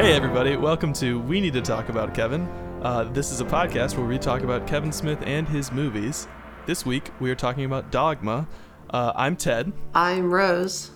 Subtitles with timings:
[0.00, 2.48] Hey, everybody, welcome to We Need to Talk About Kevin.
[2.80, 6.26] Uh, this is a podcast where we talk about Kevin Smith and his movies.
[6.64, 8.48] This week, we are talking about Dogma.
[8.88, 10.90] Uh, I'm Ted, I'm Rose.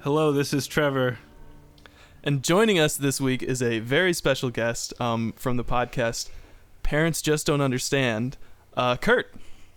[0.00, 1.16] Hello, this is Trevor.
[2.22, 6.28] and joining us this week is a very special guest um, from the podcast
[6.82, 8.36] Parents Just Don't Understand,
[8.76, 9.34] uh, Kurt.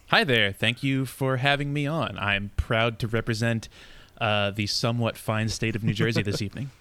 [0.07, 0.51] Hi there.
[0.51, 2.19] Thank you for having me on.
[2.19, 3.69] I'm proud to represent
[4.19, 6.71] uh, the somewhat fine state of New Jersey this evening.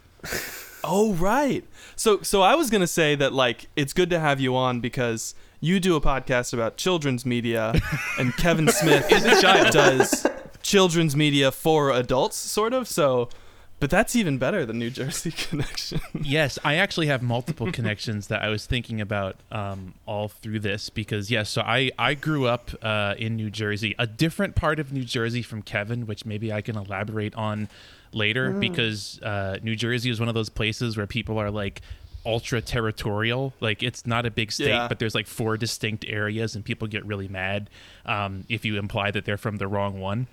[0.87, 1.65] Oh, right.
[1.97, 5.35] So, so I was gonna say that like it's good to have you on because
[5.61, 7.75] you do a podcast about children's media,
[8.19, 9.73] and Kevin Smith Is a child.
[9.73, 10.27] does
[10.63, 12.87] children's media for adults, sort of.
[12.89, 13.29] So,
[13.79, 16.01] but that's even better than New Jersey Connection.
[16.21, 20.89] yes, I actually have multiple connections that I was thinking about um, all through this
[20.91, 24.93] because, yes, so I, I grew up uh, in New Jersey, a different part of
[24.93, 27.69] New Jersey from Kevin, which maybe I can elaborate on
[28.13, 31.83] later because uh, New Jersey is one of those places where people are like,
[32.25, 34.89] ultra territorial like it's not a big state Yeah.
[34.89, 37.71] but there's like four distinct areas and people get really mad
[38.05, 40.27] um, if you imply that they're from the wrong one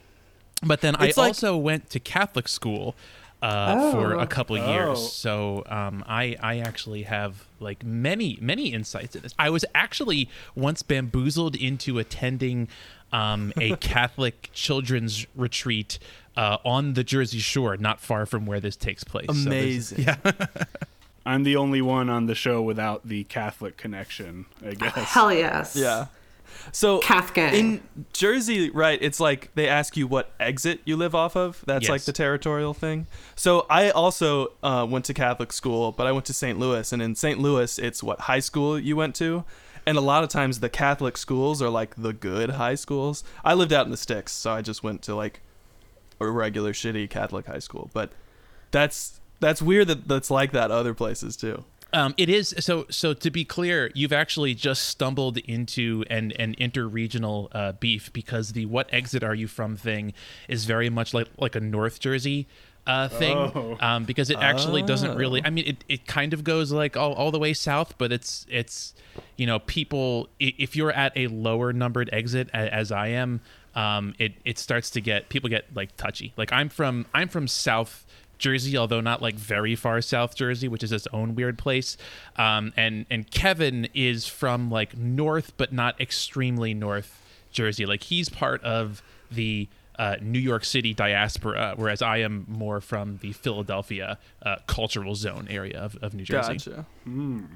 [0.64, 2.96] But then It's I like- also went to Catholic school
[3.44, 4.20] uh, for Oh.
[4.20, 5.08] a couple years, Oh.
[5.24, 9.34] so um, I I actually have like many many insights in this.
[9.38, 12.68] I was actually once bamboozled into attending
[13.12, 16.00] um, a Catholic children's retreat
[16.38, 19.28] uh, on the Jersey Shore, not far from where this takes place.
[19.28, 20.06] So Amazing.
[20.06, 20.16] yeah.
[21.26, 24.94] I'm the only one on the show without the Catholic connection, I guess.
[25.14, 25.76] Hell yes.
[25.76, 26.08] Yeah.
[26.72, 27.56] So Cath gang.
[27.56, 28.98] in Jersey, right?
[29.02, 31.64] It's like they ask you what exit you live off of.
[31.66, 33.08] That's like the territorial thing.
[33.36, 36.58] So I also uh, went to Catholic school, but I went to St.
[36.58, 37.40] Louis, and in St.
[37.40, 39.44] Louis, it's what high school you went to.
[39.86, 43.24] And a lot of times the Catholic schools are like the good high schools.
[43.44, 45.42] I lived out in the sticks, so I just went to like
[46.20, 47.90] a regular shitty Catholic high school.
[47.94, 48.12] But
[48.72, 51.66] that's that's weird that that's like that other places too.
[51.94, 52.86] Um, it is so.
[52.90, 58.54] So to be clear, you've actually just stumbled into an an interregional uh, beef because
[58.54, 60.14] the "what exit are you from" thing
[60.48, 62.48] is very much like like a North Jersey
[62.88, 63.38] uh, thing.
[63.38, 63.78] Oh.
[63.80, 65.44] Um, because it actually doesn't really.
[65.44, 68.46] I mean, it, it kind of goes like all, all the way south, but it's
[68.50, 68.94] it's
[69.38, 73.42] you know people if you're at a lower numbered exit as I am.
[73.76, 76.32] Um, it, it starts to get people get like touchy.
[76.38, 78.06] Like I'm from I'm from South
[78.38, 81.98] Jersey, although not like very far South Jersey, which is its own weird place.
[82.36, 87.22] Um, and and Kevin is from like North, but not extremely North
[87.52, 87.86] Jersey.
[87.86, 89.02] Like he's part of
[89.32, 89.68] the
[89.98, 95.48] uh, New York City diaspora, whereas I am more from the Philadelphia uh, cultural zone
[95.50, 96.54] area of, of New Jersey.
[96.54, 96.86] Gotcha.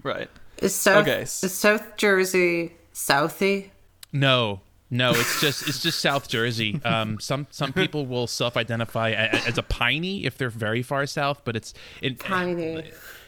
[0.03, 0.29] Right.
[0.59, 1.21] Is South Okay.
[1.23, 3.71] is South Jersey Southie?
[4.13, 6.79] No, no, it's just it's just South Jersey.
[6.83, 11.05] Um, some some people will self-identify a- a- as a piney if they're very far
[11.05, 12.83] south, but it's it, Piney.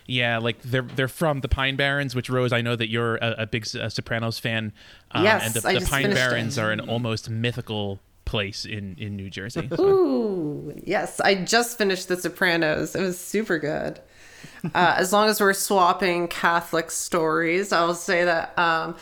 [0.07, 3.35] Yeah, like they're they're from the Pine Barrens, which Rose, I know that you're a,
[3.39, 4.73] a big uh, Sopranos fan.
[5.11, 6.29] Um, Yes, and the, I the just Pine finished it.
[6.29, 9.67] Barrens are an almost mythical place in in New Jersey.
[9.75, 11.19] So- Ooh, yes.
[11.19, 12.95] I just finished The Sopranos.
[12.95, 13.99] It was super good.
[14.73, 18.95] Uh, as long as we're swapping Catholic stories, I'll say that um,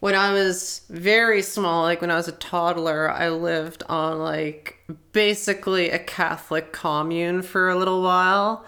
[0.00, 4.78] when I was very small, like when I was a toddler, I lived on like
[5.12, 8.64] basically a Catholic commune for a little while.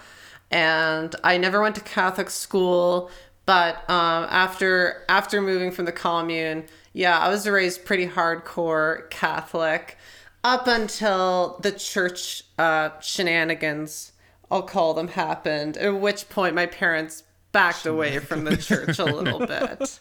[0.50, 3.10] And I never went to Catholic school,
[3.47, 9.97] but um, after after moving from the commune, yeah, I was raised pretty hardcore Catholic
[10.44, 14.12] up until the church uh, shenanigans,
[14.50, 15.78] I'll call them, happened.
[15.78, 17.22] At which point, my parents
[17.53, 20.00] backed away from the church a little bit.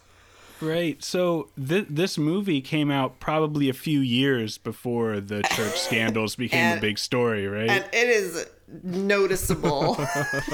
[0.62, 1.04] Right.
[1.04, 6.60] So th- this movie came out probably a few years before the church scandals became
[6.60, 7.70] And- a big story, right?
[7.70, 8.46] And it is
[8.84, 9.96] noticeable.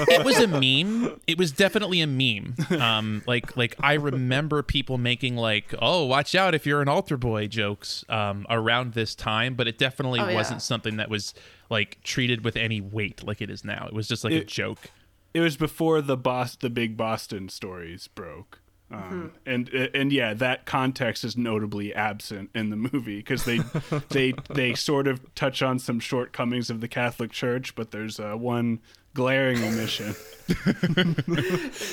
[0.08, 1.20] it was a meme.
[1.26, 2.54] It was definitely a meme.
[2.80, 7.16] Um, like like I remember people making like, "Oh, watch out if you're an altar
[7.16, 11.34] boy" jokes um, around this time, but it definitely Oh, wasn't something that was
[11.70, 13.86] like treated with any weight like it is now.
[13.86, 14.90] It was just like a joke.
[15.34, 18.60] it was before the Bos- the big Boston stories broke.
[18.90, 23.58] Um, and and yeah, that context is notably absent in the movie because they
[24.08, 28.34] they they sort of touch on some shortcomings of the Catholic Church, but there's uh,
[28.34, 28.80] one
[29.14, 30.14] glaring omission.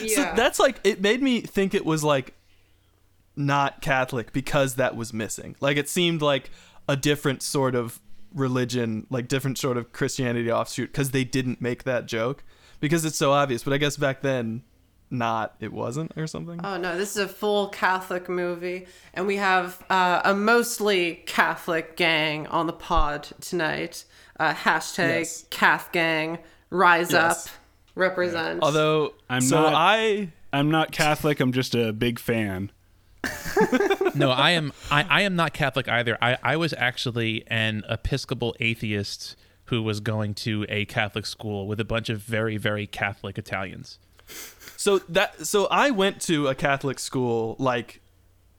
[0.07, 2.33] So that's like it made me think it was like
[3.35, 5.57] not Catholic because that was missing.
[5.59, 6.49] Like it seemed like
[6.87, 7.99] a different sort of
[8.33, 12.43] religion, like different sort of Christianity offshoot because they didn't make that joke
[12.79, 13.63] because it's so obvious.
[13.63, 14.63] But I guess back then,
[15.17, 16.59] not it wasn't or something.
[16.63, 21.95] Oh no, this is a full Catholic movie, and we have uh, a mostly Catholic
[21.97, 24.05] gang on the pod tonight.
[24.39, 25.45] Uh, hashtag Yes.
[25.49, 26.39] Cath Gang,
[26.69, 27.47] rise Yes.
[27.47, 27.53] up.
[27.95, 28.61] represent.
[28.61, 31.39] Although, I'm so not- I I'm not Catholic.
[31.39, 32.71] I'm just a big fan.
[34.15, 36.17] no, I am I, I am not Catholic either.
[36.21, 39.35] I, I was actually an Episcopal atheist
[39.65, 43.97] who was going to a Catholic school with a bunch of very, very Catholic Italians.
[44.85, 48.01] So that so I went to a Catholic school like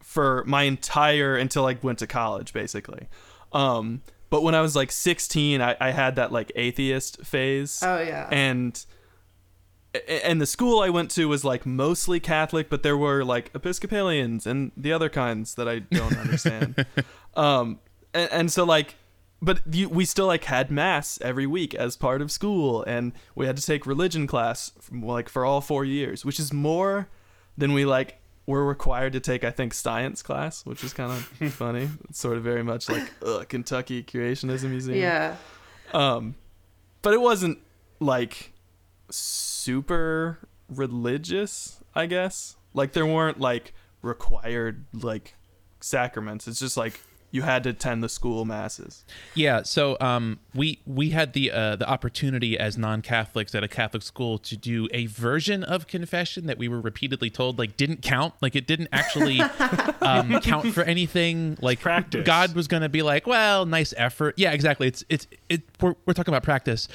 [0.02, 3.06] for my entire until I went to college basically.
[3.52, 7.81] Um but when I was like 16 I, I had that like atheist phase.
[7.81, 8.28] Oh, yeah.
[8.32, 8.84] And
[10.08, 14.49] and the school I went to was like mostly Catholic, but there were like Episcopalians
[14.49, 16.87] and the other kinds that I don't understand.
[17.37, 17.78] um
[18.12, 18.96] and, and so like
[19.47, 23.47] but you, we still like had mass every week as part of school and we
[23.47, 27.09] had to take religion class from, like for all four years which is more
[27.57, 31.25] than we like were required to take i think science class which is kind of
[31.53, 31.89] funny.
[32.11, 34.99] It's sort of very much like ugh, kentucky creationism museum.
[34.99, 35.37] Yeah.
[35.95, 36.35] um
[37.03, 37.59] but it wasn't
[38.01, 38.53] like
[39.11, 42.57] super religious i guess.
[42.75, 43.73] Like there weren't like
[44.03, 45.35] required like
[45.81, 46.47] sacraments.
[46.49, 47.01] It's just like
[47.37, 49.05] you had to attend the school masses
[49.35, 54.03] Yeah, so um, we we had the uh, the opportunity as non-Catholics at a Catholic
[54.03, 58.35] school to do a version of confession that we were repeatedly told like didn't count,
[58.41, 59.41] like it didn't actually
[60.00, 61.59] um, count for anything.
[61.61, 62.25] Like practice.
[62.25, 64.35] God was going to be like, well, nice effort.
[64.37, 64.88] Yeah, exactly.
[64.88, 65.62] It's it's it.
[65.81, 66.88] We're, we're talking about practice,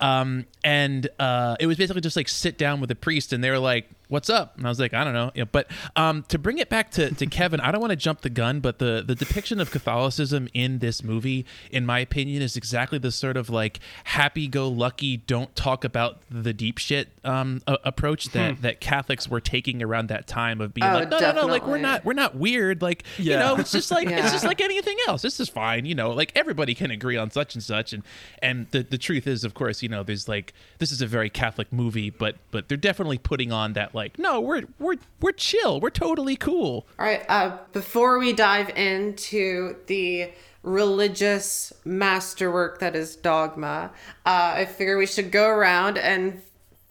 [0.00, 3.50] um, and uh, it was basically just like sit down with a priest, and they
[3.50, 6.38] were like, "What's up?" And I was like, "I don't know." Yeah, but um, to
[6.38, 9.02] bring it back to, to Kevin, I don't want to jump the gun, but the
[9.06, 13.50] the depiction of Catholicism in this movie, in my opinion, is exactly the sort of
[13.50, 19.40] like happy-go-lucky, don't talk about the deep shit um, a- approach that that Catholics were
[19.40, 22.14] taking around that time of being Oh, like, no, no, no, like we're not we're
[22.14, 25.22] not weird, like you know, it's just like it's just like anything else.
[25.22, 26.10] This is fine, you know.
[26.10, 28.02] Like everybody can agree on such and such, and
[28.42, 31.30] and the the truth is, of course, you know, there's like this is a very
[31.30, 35.80] Catholic movie, but but they're definitely putting on that like, no, we're we're we're chill,
[35.80, 36.86] we're totally cool.
[36.98, 37.24] All right.
[37.28, 40.32] Uh, before we dive into the
[40.62, 43.92] religious masterwork that is dogma,
[44.26, 46.42] uh, I figure we should go around and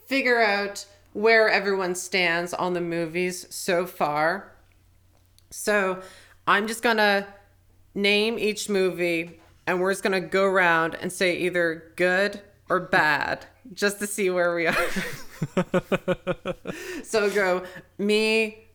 [0.07, 4.51] figure out where everyone stands on the movies so far.
[5.50, 6.01] So
[6.47, 7.27] I'm just gonna
[7.94, 13.45] name each movie, and we're just gonna go around and say either good or bad,
[13.73, 14.75] just to see where we are.
[17.03, 17.63] so go
[17.97, 18.67] me,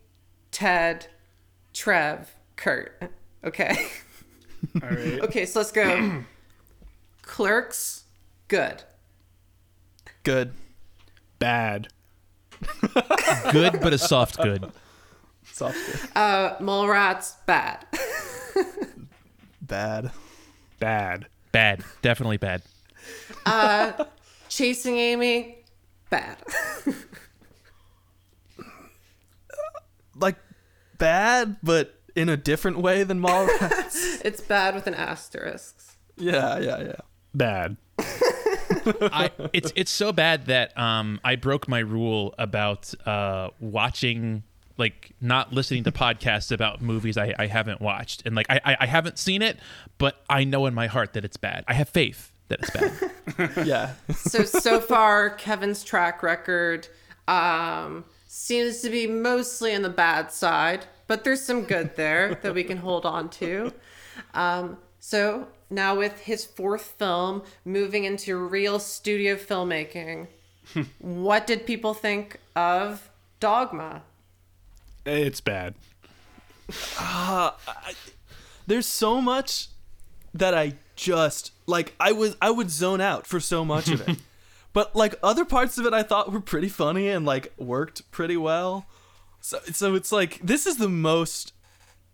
[0.51, 1.07] Ted,
[1.73, 3.11] Trev, Kurt.
[3.45, 3.87] Okay.
[4.83, 5.21] All right.
[5.23, 6.25] Okay, so let's go.
[7.23, 8.05] Clerks,
[8.49, 8.83] good.
[10.25, 10.53] good
[11.39, 11.89] Bad.
[13.53, 14.73] Good, but a soft good.
[15.53, 17.87] soft good Uh, Mallrats, bad.
[19.63, 20.11] bad
[20.81, 21.27] Bad.
[21.53, 22.63] Bad, definitely bad.
[24.49, 25.58] Chasing Amy,
[26.11, 26.39] bad.
[30.17, 30.37] like
[30.99, 34.21] bad but in a different way than Mallrats.
[34.25, 35.97] it's bad with an asterisk.
[36.17, 36.97] yeah yeah yeah
[37.35, 37.77] Bad.
[38.01, 44.43] I it's it's so bad that um I broke my rule about uh watching
[44.79, 48.77] like not listening to podcasts about movies I, I haven't watched and like I, I
[48.81, 49.59] I haven't seen it
[49.99, 51.65] but I know in my heart that it's bad.
[51.69, 53.67] I have faith that it's bad.
[53.67, 56.89] yeah So so far, Kevin's track record
[57.27, 62.55] um, seems to be mostly on the bad side, but there's some good there that
[62.55, 63.73] we can hold on to.
[64.35, 70.29] Um, so now with his fourth film moving into real studio filmmaking,
[70.99, 74.03] what did people think of Dogma?
[75.07, 75.75] It's bad.
[76.99, 77.53] uh
[78.67, 79.69] there's so much
[80.35, 84.19] that I just like I was I would zone out for so much of it.
[84.73, 88.37] but like other parts of it I thought were pretty funny and like worked pretty
[88.37, 88.87] well.
[89.41, 91.53] So so it's like this is the most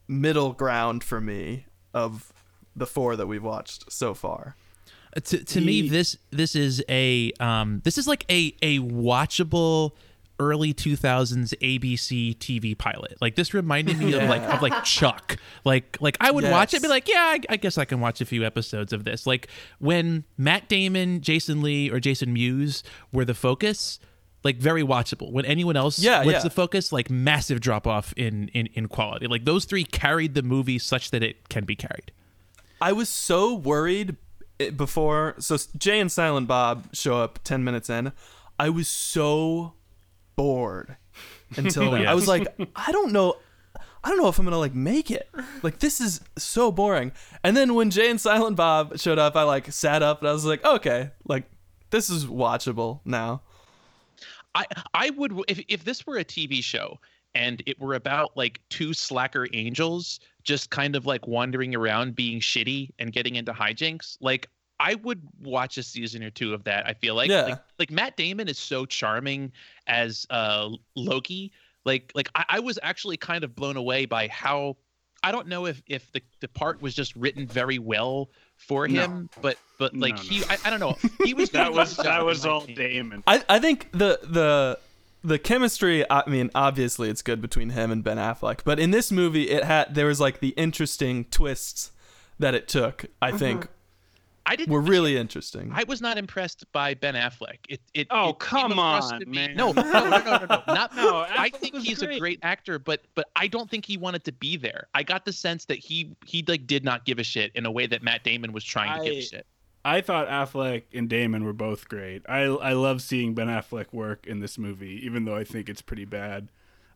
[0.07, 2.33] middle ground for me of
[2.77, 4.57] the four that we've watched so far.
[5.17, 9.93] Uh, to to me this this is a um this is like a a watchable
[10.41, 13.17] early 2000s ABC TV pilot.
[13.21, 15.37] Like this reminded me of like of like Chuck.
[15.65, 18.21] Like like I would watch it be like, yeah, I, I guess I can watch
[18.21, 19.27] a few episodes of this.
[19.27, 19.49] Like
[19.79, 24.01] when Matt Damon, Jason Lee or Jason Mewes were the focus,
[24.43, 25.31] like very watchable.
[25.33, 26.41] When anyone else Yeah, was yeah.
[26.41, 29.27] the focus, like massive drop off in, in in quality.
[29.27, 32.13] Like those three carried the movie such that it can be carried.
[32.81, 34.17] I was so worried
[34.61, 35.37] eh, before.
[35.39, 38.13] So Jay and Silent Bob show up ten minutes in.
[38.59, 39.75] I was so
[40.37, 40.97] bored
[41.57, 42.03] until then.
[42.03, 42.11] yes.
[42.11, 43.37] I was like, I don't know.
[44.03, 45.29] I don't know if I'm gonna like make it.
[45.63, 47.13] Like this is so boring.
[47.43, 50.33] And then when Jay and Silent Bob showed up, I like sat up and I
[50.33, 51.45] was like, okay, like
[51.91, 53.43] this is watchable now.
[54.55, 56.99] I I would if if this were a TV show
[57.35, 62.39] and it were about like two slacker angels just kind of like wandering around being
[62.41, 64.49] shitty and getting into hijinks, like
[64.81, 66.87] I would watch a season or two of that.
[66.87, 67.43] I feel like Yeah.
[67.43, 69.53] like, like Matt Damon is so charming
[69.87, 71.53] as uh Loki.
[71.85, 74.77] Like like I, I was actually kind of blown away by how
[75.23, 79.01] I don't know if if the, the part was just written very well for No.
[79.03, 80.29] him, but but like No, no.
[80.29, 80.97] he I, I don't know.
[81.25, 82.77] He was That was that was all opinion.
[82.91, 83.23] Damon.
[83.27, 84.79] I, I think the the
[85.23, 89.11] the chemistry I mean obviously it's good between him and Ben Affleck but in this
[89.13, 91.93] movie it had there was like the interesting twists
[92.39, 93.69] that it took I think
[94.47, 95.71] I didn't were really interesting.
[95.75, 97.59] I was not impressed by Ben Affleck.
[97.69, 99.57] It, it Oh, it come across on, man.
[99.57, 102.21] No, no, no, no, no, no, not No, I think was he's a great.
[102.21, 104.89] great actor, but but I don't think he wanted to be there.
[104.95, 107.71] I got the sense that he he like did not give a shit in a
[107.71, 109.47] way that Matt Damon was trying to give I- a shit.
[109.87, 112.23] I thought Affleck and Damon were both great.
[112.29, 115.83] I I love seeing Ben Affleck work in this movie, even though I think it's
[115.83, 116.49] pretty bad.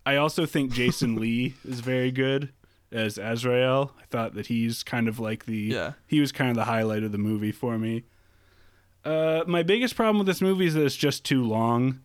[0.07, 2.51] I also think Jason Lee is very good
[2.93, 3.93] as Azrael.
[4.01, 5.93] I thought that he's kind of like the Yeah.
[6.07, 8.05] he was kind of the highlight of the movie for me.
[9.05, 12.01] Uh, my biggest problem with this movie is that it's just too long.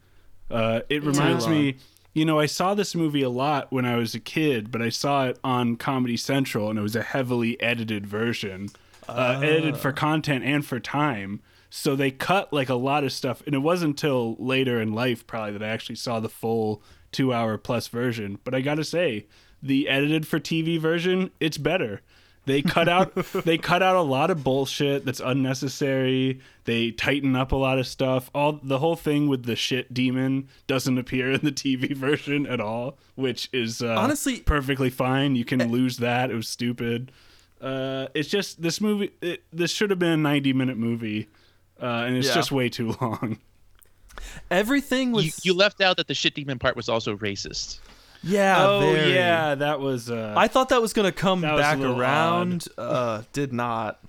[0.49, 1.53] Uh, it reminds long.
[1.53, 1.75] me,
[2.13, 4.89] you know, I saw this movie a lot when I was a kid, but I
[4.89, 8.69] saw it on Comedy Central, and it was a heavily edited version,
[9.09, 11.41] uh, edited for content and for time.
[11.69, 15.25] So they cut like a lot of stuff, and it wasn't until later in life
[15.25, 18.37] probably that I actually saw the full two-hour plus version.
[18.43, 19.25] But I gotta say,
[19.63, 22.01] the edited for TV version, it's better.
[22.45, 23.15] They cut out
[23.45, 26.41] they cut out a lot of bullshit that's unnecessary.
[26.65, 28.29] They tighten up a lot of stuff.
[28.35, 32.59] All the whole thing with the shit demon doesn't appear in the TV version at
[32.59, 35.37] all, which is uh, Honestly- perfectly fine.
[35.37, 36.29] You can lose that.
[36.31, 37.13] It was stupid.
[37.61, 39.11] Uh, it's just this movie.
[39.21, 41.29] It, this should have been a ninety minute movie,
[41.81, 42.33] uh, and it's Yeah.
[42.35, 43.37] just way too long.
[44.51, 47.79] Everything was You, you left out that the shit demon part was also racist.
[48.23, 49.13] Yeah oh very.
[49.13, 50.09] yeah, that was.
[50.09, 53.53] Uh, I thought that was gonna come That was a back little around uh did
[53.53, 53.99] not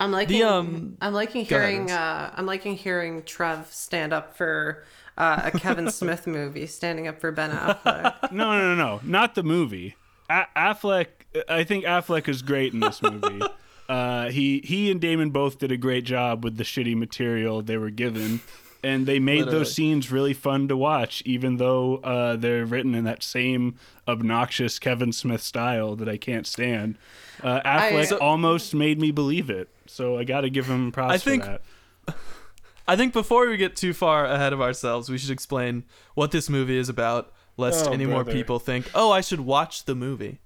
[0.00, 0.42] I'm liking.
[0.42, 1.90] um, I'm liking hearing.
[1.90, 4.82] Uh, I'm liking hearing Trev stand up for
[5.18, 8.32] uh, a Kevin Smith movie, standing up for Ben Affleck.
[8.32, 9.96] no, no, no, no, not the movie.
[10.30, 11.06] A- Affleck,
[11.48, 13.42] I think Affleck is great in this movie.
[13.90, 17.76] uh, he he and Damon both did a great job with the shitty material they
[17.76, 18.40] were given,
[18.82, 19.58] and they made Literally.
[19.58, 23.76] those scenes really fun to watch, even though uh, they're written in that same
[24.08, 26.96] obnoxious Kevin Smith style that I can't stand.
[27.42, 31.14] Uh, Affleck So- almost made me believe it, so I got to give him props
[31.14, 31.58] I think- for
[32.06, 32.16] that.
[32.88, 35.84] I think before we get too far ahead of ourselves, we should explain
[36.14, 39.84] what this movie is about, lest Oh, any more people think, "Oh, I should watch
[39.84, 40.40] the movie."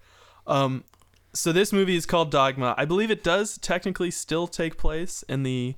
[0.47, 0.85] Um,
[1.33, 2.75] so this movie is called Dogma.
[2.77, 5.75] I believe it does technically still take place in the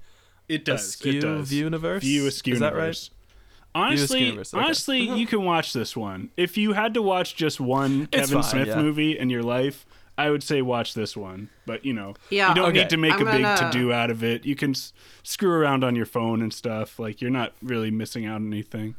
[0.48, 0.84] It does.
[0.88, 1.48] Askew it does.
[1.48, 2.00] View-niverse?
[2.00, 3.10] View Askew Is that universe.
[3.10, 3.16] right?
[3.74, 4.42] Honestly, okay.
[4.54, 6.30] honestly, you can watch this one.
[6.36, 8.80] If you had to watch just one Kevin fine, Smith yeah.
[8.80, 9.84] movie in your life,
[10.16, 11.50] I would say watch this one.
[11.66, 12.78] But you know, Yeah, you don't okay.
[12.80, 14.46] need to make I'm a big gonna- to do out of it.
[14.46, 16.98] You can s- screw around on your phone and stuff.
[16.98, 18.94] Like you're not really missing out on anything.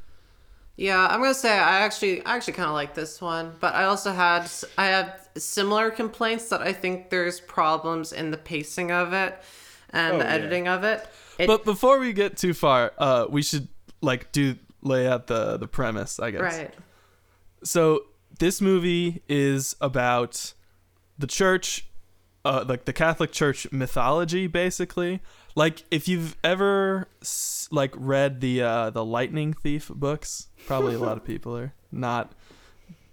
[0.76, 3.86] Yeah, I'm gonna say I actually I actually kind of like this one, but I
[3.86, 9.12] also had I had similar complaints that I think there's problems in the pacing of
[9.12, 9.42] it
[9.92, 10.32] and Oh, the yeah.
[10.32, 11.08] editing of it.
[11.40, 13.68] It But before we get too far, uh, we should
[14.02, 16.42] like do lay out the the premise, I guess.
[16.42, 16.74] right.
[17.64, 18.02] So
[18.40, 20.54] this movie is about
[21.18, 21.88] the church,
[22.46, 25.22] uh, like the Catholic Church mythology, basically.
[25.56, 27.08] Like if you've ever
[27.72, 32.34] like read the uh, the Lightning Thief books, probably a lot of people are not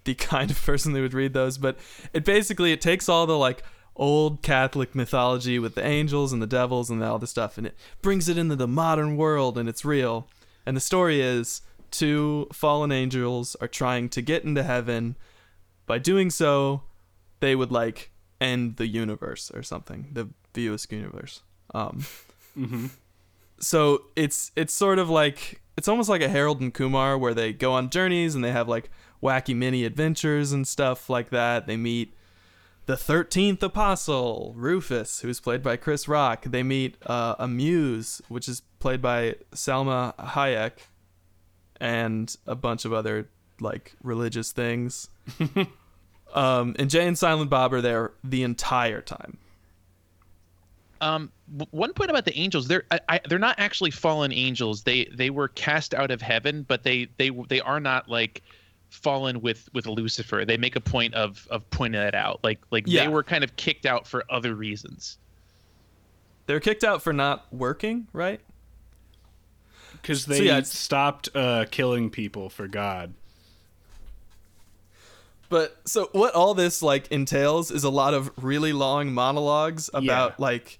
[0.03, 1.77] the kind of person that would read those, but
[2.13, 3.63] it basically it takes all the like
[3.95, 7.75] old Catholic mythology with the angels and the devils and all this stuff, and it
[8.01, 10.27] brings it into the modern world, and it's real.
[10.65, 11.61] And the story is
[11.91, 15.15] two fallen angels are trying to get into heaven.
[15.85, 16.83] By doing so,
[17.39, 18.11] they would like
[18.41, 21.41] end the universe or something, the View Askew universe.
[21.73, 22.05] Um,
[23.59, 27.53] so it's it's sort of like it's almost like a Harold and Kumar where they
[27.53, 28.89] go on journeys and they have like
[29.21, 31.67] wacky mini adventures and stuff like that.
[31.67, 32.13] They meet
[32.85, 36.43] the thirteenth apostle, Rufus, who's played by Chris Rock.
[36.43, 40.73] They meet uh, a muse, which is played by Salma Hayek,
[41.79, 45.09] and a bunch of other like religious things.
[46.33, 49.37] um, and Jay and Silent Bob are there the entire time.
[51.01, 51.31] Um,
[51.71, 54.83] one point about the angels, they're I, I, they're not actually fallen angels.
[54.83, 58.41] They they were cast out of heaven, but they they they are not like
[58.95, 60.45] fallen with with Lucifer.
[60.45, 62.39] They make a point of of pointing that out.
[62.43, 63.03] Like like Yeah.
[63.03, 65.17] they were kind of kicked out for other reasons.
[66.47, 68.39] They're kicked out for not working, right?
[70.01, 73.13] because they So, yeah, stopped uh, killing people for God.
[75.49, 80.31] But so what all this like entails is a lot of really long monologues about
[80.31, 80.35] Yeah.
[80.45, 80.77] like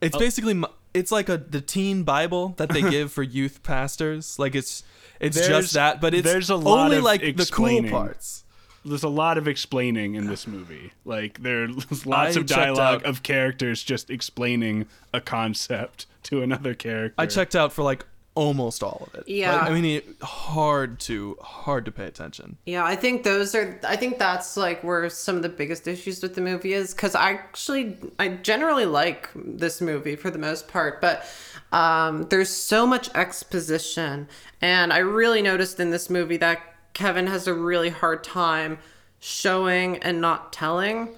[0.00, 4.38] it's basically mo- it's like a the teen bible that they give for youth pastors.
[4.38, 4.82] Like it's
[5.20, 8.44] it's There's- just that, but it's there's a lot only of like the cool parts.
[8.84, 10.92] There's a lot of explaining in this movie.
[11.04, 17.14] Like there's lots I of dialogue of characters just explaining a concept to another character.
[17.18, 18.06] I checked out for like
[18.38, 19.28] almost all of it.
[19.28, 19.56] Yeah.
[19.56, 22.56] Like, I mean, it, hard to hard to pay attention.
[22.66, 23.80] Yeah, I think those are.
[23.86, 27.16] I think that's like where some of the biggest issues with the movie is because
[27.16, 31.26] I actually I generally like this movie for the most part, but
[31.72, 34.28] um, there's so much exposition,
[34.62, 36.62] and I really noticed in this movie that
[36.94, 38.78] Kevin has a really hard time
[39.18, 41.08] showing and not telling.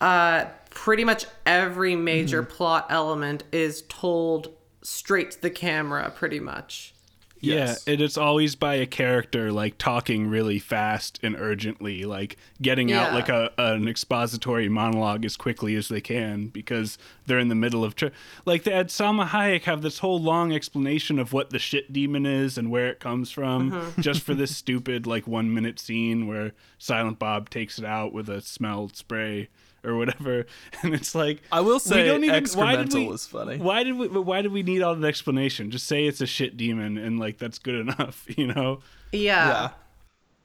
[0.00, 6.94] Uh, pretty much every major plot element is told straight to the camera, pretty much.
[7.42, 7.84] Yes.
[7.86, 12.92] Yeah, and it's always by a character like talking really fast and urgently, like getting
[12.92, 17.54] out like a an expository monologue as quickly as they can because they're in the
[17.54, 18.08] middle of tr-
[18.44, 22.26] like they had Salma Hayek have this whole long explanation of what the shit demon
[22.26, 24.02] is and where it comes from, Mm-hmm.
[24.02, 28.28] just for this stupid like one minute scene where Silent Bob takes it out with
[28.28, 29.48] a smelled spray
[29.84, 30.46] or whatever,
[30.82, 33.56] and it's like I will we say don't even- why did excremental we- was funny.
[33.58, 34.08] Why did we?
[34.08, 35.70] Why did we need all that explanation?
[35.70, 38.80] Just say it's a shit demon, and like that's good enough, you know?
[39.12, 39.48] Yeah.
[39.48, 39.70] Yeah.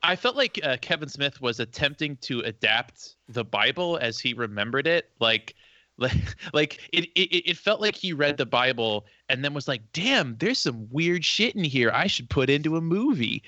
[0.03, 4.85] I felt like uh, Kevin Smith was attempting to adapt the Bible as he remembered
[4.85, 5.09] it.
[5.19, 5.55] Like,
[5.97, 9.81] like, like it, it, it felt like he read the Bible and then was like,
[9.93, 11.89] "Damn, there's some weird shit in here.
[11.91, 13.41] I should put into a movie."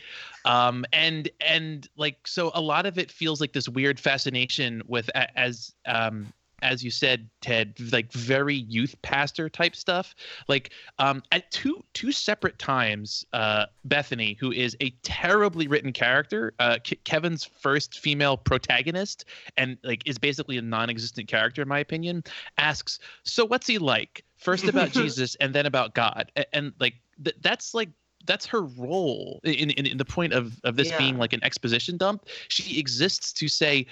[0.47, 5.09] Um, and and like, so a lot of it feels like this weird fascination with
[5.35, 10.15] as um as you said, Ted, like very youth pastor type stuff.
[10.47, 16.53] Like um, at two two separate times, uh, Bethany, who is a terribly written character,
[16.59, 21.79] uh, Ke- Kevin's first female protagonist, and like is basically a non-existent character in my
[21.79, 22.23] opinion,
[22.57, 26.95] asks, "So what's he like?" First about Jesus, and then about God, and, and like
[27.23, 27.89] th- that's like
[28.27, 30.97] that's her role in, in, in the point of, of this Yeah.
[30.99, 32.25] being like an exposition dump.
[32.49, 33.85] She exists to say,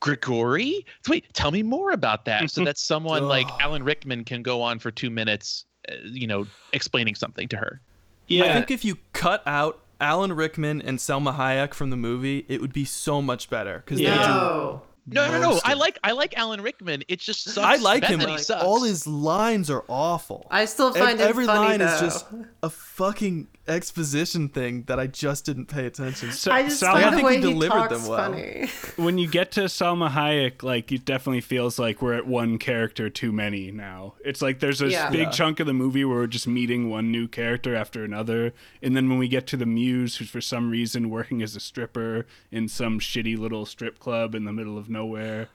[0.00, 0.86] Grigori?
[1.08, 2.50] Wait, tell me more about that.
[2.50, 6.46] So that someone like Alan Rickman can go on for two minutes, uh, you know,
[6.72, 7.80] explaining something to her.
[8.26, 8.44] Yeah.
[8.44, 12.60] I think if you cut out Alan Rickman and Salma Hayek from the movie, it
[12.62, 14.16] would be so much better because Yeah.
[14.16, 14.82] they do No.
[15.12, 15.48] No, no, no.
[15.50, 17.04] Most I like I like Alan Rickman.
[17.08, 17.58] It just sucks.
[17.58, 18.18] I like him.
[18.20, 18.62] Bethany sucks.
[18.64, 20.46] All his lines are awful.
[20.50, 21.86] I still find it every funny, line though.
[21.86, 22.26] is just
[22.62, 26.28] a fucking exposition thing that I just didn't pay attention.
[26.30, 26.34] To.
[26.34, 28.32] So- I just Sal- find I the think way he he delivered talks them well.
[28.32, 28.68] funny.
[28.96, 33.08] when you get to Salma Hayek, like it definitely feels like we're at one character
[33.08, 34.14] too many now.
[34.24, 35.10] It's like there's a Yeah.
[35.10, 35.30] big Yeah.
[35.30, 39.08] chunk of the movie where we're just meeting one new character after another, and then
[39.08, 42.68] when we get to the muse, who's for some reason working as a stripper in
[42.68, 45.48] some shitty little strip club in the middle of nowhere.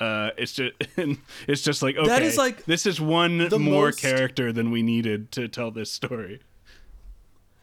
[0.00, 0.72] Uh, it's just
[1.46, 4.70] it's just like okay, That is, like, this is one the more most- character than
[4.70, 6.40] we needed to tell this story.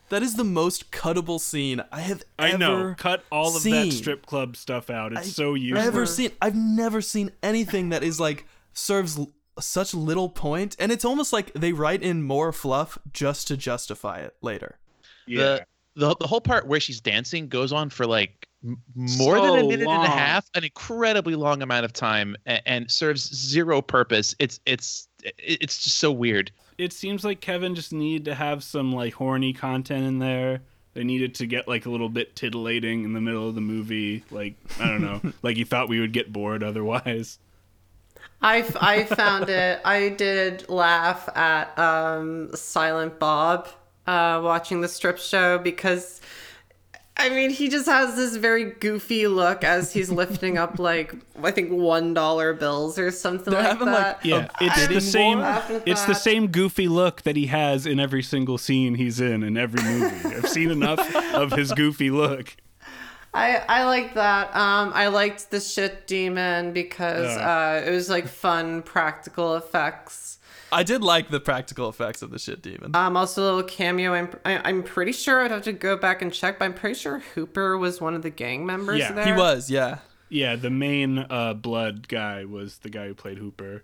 [0.09, 3.89] That is the most cuttable scene I have I ever know, cut all of seen.
[3.89, 5.11] that strip club stuff out.
[5.11, 5.85] It's I've so useless.
[5.85, 6.31] Never seen.
[6.41, 11.31] I've never seen anything that is like serves l- such little point, and it's almost
[11.31, 14.77] like they write in more fluff just to justify it later.
[15.27, 15.37] yeah.
[15.43, 15.65] the,
[15.99, 19.59] the the whole part where she's dancing goes on for like m- more than a
[19.61, 23.81] So minute and a half, an incredibly long amount of time, and, and serves zero
[23.81, 24.35] purpose.
[24.39, 25.07] It's it's
[25.37, 26.51] it's just so weird.
[26.77, 30.61] it seems like Kevin just needed to have some like horny content in there.
[30.95, 34.23] They needed to get like a little bit titillating in the middle of the movie.
[34.31, 37.37] Like I don't know, like he thought we would get bored otherwise.
[38.41, 39.81] I, f- I found it.
[39.85, 43.67] I did laugh at um, Silent Bob
[44.09, 46.21] uh, watching the strip show because,
[47.17, 51.51] I mean, he just has this very goofy look as he's lifting up like I
[51.51, 54.17] think one dollar bills or something They're like having, that.
[54.17, 55.37] like, Yeah, a it's the same.
[55.39, 55.47] war?
[55.47, 59.19] Laugh at It's the same goofy look that he has in every single scene he's
[59.19, 60.35] in in every movie.
[60.35, 60.99] I've seen enough
[61.35, 62.55] of his goofy look.
[63.31, 64.55] I I liked that.
[64.55, 67.81] Um, I liked the shit demon because Yeah.
[67.83, 70.38] uh, it was like fun practical effects.
[70.71, 72.95] I did like the practical effects of the shit demon.
[72.95, 74.13] Um, also a little cameo.
[74.13, 76.95] I'm, I, I'm pretty sure I'd have to go back and check, but I'm pretty
[76.99, 79.11] sure Hooper was one of the gang members Yeah.
[79.13, 79.25] there.
[79.25, 79.99] he was, yeah.
[80.29, 83.83] Yeah, the main uh, blood guy was the guy who played Hooper.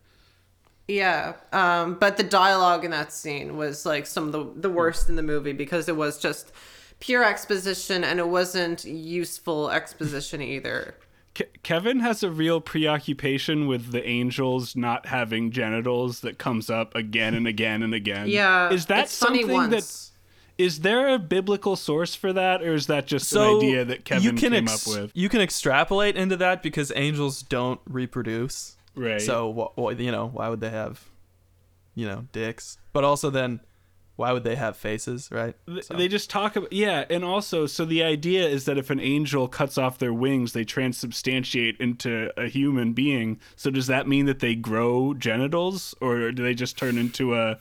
[0.87, 1.33] Yeah.
[1.51, 5.15] Um, but the dialogue in that scene was like some of the the worst in
[5.15, 6.51] the movie because it was just
[6.99, 10.93] pure exposition and it wasn't useful exposition either.
[11.35, 16.95] Ke- Kevin has a real preoccupation with the angels not having genitals that comes up
[16.95, 18.27] again and again and again.
[18.29, 18.71] Yeah.
[18.71, 20.11] is that it's funny something once.
[20.57, 23.85] that Is there a biblical source for that, or is that just So an idea
[23.85, 25.11] that Kevin you can came ex- up with?
[25.13, 28.77] You can extrapolate into that because angels don't reproduce.
[28.95, 29.21] Right.
[29.21, 31.03] So wh- wh- you know why would they have,
[31.95, 32.77] you know, dicks?
[32.93, 33.59] But also then,
[34.15, 35.29] why would they have faces?
[35.31, 35.55] Right.
[35.81, 38.99] So- They just talk about yeah, and also so the idea is that if an
[38.99, 43.39] angel cuts off their wings, they transubstantiate into a human being.
[43.55, 47.57] So does that mean that they grow genitals, or do they just turn into a?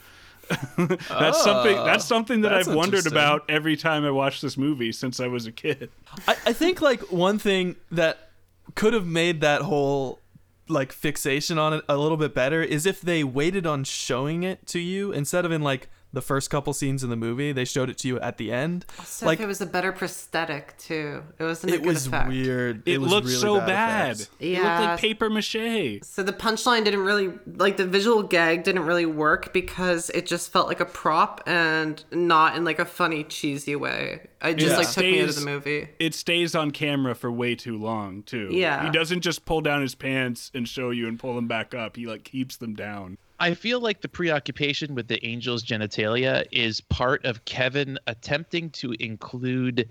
[0.77, 1.77] that's something.
[1.79, 4.93] Oh, that's something that Oh, that's I've wondered about every time I watch this movie
[4.93, 5.91] since I was a kid.
[6.29, 8.29] I, I think like one thing that
[8.75, 10.21] could have made that whole
[10.69, 14.67] like fixation on it a little bit better is if they waited on showing it
[14.67, 17.91] to you instead of in like the first couple scenes in the movie they showed
[17.91, 21.23] it to you at the end So like if it was a better prosthetic too.
[21.39, 22.29] It wasn't a it good was effect.
[22.29, 24.17] weird It, was looked really so bad.
[24.17, 24.31] effects.
[24.41, 26.01] It looked like paper mache.
[26.03, 30.53] So the punchline didn't really like the visual gag didn't really work because it just
[30.53, 34.29] felt like a prop and not in like a funny cheesy way.
[34.43, 34.77] It just Yeah.
[34.79, 35.89] like took me out of the movie.
[35.99, 38.49] It stays on camera for way too long too.
[38.51, 38.85] Yeah.
[38.85, 41.97] he doesn't just pull down his pants and show you and pull them back up.
[41.97, 43.19] He like keeps them down.
[43.41, 48.93] I feel like the preoccupation with the angel's genitalia is part of Kevin attempting to
[49.01, 49.89] include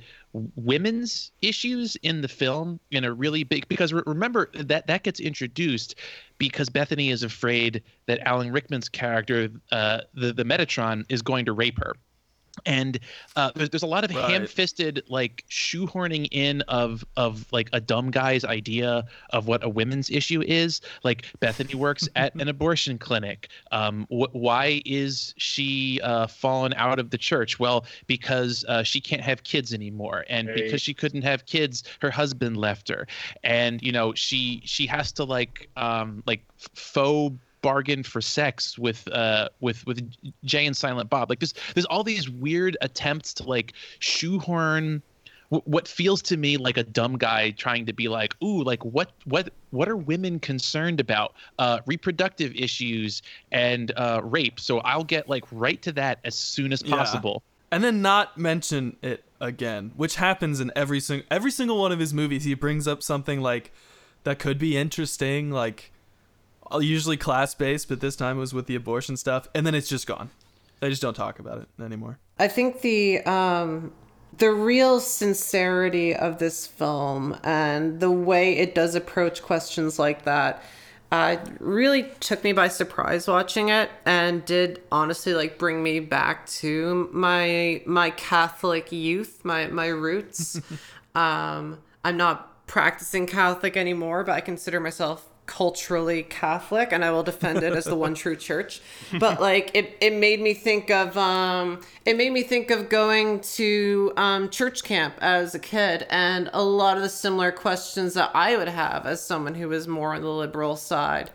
[0.55, 5.95] women's issues in the film in a really big because remember that that gets introduced
[6.37, 11.53] because Bethany is afraid that Alan Rickman's character uh, the the Metatron is going to
[11.53, 11.93] rape her
[12.65, 12.99] and
[13.35, 14.29] uh, there's, there's a lot of Right.
[14.29, 20.09] ham-fisted like shoehorning in of of like a dumb guy's idea of what a women's
[20.11, 20.81] issue is.
[21.03, 23.49] Like bethany works at an abortion clinic.
[23.71, 27.59] Um, wh- why is she uh, fallen out of the church?
[27.59, 30.25] Well because uh, she can't have kids anymore.
[30.29, 30.57] And Right.
[30.57, 33.07] because she couldn't have kids her husband left her.
[33.43, 36.43] And you know she she has to like um like
[36.75, 40.07] faux bargain for sex with uh with with
[40.45, 41.29] Jay and Silent Bob.
[41.31, 45.01] Like there's there's all these weird attempts to like shoehorn
[45.49, 48.83] wh- what feels to me like a dumb guy trying to be like, ooh, like
[48.85, 51.33] what what what are women concerned about?
[51.59, 53.21] Uh, reproductive issues
[53.51, 54.59] and uh, rape.
[54.59, 56.95] So I'll get like right to that as soon as Yeah.
[56.95, 57.41] possible.
[57.71, 61.99] and then not mention it again which happens in every single every single one of
[61.99, 63.73] his movies he brings up something like
[64.25, 65.91] that could be interesting like
[66.79, 69.89] usually class based but this time it was with the abortion stuff and then it's
[69.89, 70.29] just gone
[70.79, 73.91] they just don't talk about it anymore I think the um
[74.37, 80.63] the real sincerity of this film and the way it does approach questions like that
[81.13, 86.47] uh, really took me by surprise watching it and did honestly like bring me back
[86.47, 90.59] to my my Catholic youth, my my roots.
[91.15, 97.23] um, I'm not practicing Catholic anymore, but I consider myself culturally Catholic and I will
[97.23, 98.81] defend it as the one true church.
[99.19, 103.41] But like it, it made me think of um it made me think of going
[103.41, 108.31] to um church camp as a kid and a lot of the similar questions that
[108.33, 111.29] I would have as someone who was more on the liberal side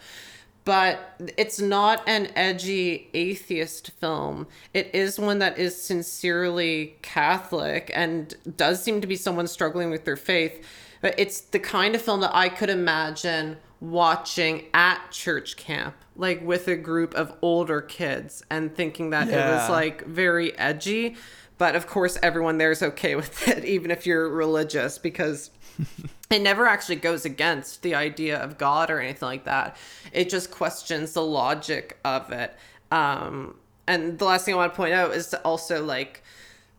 [0.68, 4.46] but it's not an edgy atheist film.
[4.74, 10.04] It is one that is sincerely Catholic and does seem to be someone struggling with
[10.04, 10.62] their faith.
[11.00, 16.44] But it's the kind of film that I could imagine watching at church camp, like
[16.44, 21.16] with a group of older kids, and thinking that it was like very edgy.
[21.58, 25.50] But of course, everyone there is okay with it, even if you're religious, because
[26.30, 29.76] it never actually goes against the idea of God or anything like that.
[30.12, 32.54] It just questions the logic of it.
[32.90, 36.22] Um, and the last thing I want to point out is to also like,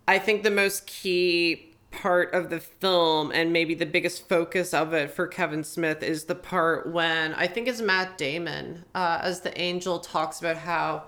[0.07, 4.93] I think the most key part of the film and maybe the biggest focus of
[4.93, 9.41] it for Kevin Smith is the part when I think it's Matt Damon uh, as
[9.41, 11.03] the angel talks about how,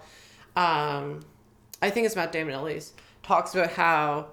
[0.56, 1.22] um,
[1.82, 4.28] I think it's Matt Damon at least, talks about how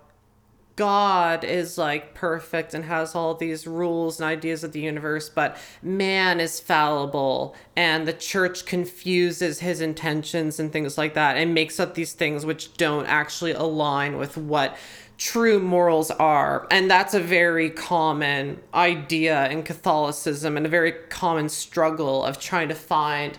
[0.79, 5.57] God is like perfect and has all these rules and ideas of the universe, but
[5.83, 11.81] man is fallible and the church confuses his intentions and things like that and makes
[11.81, 14.77] up these things which don't actually align with what
[15.19, 16.67] true morals are.
[16.71, 22.69] And that's a very common idea in Catholicism and a very common struggle of trying
[22.69, 23.37] to find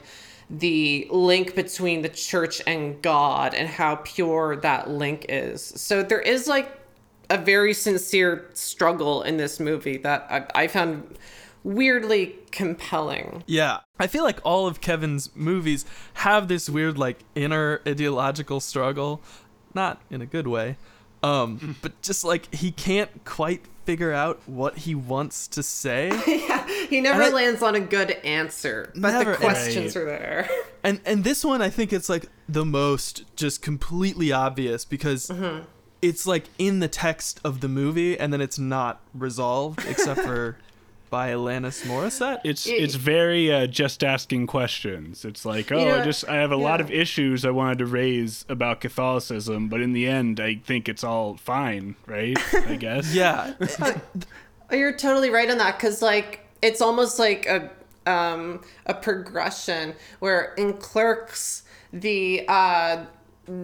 [0.49, 5.61] the link between the church and God and how pure that link is.
[5.63, 6.69] So there is like
[7.29, 11.17] a very sincere struggle in this movie that I, I found
[11.63, 13.43] weirdly compelling.
[13.45, 13.79] Yeah.
[13.99, 19.21] I feel like all of Kevin's movies have this weird like inner ideological struggle,
[19.73, 20.77] not in a good way.
[21.23, 26.11] Um, but just like he can't quite figure out what he wants to say.
[26.89, 30.49] He never And I- lands on a good answer, but Never- the questions are there.
[30.83, 35.29] And and this one I think it's like the most just completely obvious because
[36.01, 40.57] it's like in the text of the movie, and then it's not resolved except for
[41.09, 42.39] by Alanis Morissette.
[42.43, 45.25] It's Y- it's very uh, just asking questions.
[45.25, 47.85] It's like, oh, know, I just I have a lot of issues I wanted to
[47.85, 52.37] raise about Catholicism, but in the end, I think it's all fine, right?
[52.53, 53.13] I guess.
[53.13, 53.53] yeah,
[54.71, 57.69] Oh, You're totally right on that because like it's almost like a
[58.05, 63.05] um a progression where in clerks the uh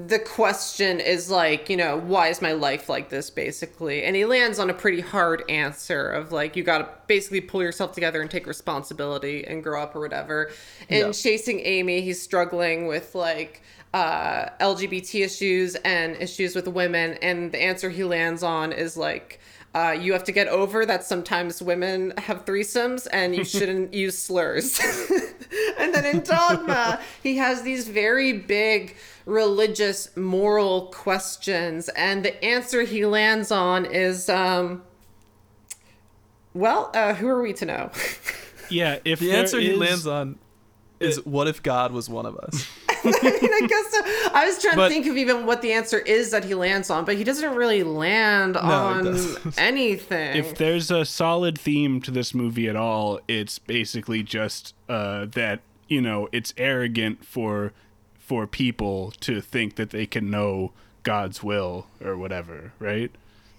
[0.07, 4.03] the question is like you know why is my life like this basically?
[4.03, 7.61] And he lands on a pretty hard answer of like you got to basically pull
[7.61, 10.49] yourself together and take responsibility and grow up or whatever.
[10.89, 11.11] And Yeah.
[11.11, 13.61] chasing amy he's struggling with like
[13.93, 17.19] uh lgbt issues and issues with women.
[17.21, 19.39] And the answer he lands on is like
[19.75, 24.17] uh, you have to get over that sometimes women have threesomes and you shouldn't use
[24.17, 24.79] slurs.
[25.77, 31.89] and then in Dogma, he has these very big religious, moral questions.
[31.89, 34.83] And the answer he lands on is, um,
[36.53, 37.91] well, uh, who are we to know?
[38.67, 38.97] Yeah.
[39.05, 40.39] If the there answer he lands on
[40.99, 42.67] is what if God was one of us?
[43.23, 44.31] I mean, I guess so.
[44.33, 46.89] I was trying But- to think of even what the answer is that he lands
[46.89, 49.17] on, but he doesn't really land he on
[49.57, 50.37] anything.
[50.37, 55.61] If there's a solid theme to this movie at all, it's basically just uh, that
[55.87, 57.73] you know it's arrogant for
[58.17, 60.71] for people to think that they can know
[61.03, 63.11] God's will or whatever, right?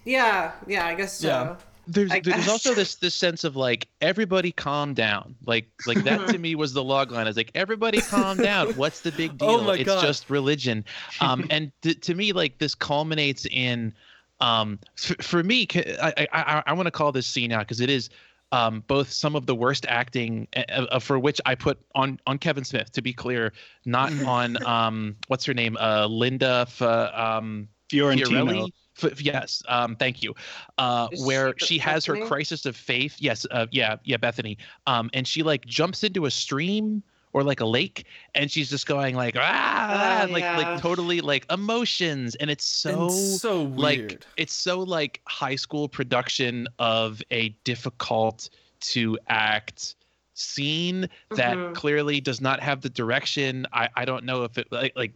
[0.03, 1.27] yeah, yeah, I guess so.
[1.27, 1.55] Yeah.
[1.87, 5.35] There's there's also this this sense of like everybody calm down.
[5.45, 7.27] Like like that to me was the log line.
[7.27, 8.67] Is like everybody calm down.
[8.75, 9.49] What's the big deal?
[9.49, 10.01] Oh it's God.
[10.01, 10.83] just religion.
[11.21, 13.93] Um and t- to me like this culminates in
[14.39, 17.81] um f- for me i i i, I want to call this scene out because
[17.81, 18.11] it is
[18.51, 22.37] um, both some of the worst acting uh, uh, for which I put on on
[22.37, 23.51] Kevin Smith to be clear,
[23.85, 28.45] not on um what's her name uh Linda F- um Fiorentino.
[28.45, 28.71] Fiorelli?
[29.01, 30.33] F- yes, um, thank you.
[30.79, 33.15] Uh, where she she has her crisis of faith.
[33.19, 34.57] Yes, uh, yeah, yeah, Bethany.
[34.87, 38.87] Um, and she like jumps into a stream or like a lake, and she's just
[38.87, 40.57] going like ah, Oh, like yeah.
[40.57, 43.77] like totally like emotions, and it's so And so weird.
[44.11, 49.95] like it's so like high school production of a difficult to act
[50.37, 51.73] scene that Mhm.
[51.73, 55.11] clearly does not have the direction i i don't know if it like like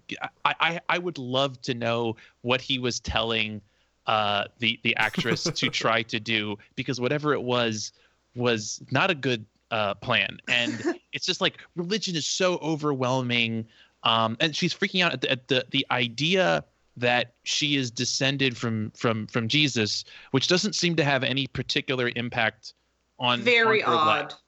[0.45, 3.62] i i, I would love to know what he was telling
[4.07, 7.91] uh the the actress to try to do because whatever it was
[8.36, 13.65] was not a good uh plan and it's just like religion is so overwhelming
[14.03, 16.63] um and she's freaking out at the, at the the idea
[16.97, 22.12] that she is descended from from from Jesus, which doesn't seem to have any particular
[22.17, 22.73] impact
[23.21, 23.93] on Very on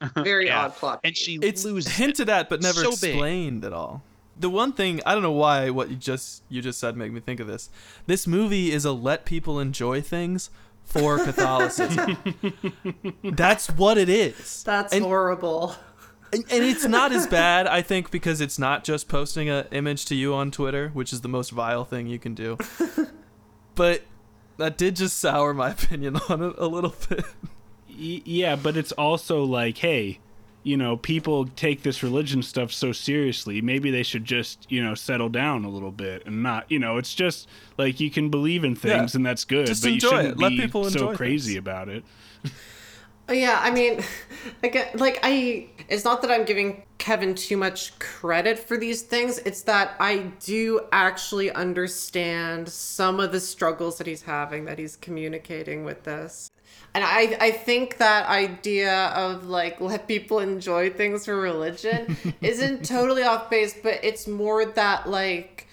[0.02, 0.14] odd.
[0.26, 0.66] Very Yeah.
[0.66, 1.00] odd plot.
[1.06, 1.90] and she it's loses.
[1.92, 1.96] it.
[1.96, 3.12] hinted at but never So big.
[3.12, 4.04] explained at all.
[4.38, 7.20] The one thing I don't know why what you just you just said made me
[7.22, 7.70] think of this.
[8.08, 10.50] This movie is a let people enjoy things
[10.84, 12.18] for Catholicism.
[13.24, 14.64] That's what it is.
[14.64, 15.76] That's and, horrible.
[16.34, 20.06] and, and it's not as bad, I think, because it's not just posting an image
[20.06, 22.58] to you on Twitter, which is the most vile thing you can do.
[23.76, 24.02] but
[24.58, 27.24] that did just sour my opinion on it a little bit.
[27.98, 30.20] Y- yeah, but it's also like, hey,
[30.64, 33.62] you know, people take this religion stuff so seriously.
[33.62, 36.98] Maybe they should just, you know, settle down a little bit and not, you know,
[36.98, 39.18] it's just like you can believe in things Yeah.
[39.18, 40.38] and that's good, Just but you shouldn't it.
[40.40, 41.60] Let be people so enjoy crazy things.
[41.60, 42.04] about it.
[43.32, 44.02] Yeah, I mean,
[44.64, 49.38] again, like I, it's not that I'm giving Kevin too much credit for these things.
[49.40, 54.98] It's that I do actually understand some of the struggles that he's having, that he's
[54.98, 56.52] communicating with this.
[56.96, 62.86] And I, I think that idea of like let people enjoy things for religion isn't
[62.86, 65.68] totally off base, but it's more that like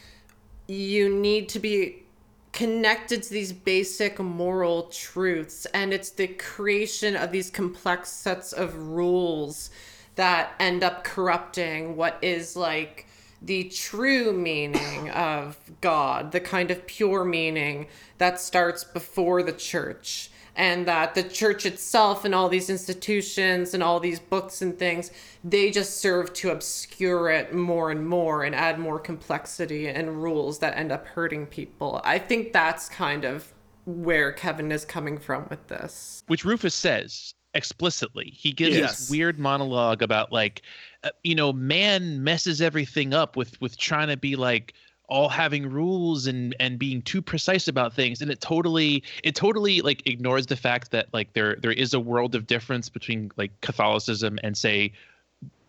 [0.66, 2.04] you need to be
[2.52, 5.66] connected to these basic moral truths.
[5.66, 9.70] And it's the creation of these complex sets of rules
[10.16, 13.06] that end up corrupting what is like
[13.42, 17.86] the true meaning of God, the kind of pure meaning
[18.18, 20.29] that starts before the church
[20.60, 25.10] and that the church itself and all these institutions and all these books and things
[25.42, 30.58] they just serve to obscure it more and more and add more complexity and rules
[30.58, 33.54] that end up hurting people i think that's kind of
[33.86, 38.32] where kevin is coming from with this which Rufus says explicitly.
[38.36, 38.98] He gives Yes.
[38.98, 40.62] this weird monologue about like,
[41.02, 44.74] uh, you know, man messes everything up with with trying to be like
[45.10, 48.22] all having rules and and being too precise about things.
[48.22, 52.00] And it totally it totally like ignores the fact that like there there is a
[52.00, 54.92] world of difference between like catholicism and say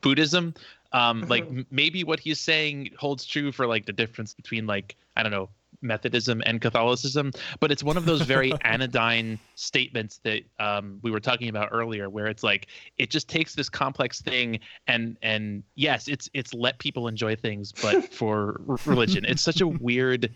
[0.02, 0.54] buddhism.
[0.94, 4.96] Um like m- maybe what he's saying holds true for like the difference between like
[5.16, 5.50] i don't know
[5.82, 11.20] Methodism and Catholicism, but it's one of those very anodyne statements that um, we were
[11.20, 12.67] talking about earlier, where it's like
[12.98, 17.72] it just takes this complex thing and and yes, it's it's let people enjoy things,
[17.72, 20.32] but for religion, it's such a weird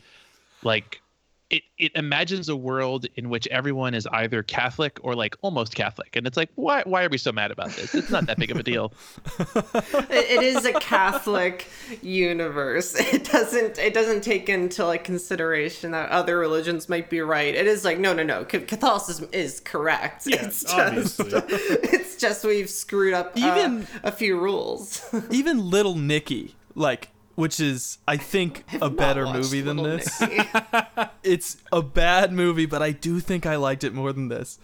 [0.63, 1.01] like
[1.49, 6.15] it it imagines a world in which everyone is either Catholic or like almost Catholic,
[6.15, 7.93] and it's like why why are we so mad about this?
[7.93, 8.93] It's not that big of a deal.
[9.39, 11.67] it, it is a Catholic
[12.01, 12.95] universe.
[13.15, 17.53] It doesn't it doesn't take into like consideration that other religions might be right.
[17.53, 20.23] It is like no no no Catholicism is correct.
[20.25, 21.31] Yeah, it's just obviously.
[21.47, 25.05] it's just we've screwed up uh, Even- a few rules.
[25.29, 30.21] Even Little Nicky, like, which is I think a better movie than Little this.
[31.23, 34.59] It's a bad movie, but I do think I liked it more than this.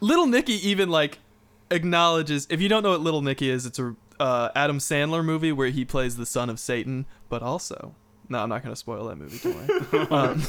[0.00, 1.18] Little Nicky even like
[1.70, 2.46] acknowledges.
[2.50, 5.70] If you don't know what Little Nicky is, it's a uh, Adam Sandler movie where
[5.70, 7.94] he plays the son of Satan, but also.
[8.28, 9.38] No, I'm not going to spoil that movie.
[9.38, 10.42] Don't um,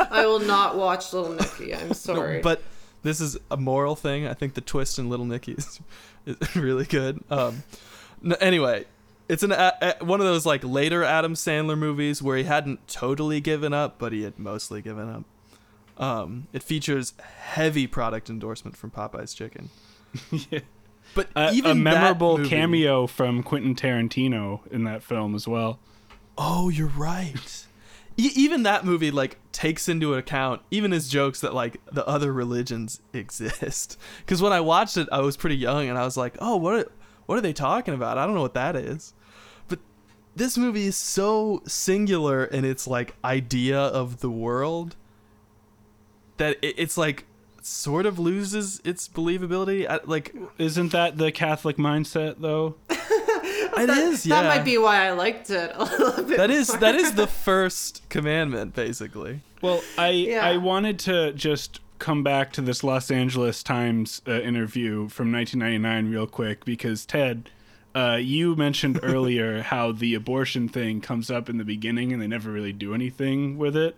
[0.10, 1.74] I will not watch Little Nicky.
[1.74, 2.40] I'm sorry.
[2.40, 2.62] but
[3.02, 4.26] this is a moral thing.
[4.26, 5.80] I think the twist in Little Nicky is,
[6.24, 7.22] is really good.
[7.30, 7.62] Um,
[8.24, 8.86] n- anyway,
[9.28, 12.86] it's an a, a- one of those like later Adam Sandler movies where he hadn't
[12.88, 15.24] totally given up, but he had mostly given up.
[16.02, 19.70] Um, it features heavy product endorsement from Popeye's Chicken.
[20.50, 20.60] yeah.
[21.14, 25.78] But A, even a memorable movie- cameo from Quentin Tarantino in that film as well.
[26.36, 27.66] Oh, you're right.
[28.18, 32.32] E- even that movie like takes into account even his jokes that like the other
[32.32, 33.98] religions exist.
[34.20, 36.74] Because when I watched it, I was pretty young and I was like, oh, what
[36.74, 36.86] are,
[37.26, 38.16] what are they talking about?
[38.16, 39.12] I don't know what that is.
[40.36, 44.94] But this movie is so singular in its like idea of the world
[46.36, 47.24] that it, it's like
[47.62, 49.88] sort of loses its believability.
[49.88, 52.74] I, like Isn't that the Catholic mindset though?
[52.90, 54.42] it is, yeah.
[54.42, 56.36] that might be why I liked it a little bit.
[56.36, 56.80] That is more.
[56.80, 59.40] that is the first commandment, basically.
[59.62, 60.46] Well, I Yeah.
[60.46, 66.12] I wanted to just come back to this Los Angeles Times uh, interview from 1999
[66.12, 67.48] real quick because Ted,
[67.96, 72.26] uh, you mentioned earlier how the abortion thing comes up in the beginning and they
[72.26, 73.96] never really do anything with it.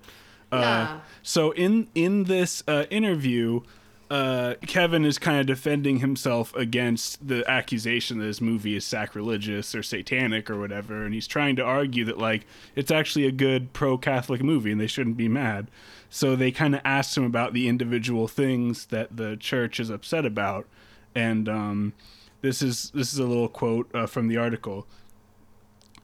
[0.53, 1.01] Uh, Yeah.
[1.23, 3.63] So in in this uh, interview,
[4.09, 9.75] uh, Kevin is kind of defending himself against the accusation that his movie is sacrilegious
[9.75, 13.73] or satanic or whatever, and he's trying to argue that like it's actually a good
[13.73, 15.71] pro-Catholic movie and they shouldn't be mad.
[16.09, 20.25] So they kind of asked him about the individual things that the church is upset
[20.25, 20.67] about,
[21.15, 21.93] and um,
[22.41, 24.87] this is this is a little quote uh, from the article.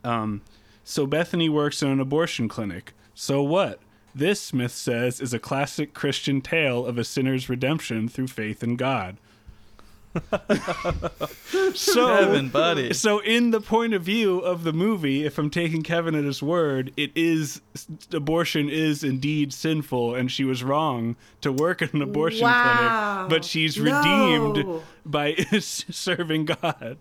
[0.02, 0.42] Um,
[0.82, 2.92] so Bethany works in an abortion clinic.
[3.14, 3.80] So what?
[4.14, 8.76] This, Smith says, is a classic Christian tale of a sinner's redemption through faith in
[8.76, 9.16] God.
[11.74, 12.92] so, Kevin, buddy.
[12.92, 16.42] so in the point of view of the movie, if I'm taking Kevin at his
[16.42, 17.60] word, it is
[18.12, 23.26] abortion is indeed sinful, and she was wrong to work in an abortion Wow.
[23.26, 23.84] clinic, but she's No.
[24.54, 26.98] redeemed by serving God.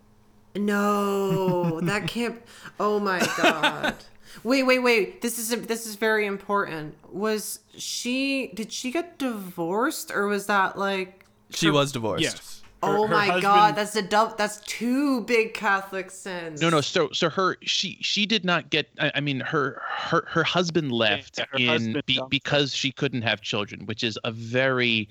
[0.56, 2.42] No, that can't.
[2.80, 3.96] Oh my god.
[4.44, 5.22] Wait, wait, wait.
[5.22, 6.96] This is this is very important.
[7.12, 8.48] Was she?
[8.54, 11.26] Did she get divorced, or was that like?
[11.52, 12.24] She was divorced.
[12.24, 12.63] Yes.
[12.86, 14.38] Her- oh my husband- god, that's a dub.
[14.38, 16.62] That's two big Catholic sins.
[16.62, 16.82] No, no.
[16.82, 18.90] So, so her she she did not get.
[19.00, 22.92] I, I mean, her her her husband left Yeah, her in husband be, because she
[22.92, 25.10] couldn't have children, which is a very,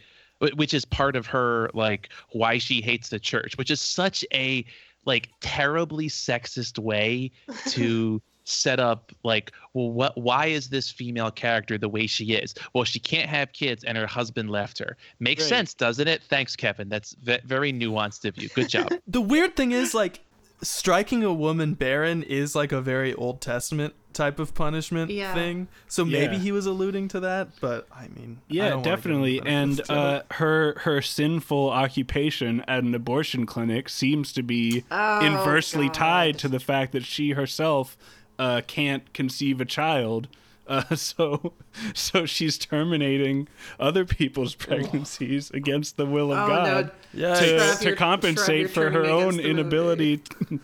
[0.55, 4.65] which is part of her like why she hates the church, which is such a
[5.05, 7.31] like terribly sexist way
[7.69, 12.55] to set up like well what why is this female character the way she is
[12.75, 15.49] well she can't have kids and her husband left her makes Right.
[15.49, 19.55] sense doesn't it thanks kevin that's ve- very nuanced of you good job The weird
[19.57, 20.21] thing is like
[20.63, 25.35] striking a woman barren is like a very Old Testament type of punishment Yeah.
[25.35, 25.67] thing.
[25.89, 26.43] So maybe Yeah.
[26.43, 29.41] he was alluding to that, but I mean, Yeah, don't wanna give him definitely.
[29.45, 29.99] And of the doubt.
[30.31, 35.95] uh, her her sinful occupation at an abortion clinic seems to be Oh, inversely God.
[35.95, 37.97] tied to the fact that she herself
[38.39, 40.29] uh, can't conceive a child.
[40.69, 41.53] Uh, so,
[41.93, 43.49] so she's terminating
[43.81, 47.29] other people's pregnancies against the will of Oh, God no.
[47.29, 50.23] yeah, to, Trev, to you're- compensate for her own against the inability.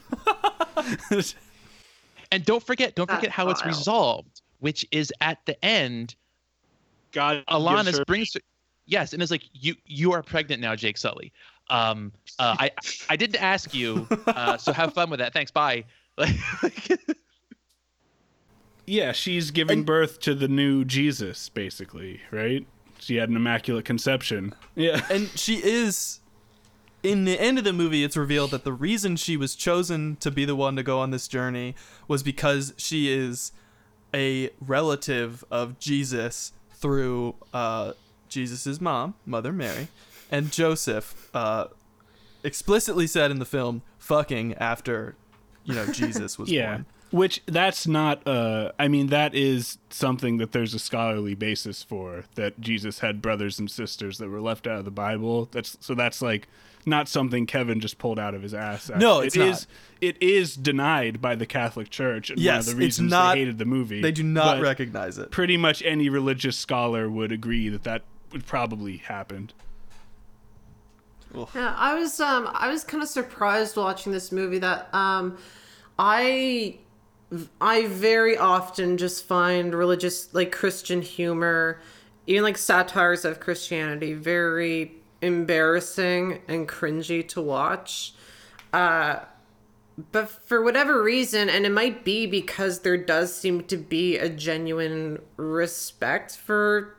[2.31, 3.71] And don't forget, don't That's forget how it's vile.
[3.71, 6.15] resolved, which is at the end,
[7.13, 8.41] God, Alanis gives her- brings her,
[8.87, 11.33] yes, and it's like you you are pregnant now, Jake Sully.
[11.71, 12.71] Um, uh, I
[13.09, 15.33] I didn't ask you, uh, so have fun with that.
[15.33, 15.85] Thanks, bye.
[16.19, 16.35] Like,
[18.89, 22.67] Yeah, she's giving And- birth to the new Jesus, basically, right?
[22.99, 24.55] She had an immaculate conception.
[24.75, 25.05] Yeah.
[25.11, 26.21] and she is
[27.03, 30.31] in the end of the movie it's revealed that the reason she was chosen to
[30.33, 31.75] be the one to go on this journey
[32.09, 33.53] was because she is
[34.13, 37.93] a relative of Jesus through uh,
[38.29, 39.89] Jesus's mom, Mother Mary,
[40.31, 41.67] and Joseph uh,
[42.43, 45.15] explicitly said in the film fucking after
[45.65, 46.69] you know Jesus was yeah.
[46.71, 46.87] born.
[47.11, 52.25] Which that's not uh I mean that is something that there's a scholarly basis for
[52.35, 55.49] that Jesus had brothers and sisters that were left out of the Bible.
[55.51, 56.49] That's so that's like
[56.85, 58.91] not something Kevin just pulled out of his ass.
[58.97, 59.67] No, It it's is- not.
[60.03, 63.35] it is denied by the Catholic Church and Yes, one of the it's reasons not-
[63.35, 64.01] they hated the movie.
[64.03, 65.31] They do not but recognize it.
[65.31, 68.03] pretty much any religious scholar would agree that that
[68.33, 69.55] would probably happened.
[71.55, 75.37] Yeah, I was um I was kind of surprised watching this movie that um
[75.99, 76.79] I
[77.61, 81.81] I very often just find religious like Christian humor,
[82.27, 88.15] even like satires of Christianity, very embarrassing and cringy to watch.
[88.73, 89.21] Uh
[90.13, 94.29] but for whatever reason, and it might be because there does seem to be a
[94.29, 96.97] genuine respect for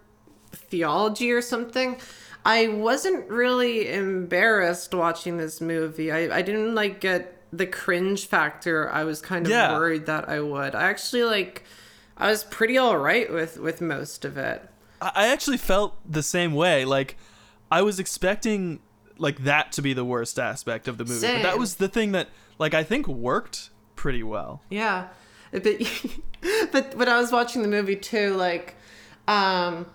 [0.52, 1.98] theology or something.
[2.46, 6.12] I wasn't really embarrassed watching this movie.
[6.12, 8.90] I, I didn't like get the cringe factor.
[8.92, 9.74] I was kind of Yeah.
[9.74, 10.76] worried that I would.
[10.76, 11.64] I actually like
[12.18, 14.68] I was pretty all right with with most of it.
[15.02, 16.86] I I actually felt the same way.
[16.86, 17.18] Like
[17.72, 18.80] I was expecting
[19.18, 22.12] like that to be the worst aspect of the movie, but that was the thing
[22.14, 24.62] that like I think worked pretty well.
[24.70, 25.08] Yeah.
[25.52, 25.64] But
[26.72, 28.76] but when I was watching the movie too, like
[29.28, 29.86] um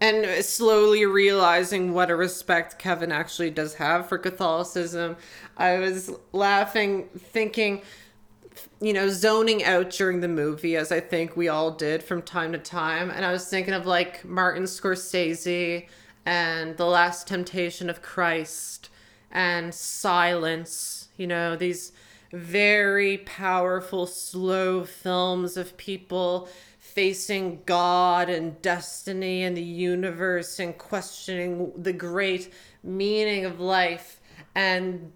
[0.00, 5.16] and slowly realizing what a respect Kevin actually does have for Catholicism,
[5.56, 7.82] I was laughing, thinking,
[8.80, 12.52] you know, zoning out during the movie, as I think we all did from time
[12.52, 13.10] to time.
[13.10, 15.86] And I was thinking of like Martin Scorsese
[16.24, 18.88] and The Last Temptation of Christ
[19.30, 21.92] and Silence, you know, these
[22.32, 26.48] very powerful, slow films of people
[26.94, 34.20] facing God and destiny and the universe and questioning the great meaning of life.
[34.54, 35.12] And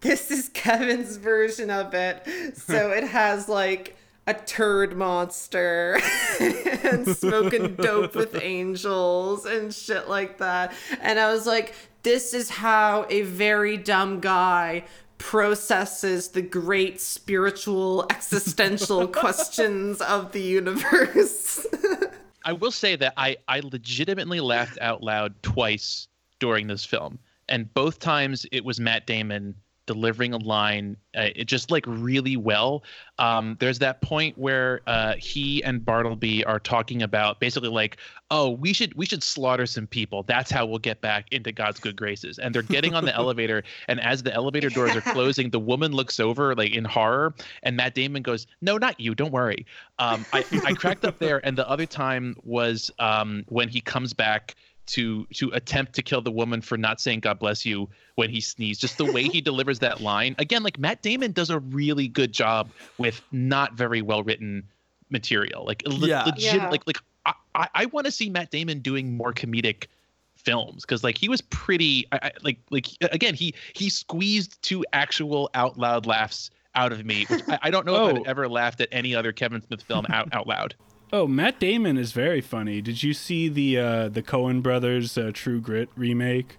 [0.00, 2.26] this is Kevin's version of it.
[2.56, 5.98] So it has like a turd monster
[6.40, 10.74] and smoking dope with angels and shit like that.
[11.00, 14.84] And I was like, this is how a very dumb guy
[15.18, 21.66] processes the great spiritual existential questions of the universe.
[22.44, 26.08] I will say that I, I legitimately laughed out loud twice
[26.38, 27.18] during this film.
[27.48, 29.54] And both times it was Matt Damon
[29.88, 32.84] delivering a line uh, it just like really well.
[33.18, 37.96] Um, there's that point where uh, he and Bartleby are talking about basically like,
[38.30, 40.22] oh, we should we should slaughter some people.
[40.22, 42.38] That's how we'll get back into God's good graces.
[42.38, 45.92] And they're getting on the elevator, and as the elevator doors are closing, the woman
[45.92, 47.34] looks over like in horror,
[47.64, 49.14] and Matt Damon goes, "No, not you.
[49.14, 49.66] Don't worry."
[49.98, 54.12] Um, I I cracked up there, and the other time was um, when he comes
[54.12, 54.54] back
[54.88, 58.40] to to attempt to kill the woman for not saying God bless you when he
[58.40, 58.80] sneezed.
[58.80, 60.34] Just the way he delivers that line.
[60.38, 62.68] Again, like Matt Damon does a really good job
[62.98, 64.64] with not very well written
[65.10, 65.64] material.
[65.64, 66.24] Like le- Yeah.
[66.24, 66.68] legit Yeah.
[66.70, 69.86] like like I, I, I want to see Matt Damon doing more comedic
[70.36, 74.84] films because like he was pretty I, I, like like again he he squeezed two
[74.92, 78.20] actual out loud laughs out of me which I, I don't know if Oh.
[78.20, 80.74] I've ever laughed at any other Kevin Smith film out, out loud
[81.12, 82.80] Oh, Matt Damon is very funny.
[82.82, 86.58] Did you see the uh, the Coen brothers uh, True Grit remake?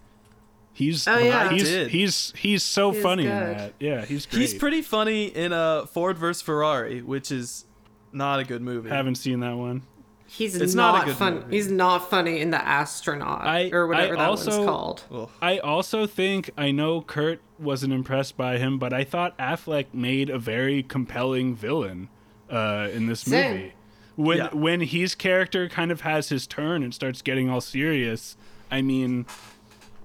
[0.72, 1.48] He's Oh, yeah.
[1.50, 1.88] I he's did.
[1.90, 3.74] he's he's so He's funny in that.
[3.78, 4.40] Yeah, he's great.
[4.40, 7.66] He's pretty funny in uh, Ford vs Ferrari, which is
[8.12, 8.88] not a good movie.
[8.88, 9.82] Haven't seen that one.
[10.26, 11.34] He's It's not not, a good fun.
[11.40, 11.56] movie.
[11.56, 15.02] He's not funny in the astronaut I- or whatever I that also- one's called.
[15.12, 15.30] Ugh.
[15.42, 20.30] I also think I know Kurt wasn't impressed by him, but I thought Affleck made
[20.30, 22.08] a very compelling villain
[22.48, 23.52] uh, in this Same.
[23.56, 23.72] movie.
[24.20, 24.48] When Yeah.
[24.52, 28.36] when his character kind of has his turn and starts getting all serious,
[28.70, 29.26] I mean,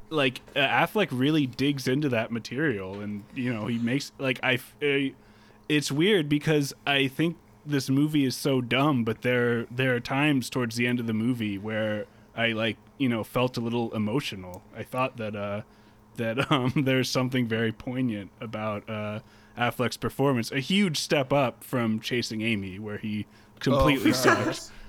[0.09, 4.59] like uh, Affleck really digs into that material, and you know he makes like I.
[4.81, 5.13] uh,
[5.67, 10.49] It's weird because I think this movie is so dumb, but there there are times
[10.49, 12.05] towards the end of the movie where
[12.37, 14.61] I like you know felt a little emotional.
[14.77, 15.61] I thought that uh
[16.17, 19.19] that um there's something very poignant about uh
[19.57, 23.25] Affleck's performance, a huge step up from Chasing Amy, where he
[23.71, 24.71] completely Oh, sucks.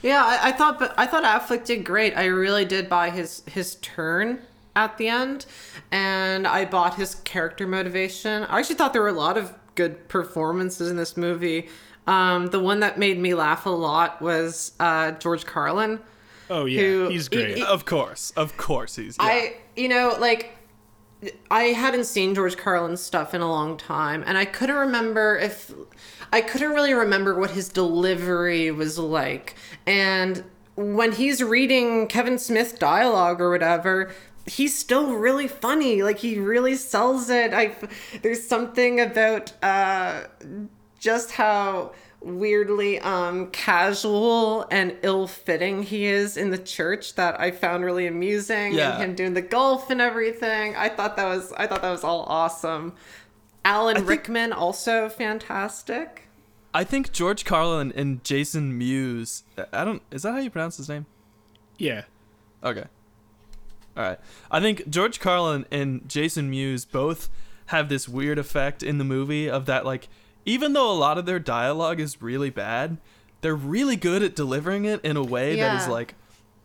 [0.00, 2.16] Yeah, I, I thought, but I thought Affleck did great.
[2.16, 4.38] I really did buy his his turn
[4.76, 5.44] at the end,
[5.90, 8.44] and I bought his character motivation.
[8.44, 11.68] I actually thought there were a lot of good performances in this movie.
[12.06, 15.98] Um, the one that made me laugh a lot was uh, George Carlin.
[16.48, 17.56] Oh yeah, Who- he's he- great.
[17.56, 19.16] he- Of course, of course he's.
[19.18, 19.24] Yeah.
[19.26, 20.56] I, you know, like
[21.50, 25.72] I hadn't seen George Carlin's stuff in a long time, and I couldn't remember if
[26.32, 29.54] I couldn't really remember what his delivery was like.
[29.86, 30.44] And
[30.76, 34.10] when he's reading Kevin Smith dialogue or whatever,
[34.46, 36.02] he's still really funny.
[36.02, 37.52] Like he really sells it.
[37.52, 37.74] I
[38.22, 40.24] there's something about uh,
[40.98, 47.84] just how weirdly um casual and ill-fitting he is in the church that I found
[47.84, 48.94] really amusing Yeah.
[48.94, 50.74] and him doing the golf and everything.
[50.74, 52.94] I thought that was I thought that was all awesome.
[53.64, 56.28] Alan Rickman also fantastic.
[56.74, 59.42] I think George Carlin and Jason Mewes.
[59.56, 60.02] Uh, I don't.
[60.10, 61.06] Is that how you pronounce his name?
[61.78, 62.04] Yeah.
[62.62, 62.84] Okay.
[63.96, 64.20] All right.
[64.50, 67.28] I think George Carlin and Jason Mewes both
[67.66, 70.08] have this weird effect in the movie of that like
[70.46, 72.96] even though a lot of their dialogue is really bad,
[73.40, 76.14] they're really good at delivering it in a way that is like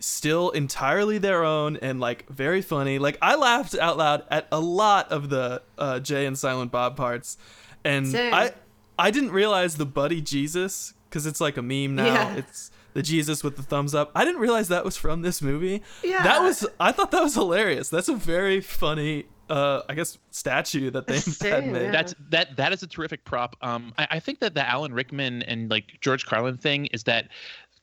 [0.04, 3.00] still entirely their own and like very funny.
[3.00, 6.98] Like I laughed out loud at a lot of the uh, Jay and Silent Bob
[6.98, 7.38] parts,
[7.86, 8.34] and Same.
[8.34, 8.54] I
[9.00, 12.06] I didn't realize the Buddy Jesus because it's like a meme now.
[12.06, 12.36] Yeah.
[12.36, 14.12] It's the Jesus with the thumbs up.
[14.14, 15.82] I didn't realize that was from this movie.
[16.04, 16.22] Yeah.
[16.22, 17.90] That was I thought that was hilarious.
[17.90, 21.84] That's a very funny uh I guess statue that they had made.
[21.84, 21.92] yeah.
[21.92, 23.56] That's that that is a terrific prop.
[23.62, 27.30] Um, I, I think that the Alan Rickman and like George Carlin thing is that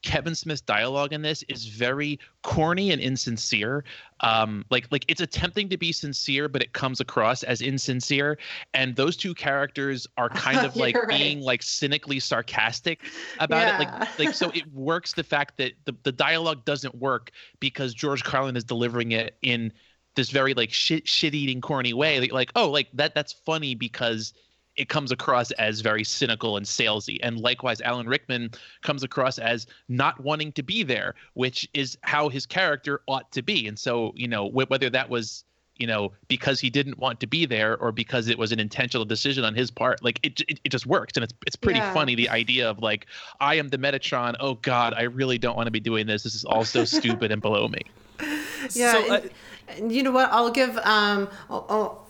[0.03, 3.85] Kevin Smith's dialogue in this is very corny and insincere.
[4.21, 8.39] Um, like like it's attempting to be sincere, but it comes across as insincere.
[8.75, 11.09] And those two characters are kind of like right.
[11.09, 13.01] being like cynically sarcastic
[13.39, 13.87] about it.
[13.87, 17.31] Like like so it works the fact that the, the dialogue doesn't work
[17.61, 19.73] because George Carlin is delivering it in
[20.17, 22.21] this very like shit shit eating corny way.
[22.21, 24.33] Like, like oh like that that's funny because
[24.81, 27.19] it comes across as very cynical and salesy.
[27.23, 28.51] And likewise, Alan Rickman
[28.83, 33.43] comes across as not wanting to be there, which is how his character ought to
[33.43, 33.69] be.
[33.69, 35.45] And so, you know, wh- whether that was,
[35.77, 39.05] you know, because he didn't want to be there or because it was an intentional
[39.05, 41.13] decision on his part, like it, it, it just works.
[41.17, 41.93] And it's, it's pretty Yeah.
[41.93, 42.15] funny.
[42.15, 43.05] The idea of like,
[43.39, 44.35] I am the Metatron.
[44.41, 46.23] Oh God, I really don't want to be doing this.
[46.23, 47.83] This is all so stupid and below me.
[48.75, 49.31] Yeah, So, and,
[49.69, 50.31] and you know what?
[50.31, 52.10] I'll give um, I'll, I'll,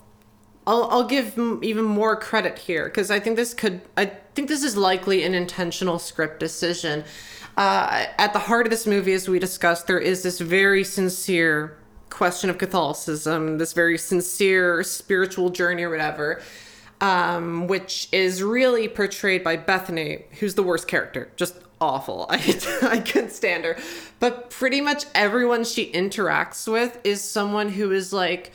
[0.67, 4.05] I'll, I'll give even more credit here because I think this could, I
[4.35, 7.03] think this is likely an intentional script decision.
[7.57, 11.77] Uh, at the heart of this movie, as we discussed, there is this very sincere
[12.09, 16.41] question of Catholicism, this very sincere spiritual journey or whatever.
[17.01, 22.27] Um, which is really portrayed by Bethany, who's the worst character, just awful.
[22.29, 22.37] I
[22.83, 23.75] I couldn't stand her.
[24.19, 28.51] But pretty much everyone she interacts with is someone who is like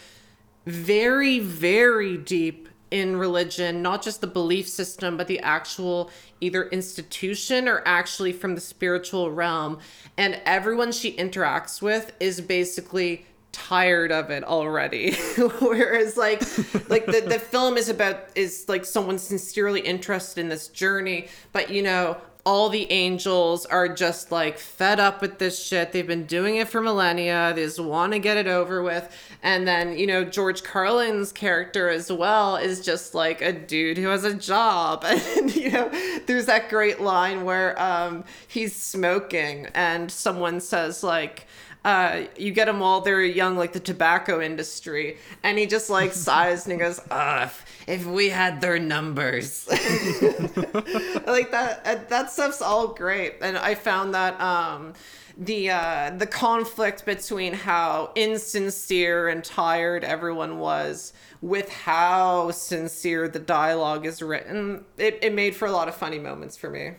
[0.67, 6.11] very, very deep in religion, not just the belief system, but the actual
[6.41, 9.79] either institution or actually from the spiritual realm.
[10.17, 15.15] And everyone she interacts with is basically tired of it already.
[15.61, 16.41] Whereas like
[16.89, 21.71] like the, the film is about is like someone sincerely interested in this journey, but
[21.71, 25.91] you know, all the angels are just like fed up with this shit.
[25.91, 27.53] They've been doing it for millennia.
[27.53, 29.13] They just want to get it over with.
[29.43, 34.07] And then, you know, George Carlin's character as well is just like a dude who
[34.07, 35.05] has a job.
[35.37, 35.91] And, you know,
[36.27, 41.47] there's that great line where um, he's smoking and someone says, like,
[41.85, 45.19] uh, you get them while they're young, like the tobacco industry.
[45.43, 47.53] And he just like sighs and he goes, ah,
[47.87, 49.67] if, we had their numbers.
[49.71, 53.37] like that, uh, that stuff's all great.
[53.41, 54.95] And I found that, um,
[55.39, 61.13] the uh the conflict between how insincere and tired everyone was
[61.43, 66.19] with how sincere the dialogue is written it, it made for a lot of funny
[66.19, 66.93] moments for me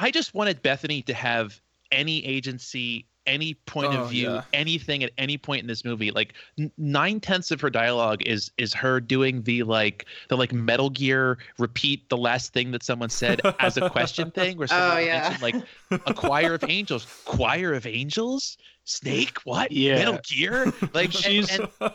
[0.00, 1.60] I just wanted Bethany to have
[1.90, 4.42] any agency, any point Oh, of view, yeah.
[4.52, 6.10] anything at any point in this movie.
[6.10, 6.34] Like
[6.76, 11.38] nine tenths of her dialogue is is her doing the like the like Metal Gear
[11.58, 15.20] repeat the last thing that someone said as a question thing, where someone Oh, yeah.
[15.30, 15.42] mentioned
[15.90, 19.70] like a choir of angels, choir of angels, Snake, what?
[19.70, 19.96] Yeah.
[19.96, 21.92] Metal Gear, like She's- and, and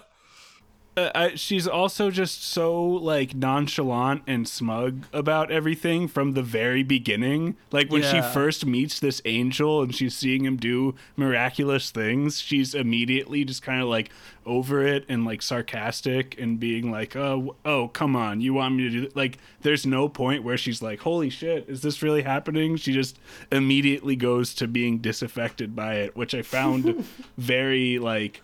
[0.96, 6.84] Uh, I, she's also just so like nonchalant and smug about everything from the very
[6.84, 7.56] beginning.
[7.72, 12.76] Like when she first meets this angel and she's seeing him do miraculous things, she's
[12.76, 14.12] immediately just kind of like
[14.46, 18.84] over it and like sarcastic and being like, "Oh, oh, come on, you want me
[18.84, 22.76] to do like?" There's no point where she's like, "Holy shit, is this really happening?"
[22.76, 23.18] She just
[23.52, 27.04] immediately goes to being disaffected by it, which I found
[27.38, 28.42] very like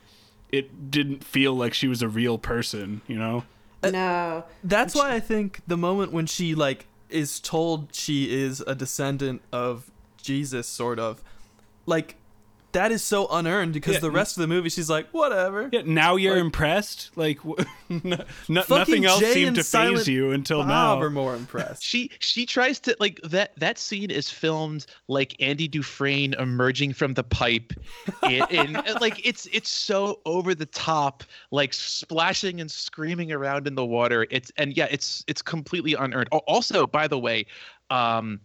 [0.51, 3.43] it didn't feel like she was a real person, you know?
[3.81, 8.61] Uh, no That's why I think the moment when she like is told she is
[8.61, 9.89] a descendant of
[10.21, 11.23] Jesus, sort of,
[11.85, 12.15] like
[12.73, 13.99] that is so unearned because Yeah.
[14.01, 15.69] the rest of the movie she's like whatever.
[15.71, 17.09] Yeah, now you're Like- impressed.
[17.15, 17.55] Like no,
[18.47, 21.01] no- nothing else Jay seemed to Silent phase you until Bob now.
[21.01, 21.83] are more impressed.
[21.83, 27.13] She she tries to like that that scene is filmed like Andy Dufresne emerging from
[27.15, 27.73] the pipe,
[28.23, 33.75] in, in like it's it's so over the top, like splashing and screaming around in
[33.75, 34.27] the water.
[34.29, 36.29] It's and yeah, it's it's completely unearned.
[36.31, 37.45] Also, by the way,
[37.89, 38.39] um,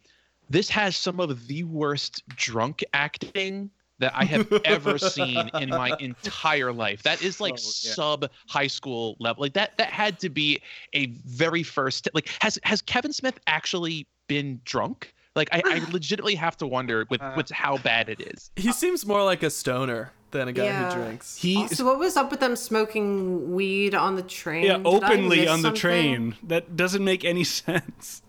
[0.50, 3.70] this has some of the worst drunk acting
[4.04, 7.02] that I have ever seen in my entire life.
[7.04, 7.92] That is like Oh, yeah.
[7.94, 9.40] sub high school level.
[9.42, 10.60] Like that that had to be
[10.92, 15.14] a very first like has has Kevin Smith actually been drunk?
[15.34, 18.50] Like I, I legitimately have to wonder with uh, with how bad it is.
[18.56, 20.90] He uh, seems more like a stoner than a guy Yeah.
[20.92, 21.36] who drinks.
[21.38, 24.64] He oh, So what was up with them smoking weed on the train?
[24.64, 25.80] yeah, Did openly on the something?
[25.80, 26.36] train.
[26.42, 28.20] That doesn't make any sense.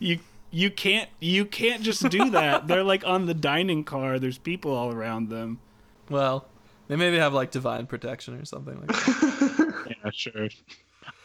[0.00, 0.18] You
[0.50, 2.66] you can't you can't just do that.
[2.68, 4.18] They're like on the dining car.
[4.18, 5.60] There's people all around them.
[6.08, 6.46] Well,
[6.88, 9.64] they maybe have like divine protection or something like that.
[9.88, 10.48] Yeah, sure.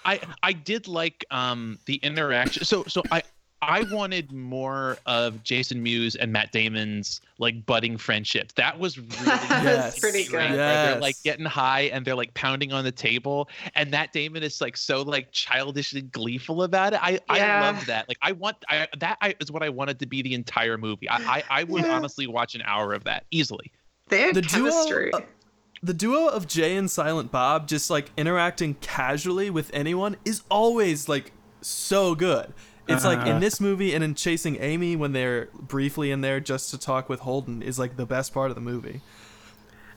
[0.05, 2.63] I I did like um the interaction.
[2.63, 3.23] So so I
[3.67, 8.51] I wanted more of Jason Mewes and Matt Damon's like budding friendship.
[8.53, 9.09] That was really
[9.49, 9.99] Yes.
[9.99, 10.57] pretty great, good.
[10.57, 14.43] where They're like getting high and they're like pounding on the table, and Matt Damon
[14.43, 16.99] is like so like childishly gleeful about it.
[17.03, 18.07] I I love that.
[18.07, 21.09] Like I want I that I, is what I wanted to be the entire movie.
[21.09, 21.95] I I, I would Yeah.
[21.95, 23.71] honestly watch an hour of that easily.
[24.09, 25.11] They had The duo- chemistry.
[25.13, 25.21] uh,
[25.81, 31.09] The duo of Jay and Silent Bob just like interacting casually with anyone is always
[31.09, 32.53] like so good.
[32.87, 33.39] It's like in Uh-huh.
[33.39, 37.21] this movie and in Chasing Amy when they're briefly in there just to talk with
[37.21, 39.01] Holden is like the best part of the movie.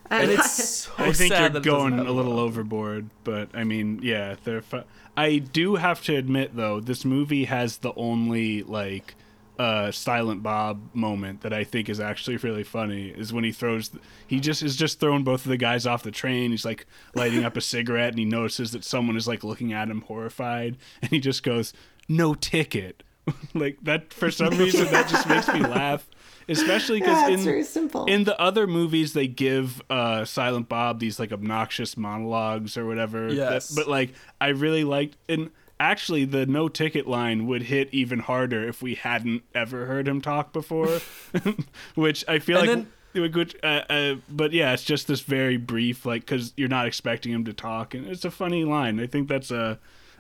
[0.09, 0.53] And it's
[0.85, 4.63] so I think sad you're that going a little overboard, but I mean, yeah, they're.
[4.63, 4.85] Fu-
[5.17, 9.15] I do have to admit though, this movie has the only like
[9.59, 13.91] uh silent bob moment that i think is actually really funny is when he throws
[14.27, 16.85] he just is just throwing both of the guys off the train he's like
[17.15, 20.77] lighting up a cigarette and he notices that someone is like looking at him horrified
[21.01, 21.73] and he just goes
[22.09, 23.03] no ticket
[23.55, 26.09] like that for some reason that just makes me laugh
[26.49, 28.05] especially because Yeah, in it's very simple.
[28.07, 33.33] in the other movies they give uh silent bob these like obnoxious monologues or whatever
[33.33, 33.69] Yes.
[33.69, 35.51] that- but like i really liked and
[35.81, 40.21] actually the no ticket line would hit even harder if we hadn't ever heard him
[40.21, 41.01] talk before
[41.95, 45.21] which i feel And like then- it would uh, uh, but yeah it's just this
[45.23, 49.01] very brief like because you're not expecting him to talk and it's a funny line
[49.01, 49.79] i think that's a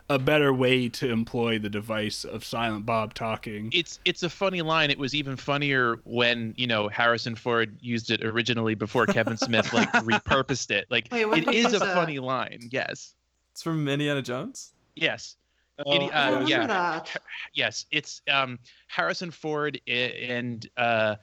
[0.08, 4.62] a better way to employ the device of silent bob talking it's it's a funny
[4.62, 4.90] line.
[4.90, 9.72] It was even funnier when you know Harrison Ford used it originally before Kevin Smith
[9.72, 10.86] like repurposed it.
[10.90, 11.94] Like Wait, it is a that?
[11.94, 12.68] funny line.
[12.70, 13.14] Yes,
[13.52, 14.72] It's from Indiana Jones.
[14.94, 15.36] yes,
[15.84, 17.16] Oh, Idi- uh, yeah, that.
[17.52, 17.84] yes.
[17.90, 21.16] It's um, Harrison Ford and uh,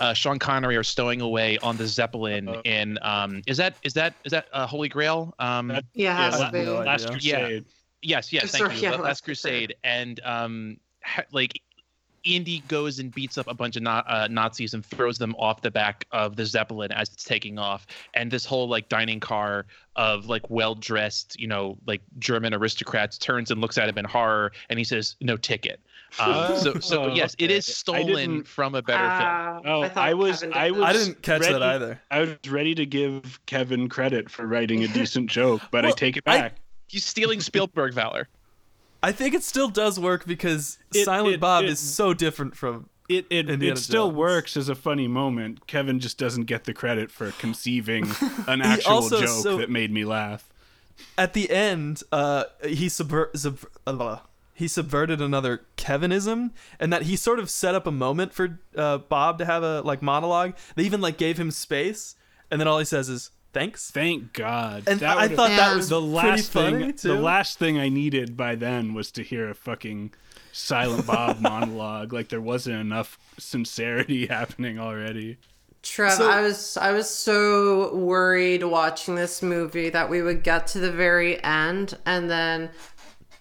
[0.00, 2.62] uh, Sean Connery are stowing away on the Zeppelin Uh-oh.
[2.64, 5.34] in um, is that is that is that uh, Holy Grail?
[5.38, 6.64] Um, That- Yeah, it has la- to be.
[6.64, 6.84] no idea.
[6.86, 7.60] last Yeah.
[8.04, 8.82] Crusade Yes, yes, thank sorry, you.
[8.82, 11.60] yeah, Last Last Crusade, and um, ha- like
[12.24, 15.60] Indy goes and beats up a bunch of na- uh, Nazis and throws them off
[15.60, 19.66] the back of the Zeppelin as it's taking off, and this whole like dining car
[19.96, 24.04] of like well dressed, you know, like German aristocrats turns and looks at him in
[24.06, 25.80] horror, and he says, "No ticket."
[26.18, 27.56] Um, so, so Oh, yes, it okay.
[27.56, 29.10] is I stolen from a better film.
[29.12, 30.82] Ah, Oh, thought I was- I that.
[30.82, 32.00] I didn't catch ready- that either.
[32.10, 36.16] I was ready to give Kevin credit for writing a decent joke, but I take
[36.16, 36.56] it I- back.
[36.86, 38.28] He's stealing Spielberg valor.
[39.02, 42.56] I think it still does work because It- Silent it- Bob it- is so different
[42.56, 44.16] from It it, Indiana it still Jones.
[44.16, 45.66] works as a funny moment.
[45.66, 48.06] Kevin just doesn't get the credit for conceiving
[48.46, 50.48] an actual also- joke so- that made me laugh.
[51.18, 54.18] at the end, uh, he subver- sub- uh,
[54.54, 58.98] he subverted another Kevinism, and that he sort of set up a moment for uh,
[58.98, 60.54] Bob to have a like monologue.
[60.76, 62.14] They even like gave him space,
[62.50, 64.82] and then all he says is "thanks." Thank God.
[64.86, 67.08] And That I would've- thought that was the last thing too.
[67.08, 70.12] the last thing I needed by then was to hear a fucking
[70.52, 72.12] silent Bob monologue.
[72.12, 75.38] Like there wasn't enough sincerity happening already.
[75.82, 80.66] Trev, So- I was I was so worried watching this movie that we would get
[80.68, 82.70] to the very end and then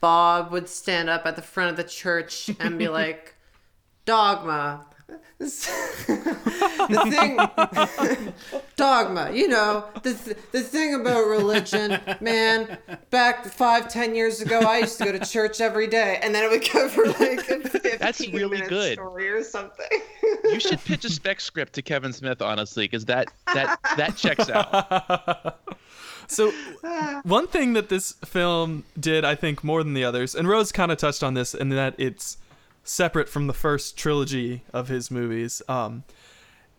[0.01, 3.36] Bob would stand up at the front of the church and be like,
[4.05, 4.86] "Dogma."
[5.39, 7.38] The thing
[8.76, 12.78] dogma you know the, th- the thing about religion man
[13.09, 16.43] back five ten years ago i used to go to church every day and then
[16.43, 18.93] it would go for like a 15 That's really good.
[18.93, 19.88] story or something
[20.51, 24.49] You should pitch a spec script to Kevin Smith, honestly, because that that that checks
[24.49, 25.59] out.
[26.28, 26.51] So,
[27.24, 30.89] one thing that this film did, I think, more than the others, and Rose kind
[30.91, 32.38] of touched on this, and that it's
[32.84, 35.62] separate from the first trilogy of his movies.
[35.68, 36.04] Um,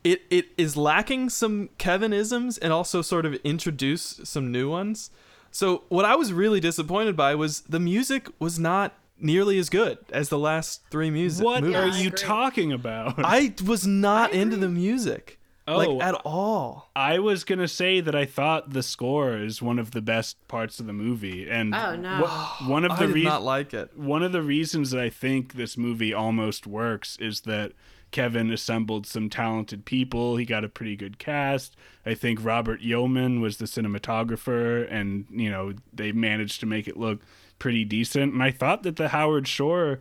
[0.02, 5.10] it it is lacking some Kevinisms and also sort of introduce some new ones.
[5.50, 9.98] So what I was really disappointed by was the music was not nearly as good
[10.12, 11.44] as the last three music.
[11.44, 11.76] What movies.
[11.76, 13.14] are you talking about?
[13.18, 16.90] I was not into the music, Oh, like at all.
[16.94, 20.78] I was gonna say that I thought the score is one of the best parts
[20.80, 22.20] of the movie, and Oh, no.
[22.22, 23.96] wha- one of I the did reasons not like it.
[23.96, 27.72] one of the reasons that I think this movie almost works is that
[28.10, 30.36] Kevin assembled some talented people.
[30.36, 31.74] He got a pretty good cast.
[32.06, 36.96] I think Robert Yeoman was the cinematographer, and you know they managed to make it
[36.96, 37.20] look
[37.58, 38.32] pretty decent.
[38.34, 40.00] And I thought that the Howard Shore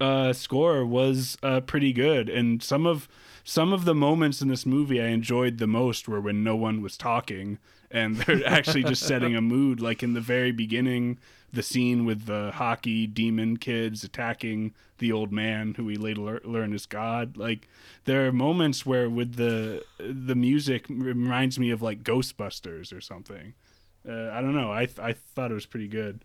[0.00, 3.08] uh, score was uh, pretty good, and some of
[3.44, 6.80] some of the moments in this movie I enjoyed the most were when no one
[6.80, 7.58] was talking
[7.94, 9.80] and they're actually just setting a mood.
[9.80, 11.18] Like in the very beginning,
[11.52, 16.74] the scene with the hockey demon kids attacking the old man, who we later learn
[16.74, 17.36] is God.
[17.36, 17.68] Like
[18.04, 23.54] there are moments where with the the music reminds me of like Ghostbusters or something.
[24.06, 24.70] Uh, I don't know.
[24.72, 26.24] I I thought it was pretty good.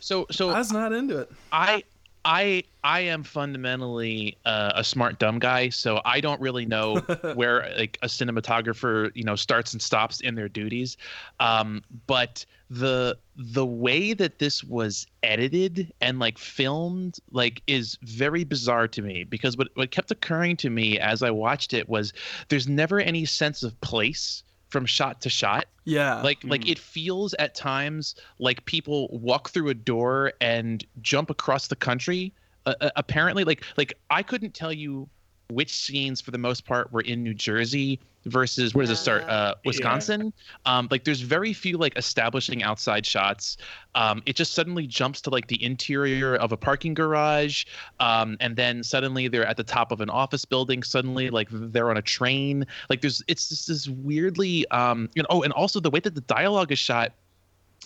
[0.00, 1.30] So so I was not into it.
[1.52, 1.84] I
[2.24, 6.96] I I am fundamentally uh, a smart dumb guy, so I don't really know
[7.34, 10.96] where like a cinematographer you know starts and stops in their duties.
[11.38, 18.44] Um, but the the way that this was edited and like filmed like is very
[18.44, 22.12] bizarre to me because what what kept occurring to me as I watched it was
[22.48, 25.66] there's never any sense of place from shot to shot.
[25.84, 31.30] Yeah, like like it feels at times like people walk through a door and jump
[31.30, 32.32] across the country.
[32.66, 35.08] Uh, uh, apparently like like i couldn't tell you
[35.48, 39.22] which scenes for the most part were in new jersey versus where does it start
[39.24, 40.32] uh wisconsin?
[40.66, 43.56] Um like there's very few like establishing outside shots.
[43.94, 47.64] Um it just suddenly jumps to like the interior of a parking garage.
[47.98, 50.82] Um and then suddenly they're at the top of an office building.
[50.82, 52.66] Suddenly like they're on a train.
[52.88, 56.14] Like there's it's just this weirdly um you know oh and also the way that
[56.14, 57.12] the dialogue is shot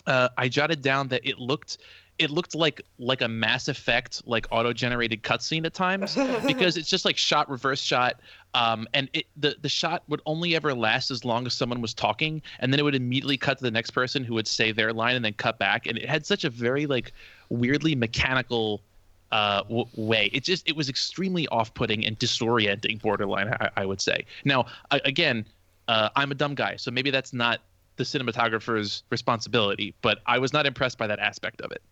[0.06, 1.78] uh, I jotted down that it looked
[2.18, 6.14] it looked like like a Mass Effect like auto generated cutscene at times
[6.46, 8.20] because it's just like shot reverse shot
[8.54, 11.94] um, and it the the shot would only ever last as long as someone was
[11.94, 14.92] talking and then it would immediately cut to the next person who would say their
[14.92, 17.12] line and then cut back and it had such a very like
[17.48, 18.80] weirdly mechanical
[19.32, 20.30] uh, w- way.
[20.32, 23.48] It just it was extremely off-putting and disorienting, borderline.
[23.60, 24.24] I, I would say.
[24.44, 25.44] Now, I, again,
[25.88, 27.60] uh, I'm a dumb guy, so maybe that's not
[27.96, 29.92] the cinematographer's responsibility.
[30.02, 31.82] But I was not impressed by that aspect of it.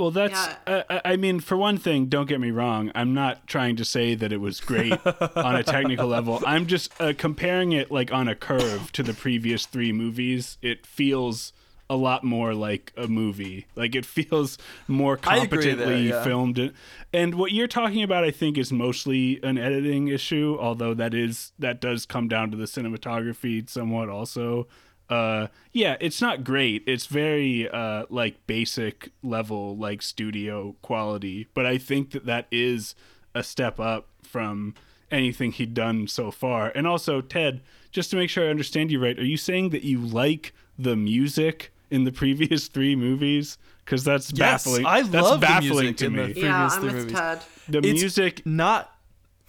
[0.00, 0.48] Well, that's.
[0.66, 0.82] Yeah.
[0.88, 2.90] Uh, I mean, for one thing, don't get me wrong.
[2.94, 4.94] I'm not trying to say that it was great
[5.36, 6.40] on a technical level.
[6.46, 10.56] I'm just uh, comparing it like on a curve to the previous three movies.
[10.62, 11.52] It feels
[11.90, 13.66] a lot more like a movie.
[13.76, 14.56] Like it feels
[14.88, 16.24] more I agree there, competently yeah.
[16.24, 16.72] filmed.
[17.12, 20.56] And what you're talking about, I think, is mostly an editing issue.
[20.58, 24.66] Although that is that does come down to the cinematography somewhat also
[25.10, 26.82] uh yeah it's not great.
[26.86, 31.48] It's very uh like basic level like studio quality.
[31.52, 32.94] But i think that that is
[33.34, 34.74] a step up from
[35.10, 36.72] anything he'd done so far.
[36.74, 39.82] And also ted just to make sure i understand you right are you saying that
[39.82, 43.58] you like the music in the previous three movies?
[43.84, 44.86] Because that's yes, baffling.
[44.86, 46.18] I that's love the music to in me.
[46.18, 47.12] the previous yeah, I'm three with movies.
[47.18, 47.42] Ted.
[47.68, 48.94] the It's music Not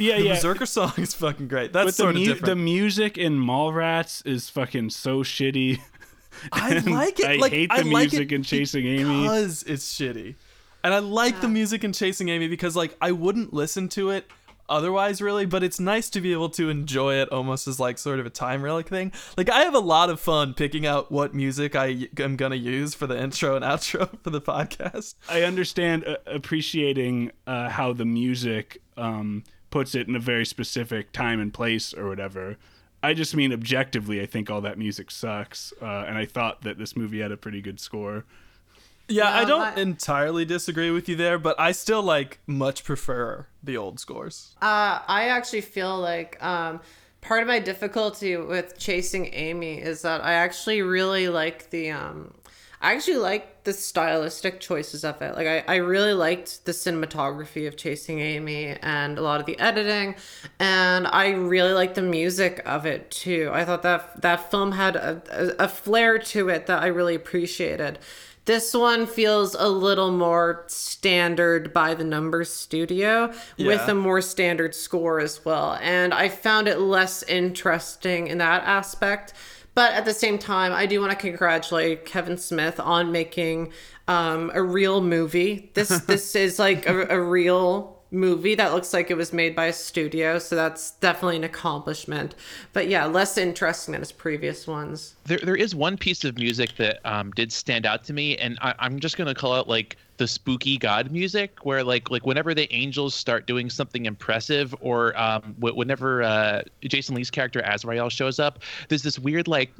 [0.02, 1.74] yeah the yeah Berserker song is fucking great.
[1.74, 2.46] That's but the, sort of mu- different.
[2.46, 5.80] the music in Mallrats is fucking so shitty.
[6.52, 7.26] I like it.
[7.26, 9.24] I like, hate the I like music it in Chasing Amy.
[9.24, 10.36] because it's shitty,
[10.84, 14.30] and I like the music in Chasing Amy because like I wouldn't listen to it
[14.72, 18.20] otherwise really but it's nice to be able to enjoy it almost as like sort
[18.20, 21.36] of a time relic thing like i have a lot of fun picking out what
[21.36, 26.06] music i am gonna use for the intro and outro for the podcast I understand
[26.06, 31.52] uh, appreciating uh, how the music um, puts it in a very specific time and
[31.54, 32.58] place or whatever.
[33.02, 36.78] I just mean objectively, I think all that music sucks, uh, and I thought that
[36.78, 38.26] this movie had a pretty good score.
[39.10, 43.46] yeah i don't my- entirely disagree with you there but i still like much prefer
[43.64, 46.80] the old scores Uh, I actually feel like um,
[47.20, 51.92] part of my difficulty with chasing Amy is that I actually really like the.
[51.92, 52.34] Um,
[52.82, 55.36] I actually like the stylistic choices of it.
[55.36, 59.60] Like I, I really liked the cinematography of Chasing Amy and a lot of the
[59.60, 60.16] editing,
[60.60, 63.52] and I really liked the music of it too.
[63.54, 67.14] I thought that that film had a, a, a flair to it that I really
[67.14, 68.00] appreciated.
[68.46, 74.74] This one feels a little more standard by the numbers studio with a more standard
[74.74, 75.78] score as well.
[75.80, 79.34] And I found it less interesting in that aspect.
[79.82, 83.74] But at the same time, I do want to congratulate Kevin Smith on making
[84.08, 85.72] um, a real movie.
[85.74, 89.66] This this is like a, a real movie that looks like it was made by
[89.66, 92.36] a studio, so that's definitely an accomplishment.
[92.74, 95.16] But yeah, less interesting than his previous ones.
[95.24, 98.60] There, there is one piece of music that um, did stand out to me, and
[98.62, 102.54] I, I'm just gonna call out like the spooky god music, where like like whenever
[102.54, 108.08] the angels start doing something impressive, or um, wh- whenever uh, Jason Lee's character Azrael
[108.08, 109.72] shows up, there's this weird like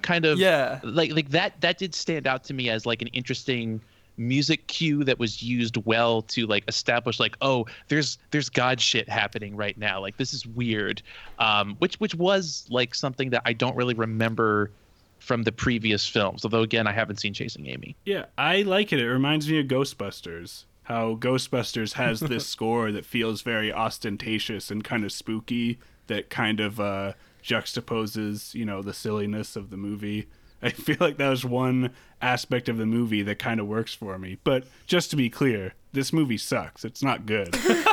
[0.00, 0.78] kind of Yeah.
[0.84, 3.80] like like that that did stand out to me as like an interesting
[4.16, 9.06] music cue that was used well to like establish like oh there's there's god shit
[9.10, 11.02] happening right now like this is weird
[11.38, 14.70] um which which was like something that i don't really remember
[15.18, 19.00] from the previous films although again i haven't seen chasing amy Yeah, I like it.
[19.00, 20.64] It reminds me of Ghostbusters.
[20.84, 26.60] How Ghostbusters has this score that feels very ostentatious and kind of spooky that kind
[26.60, 27.12] of uh,
[27.42, 30.28] juxtaposes, you know, the silliness of the movie.
[30.62, 31.90] I feel like that was one
[32.22, 34.38] aspect of the movie that kind of works for me.
[34.44, 36.84] But just to be clear, this movie sucks.
[36.84, 37.54] It's not good.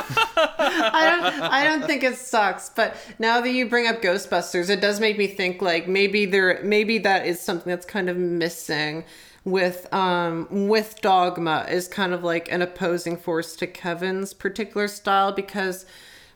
[0.92, 4.80] I don't I don't think it sucks, but now that you bring up Ghostbusters, it
[4.80, 9.04] does make me think like maybe there maybe that is something that's kind of missing
[9.44, 15.32] with um with Dogma is kind of like an opposing force to Kevin's particular style
[15.32, 15.84] because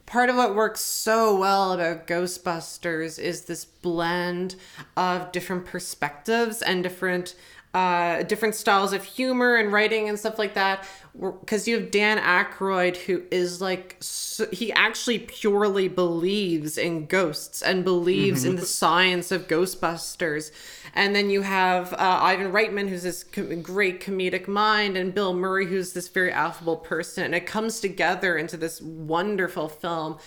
[0.04, 4.56] part of what works so well about Ghostbusters is this blend
[4.96, 7.34] of different perspectives and different
[7.74, 10.86] uh, different styles of humor and writing and stuff like that.
[11.18, 17.60] Because you have Dan Aykroyd, who is like, so, he actually purely believes in ghosts
[17.60, 20.52] and believes in the science of Ghostbusters.
[20.94, 25.34] And then you have uh, Ivan Reitman, who's this com- great comedic mind, and Bill
[25.34, 27.24] Murray, who's this very affable person.
[27.24, 30.18] And it comes together into this wonderful film.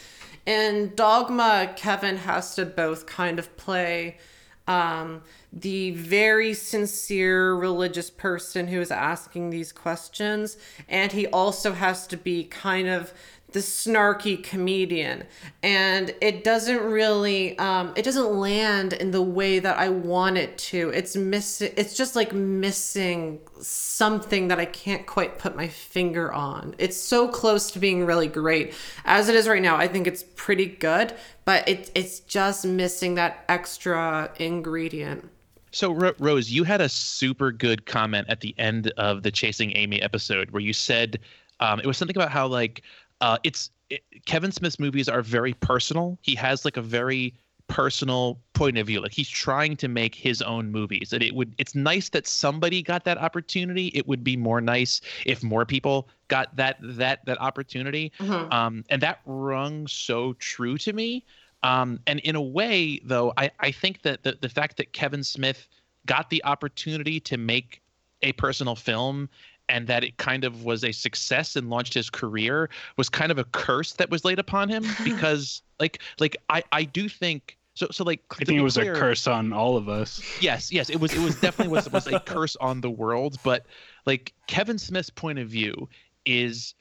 [0.45, 4.17] In Dogma, Kevin has to both kind of play
[4.71, 10.57] um, the very sincere religious person who is asking these questions,
[10.87, 13.13] and he also has to be kind of
[13.51, 15.23] the snarky comedian.
[15.63, 20.57] And it doesn't really um it doesn't land in the way that i want it
[20.57, 20.89] to.
[20.89, 26.75] It's missing it's just like missing something that i can't quite put my finger on.
[26.77, 28.73] It's so close to being really great.
[29.05, 31.13] As it is right now i think it's pretty good
[31.45, 35.29] but it, it's just missing that extra ingredient.
[35.71, 39.75] So, Ro- Rose, you had a super good comment at the end of the Chasing
[39.75, 41.19] Amy episode where you said
[41.61, 42.83] um, it was something about how like
[43.21, 46.17] uh, it's it, Kevin Smith's movies are very personal.
[46.21, 47.33] He has like a very
[47.67, 48.99] personal point of view.
[49.01, 52.81] Like he's trying to make his own movies, and it would it's nice that somebody
[52.81, 53.87] got that opportunity.
[53.93, 58.11] It would be more nice if more people got that that that opportunity.
[58.51, 61.25] Um, and that rung so true to me.
[61.63, 65.23] Um, and in a way, though, I, I think that the, the fact that Kevin
[65.23, 65.67] Smith
[66.07, 67.81] got the opportunity to make
[68.23, 69.29] a personal film
[69.71, 73.39] and that it kind of was a success and launched his career was kind of
[73.39, 77.87] a curse that was laid upon him because like like I, I do think so
[77.89, 80.21] so like I think it was a curse on all of us.
[80.41, 81.13] Yes, yes, it was.
[81.13, 83.37] It was definitely was was a curse on the world.
[83.43, 83.65] But
[84.05, 85.87] like Kevin Smith's point of view
[86.25, 86.75] is,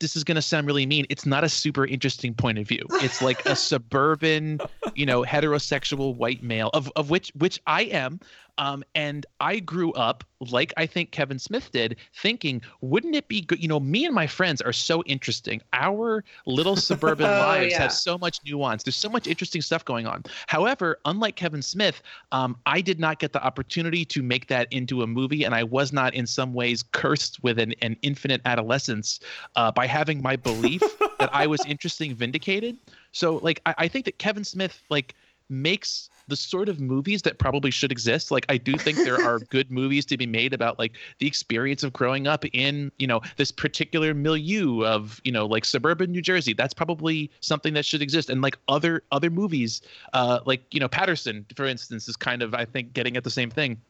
[0.00, 1.06] this is going to sound really mean.
[1.08, 2.84] It's not a super interesting point of view.
[2.94, 4.60] It's like a suburban,
[4.96, 8.18] you know, heterosexual white male of of which which I am.
[8.60, 13.40] Um, and I grew up like I think Kevin Smith did, thinking, wouldn't it be
[13.40, 13.60] good?
[13.60, 15.60] You know, me and my friends are so interesting.
[15.72, 17.82] Our little suburban Oh, lives yeah.
[17.82, 18.82] have so much nuance.
[18.82, 20.24] There's so much interesting stuff going on.
[20.46, 22.02] However, unlike Kevin Smith,
[22.32, 25.64] um, I did not get the opportunity to make that into a movie, and I
[25.64, 29.20] was not in some ways cursed with an, an infinite adolescence
[29.56, 30.82] uh, by having my belief
[31.18, 32.76] that I was interesting vindicated.
[33.12, 35.14] So, like, I, I think that Kevin Smith, like,
[35.50, 38.30] makes the sort of movies that probably should exist.
[38.30, 41.82] Like i do think there are good movies to be made about like the experience
[41.82, 46.22] of growing up in you know this particular milieu of you know like suburban new
[46.22, 46.52] jersey.
[46.54, 48.30] That's probably something that should exist.
[48.30, 49.82] And like other other movies
[50.12, 53.30] uh like you know paterson for instance is kind of i think getting at the
[53.30, 53.80] same thing.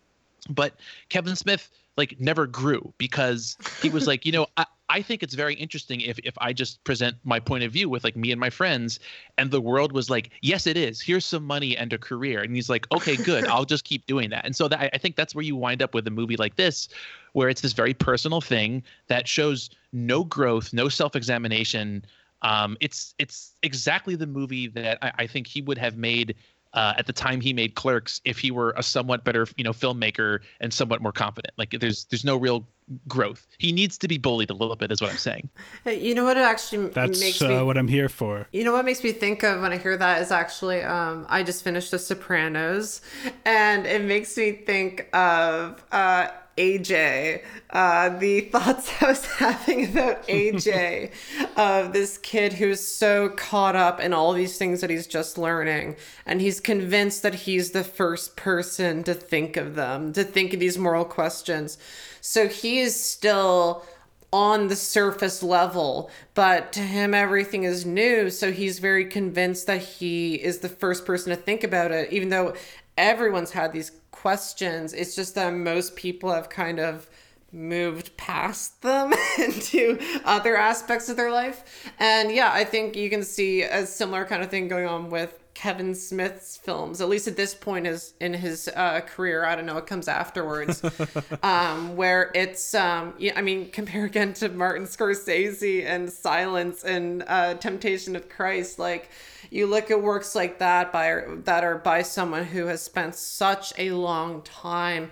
[0.48, 0.74] But
[1.10, 5.34] Kevin Smith like never grew because he was like, you know, I, I think it's
[5.34, 8.40] very interesting if if I just present my point of view with like me and
[8.40, 8.98] my friends,
[9.38, 11.00] and the world was like, yes, it is.
[11.00, 14.30] Here's some money and a career, and he's like, okay, good, I'll just keep doing
[14.30, 14.44] that.
[14.44, 16.88] And so that I think that's where you wind up with a movie like this,
[17.34, 22.04] where it's this very personal thing that shows no growth, no self examination.
[22.42, 26.34] Um, it's it's exactly the movie that I, I think he would have made
[26.72, 29.72] uh, at the time he made Clerks if he were a somewhat better you know
[29.72, 31.54] filmmaker and somewhat more confident.
[31.56, 32.66] Like there's there's no real
[33.06, 33.46] growth.
[33.58, 35.48] He needs to be bullied a little bit, is what I'm saying.
[35.84, 38.46] Hey, you know what it actually That's makes uh, me what I'm here for.
[38.52, 41.42] You know what makes me think of when I hear that is actually um, I
[41.42, 43.00] just finished The Sopranos,
[43.46, 46.28] and it makes me think of uh,
[46.60, 51.12] AJ, uh, the thoughts I was having about AJ,
[51.56, 55.96] of this kid who's so caught up in all these things that he's just learning,
[56.26, 60.60] and he's convinced that he's the first person to think of them, to think of
[60.60, 61.78] these moral questions.
[62.20, 63.84] So he is still
[64.32, 68.30] on the surface level, but to him, everything is new.
[68.30, 72.28] So he's very convinced that he is the first person to think about it, even
[72.28, 72.54] though
[72.96, 74.92] everyone's had these questions.
[74.92, 77.08] It's just that most people have kind of
[77.52, 81.92] moved past them into other aspects of their life.
[81.98, 85.36] And yeah, I think you can see a similar kind of thing going on with
[85.60, 89.44] Kevin Smith's films, at least at this point is in his uh, career.
[89.44, 90.82] I don't know what comes afterwards,
[91.42, 97.24] um, where it's um, yeah, I mean, compare again to Martin Scorsese and Silence and
[97.26, 98.78] uh, Temptation of Christ.
[98.78, 99.10] Like
[99.50, 103.74] you look at works like that by that are by someone who has spent such
[103.76, 105.10] a long time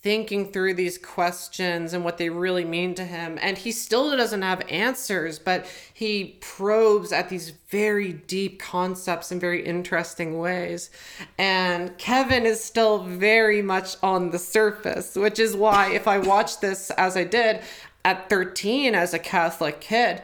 [0.00, 3.36] thinking through these questions and what they really mean to him.
[3.42, 9.40] And he still doesn't have answers, but he probes at these very deep concepts in
[9.40, 10.90] very interesting ways.
[11.36, 16.60] And Kevin is still very much on the surface, which is why if I watched
[16.60, 17.60] this as I did
[18.04, 20.22] at 13 as a Catholic kid,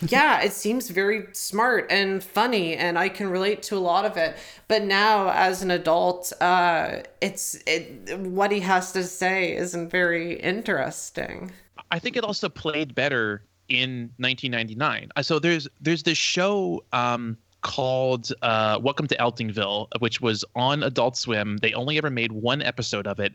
[0.08, 4.16] yeah, it seems very smart and funny, and I can relate to a lot of
[4.16, 4.36] it.
[4.68, 10.34] But now, as an adult, uh, it's it, what he has to say isn't very
[10.40, 11.52] interesting.
[11.90, 15.10] I think it also played better in 1999.
[15.14, 20.82] Uh, so there's there's this show um, called uh, Welcome to Eltingville, which was on
[20.82, 21.58] Adult Swim.
[21.58, 23.34] They only ever made one episode of it,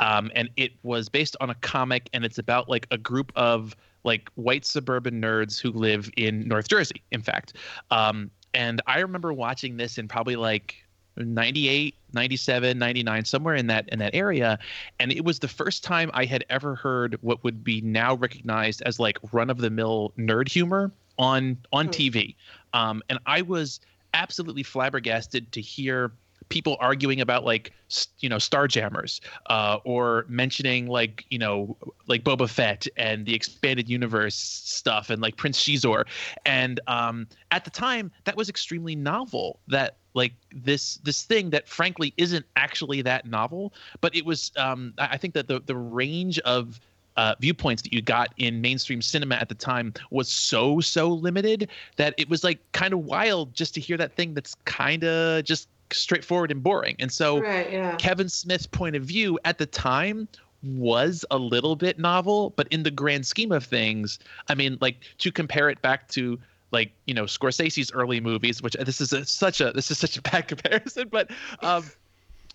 [0.00, 3.74] um, and it was based on a comic, and it's about like a group of
[4.04, 7.54] like white suburban nerds who live in North Jersey, in fact.
[7.90, 10.76] Um, and I remember watching this in probably like
[11.16, 14.58] 98 97 99 somewhere in that in that area
[14.98, 18.80] and it was the first time i had ever heard what would be now recognized
[18.86, 21.90] as like run of the mill nerd humor on on mm.
[21.90, 22.34] tv
[22.72, 23.80] um, and i was
[24.14, 26.12] absolutely flabbergasted to hear
[26.48, 27.72] people arguing about like
[28.20, 31.76] you know Starjammers uh, or mentioning like you know
[32.06, 36.04] like Boba Fett and the expanded universe stuff and like Prince Xizor
[36.44, 41.68] and um, at the time that was extremely novel that like this this thing that
[41.68, 46.38] frankly isn't actually that novel but it was um, I think that the the range
[46.40, 46.80] of
[47.16, 51.68] uh, viewpoints that you got in mainstream cinema at the time was so so limited
[51.96, 55.44] that it was like kind of wild just to hear that thing that's kind of
[55.44, 56.96] just straightforward and boring.
[56.98, 57.96] And so right, yeah.
[57.96, 60.28] Kevin Smith's point of view at the time
[60.62, 64.18] was a little bit novel, but in the grand scheme of things,
[64.48, 66.38] I mean, like to compare it back to
[66.70, 70.16] like you know Scorsese's early movies, which this is a, such a this is such
[70.16, 71.30] a bad comparison, but
[71.60, 71.84] um,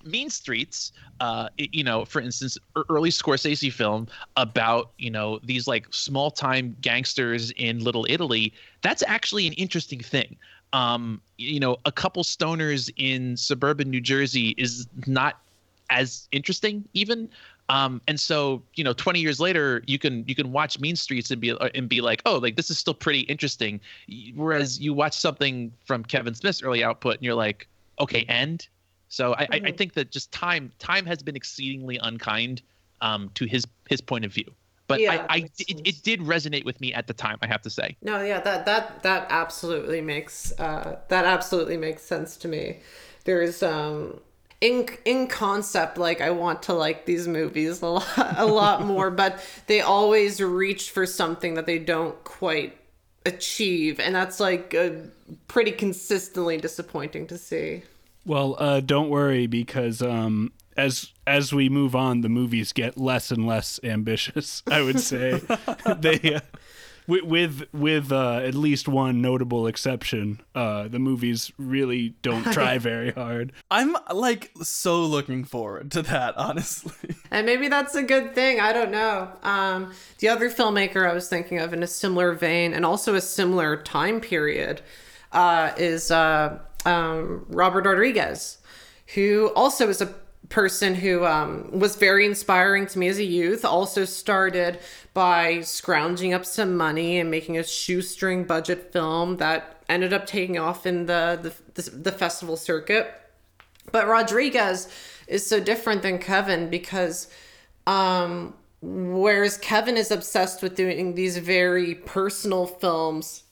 [0.04, 2.58] Mean Streets, uh, you know, for instance,
[2.90, 8.54] early Scorsese film about you know these like small time gangsters in Little Italy.
[8.82, 10.38] That's actually an interesting thing
[10.74, 15.40] um, you know, a couple stoners in suburban New Jersey is not
[15.90, 17.30] as interesting even.
[17.70, 21.32] Um, and so, you know, 20 years later, you can you can watch Mean Streets
[21.32, 23.82] and be uh, and be like, oh, like this is still pretty interesting.
[24.36, 27.68] Whereas you watch something from Kevin Smith's early output, and you're like,
[28.00, 28.68] okay, end.
[29.10, 29.66] So I, mm-hmm.
[29.66, 32.62] I, I think that just time time has been exceedingly unkind
[33.02, 34.54] um, to his his point of view
[34.88, 37.38] but yeah, I, I it, it, did resonate with me at the time.
[37.42, 37.98] I have to say.
[38.02, 42.80] No, yeah, that that that absolutely makes uh, that absolutely makes sense to me.
[43.26, 44.20] There's um
[44.62, 49.12] in in concept like I want to like these movies a lot a lot more,
[49.12, 52.78] but they always reach for something that they don't quite
[53.26, 54.74] achieve, and that's like
[55.48, 57.84] pretty consistently disappointing to see.
[58.26, 63.32] Well, uh, don't worry because um, as as we move on, the movies get less
[63.32, 64.64] and less ambitious.
[64.72, 65.42] I would say
[66.00, 66.36] they.
[66.36, 66.40] Uh,
[67.08, 73.12] with with uh, at least one notable exception, uh, the movies really don't try very
[73.12, 73.54] hard.
[73.72, 77.16] I'm like so looking forward to that, honestly.
[77.32, 78.60] And maybe that's a good thing.
[78.60, 79.32] I don't know.
[79.42, 83.22] Um, the other filmmaker I was thinking of in a similar vein and also a
[83.22, 84.82] similar time period
[85.32, 88.58] uh, is uh, um, Robert Rodriguez,
[89.16, 90.14] who also is a
[90.50, 93.66] person who um, was very inspiring to me as a youth.
[93.66, 94.80] Also started
[95.14, 100.58] by scrounging up some money and making a shoestring budget film that ended up taking
[100.58, 103.14] off in the the, the, the festival circuit.
[103.92, 104.88] But Rodriguez
[105.28, 107.30] is so different than Kevin because
[107.86, 113.44] um, whereas Kevin is obsessed with doing these very personal films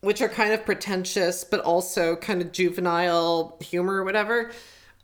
[0.00, 4.52] which are kind of pretentious but also kind of juvenile humor or whatever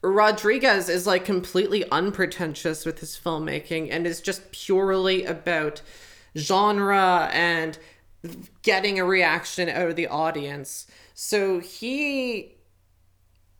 [0.04, 5.80] Rodriguez is like completely unpretentious with his filmmaking and is just purely about
[6.36, 7.78] genre and
[8.62, 10.86] getting a reaction out of the audience.
[11.14, 12.56] So he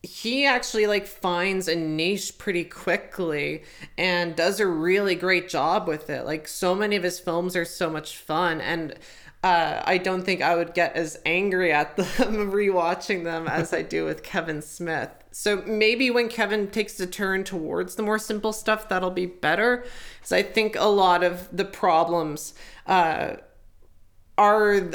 [0.02, 3.62] he actually like finds a niche pretty quickly
[3.96, 6.26] and does a really great job with it.
[6.26, 8.94] Like so many of his films are so much fun and
[9.44, 13.82] uh, I don't think I would get as angry at them rewatching them as I
[13.82, 15.10] do with Kevin Smith.
[15.32, 19.84] So maybe when Kevin takes a turn towards the more simple stuff, that'll be better.
[20.16, 22.54] Because I think a lot of the problems
[22.86, 23.34] uh,
[24.38, 24.92] are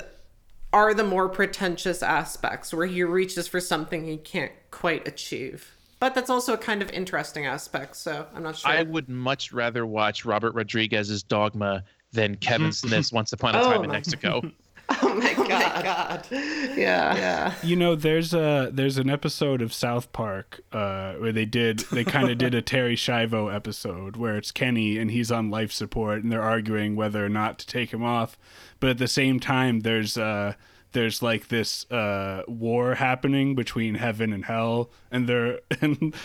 [0.73, 5.75] are the more pretentious aspects where he reaches for something he can't quite achieve.
[5.99, 8.71] But that's also a kind of interesting aspect, so I'm not sure.
[8.71, 13.79] I would much rather watch Robert Rodriguez's Dogma than Kevin Smith's Once Upon a Time
[13.79, 14.41] Oh in my- Mexico.
[15.03, 16.25] oh my god.
[16.31, 17.53] Yeah, yeah.
[17.61, 22.03] You know, there's a there's an episode of South Park uh, where they did they
[22.03, 26.23] kind of did a Terri Schiavo episode where it's Kenny and he's on life support
[26.23, 28.35] and they're arguing whether or not to take him off,
[28.79, 30.53] but at the same time there's uh
[30.93, 36.15] there's like this uh war happening between heaven and hell and they're and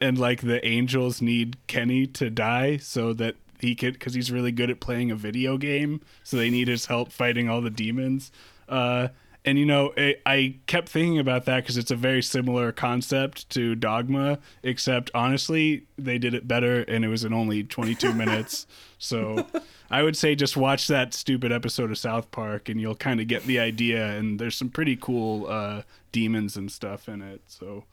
[0.00, 4.52] and like the angels need Kenny to die so that he could because he's really
[4.52, 8.30] good at playing a video game so they need his help fighting all the demons.
[8.68, 9.08] Uh
[9.44, 13.50] and you know I, I kept thinking about that because it's a very similar concept
[13.50, 18.66] to dogma except honestly they did it better and it was in only 22 minutes.
[18.98, 19.46] So
[19.90, 23.28] i would say just watch that stupid episode of south park and you'll kind of
[23.28, 27.84] get the idea and there's some pretty cool uh demons and stuff in it so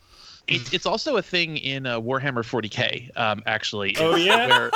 [0.48, 3.18] It's it's also a thing in uh, Warhammer 40k.
[3.18, 4.48] Um, actually, Oh, yeah?
[4.48, 4.72] where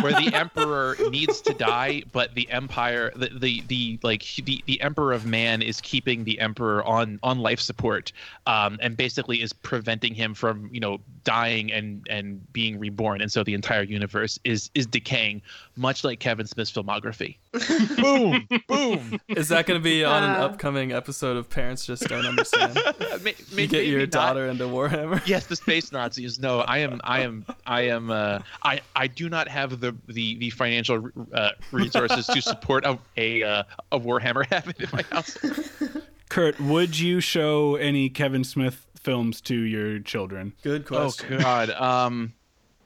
[0.00, 4.80] where the emperor needs to die, but the empire, the the, the like the, the
[4.80, 8.12] emperor of man is keeping the emperor on on life support,
[8.46, 13.30] um, and basically is preventing him from you know dying and and being reborn, and
[13.30, 15.42] so the entire universe is is decaying,
[15.78, 17.36] much like Kevin Smith's filmography.
[17.96, 19.20] boom, boom.
[19.28, 20.44] Is that going to be on an Uh.
[20.46, 22.74] upcoming episode of Parents Just Don't Understand?
[23.22, 24.10] May- may- you get your maybe not.
[24.10, 25.24] daughter into Warhammer.
[25.26, 29.28] yes the space nazis no i am i am i am uh i i do
[29.28, 33.62] not have the the the financial uh, resources to support a a, uh,
[33.92, 35.36] a warhammer habit in my house
[36.28, 41.34] kurt would you show any kevin smith films to your children Good question.
[41.34, 42.32] oh god um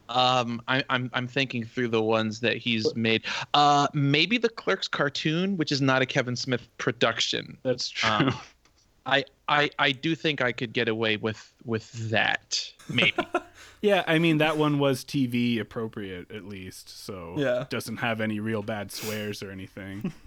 [0.09, 3.25] um I, i'm i'm thinking through the ones that he's made
[3.55, 8.35] uh maybe the clerks cartoon which is not a kevin smith production that's true um,
[9.05, 13.15] I, I I do think I could get away with with that maybe
[13.83, 17.63] Yeah, I mean that one was TV appropriate at least, so Yeah.
[17.63, 20.13] it doesn't have any real bad swears or anything.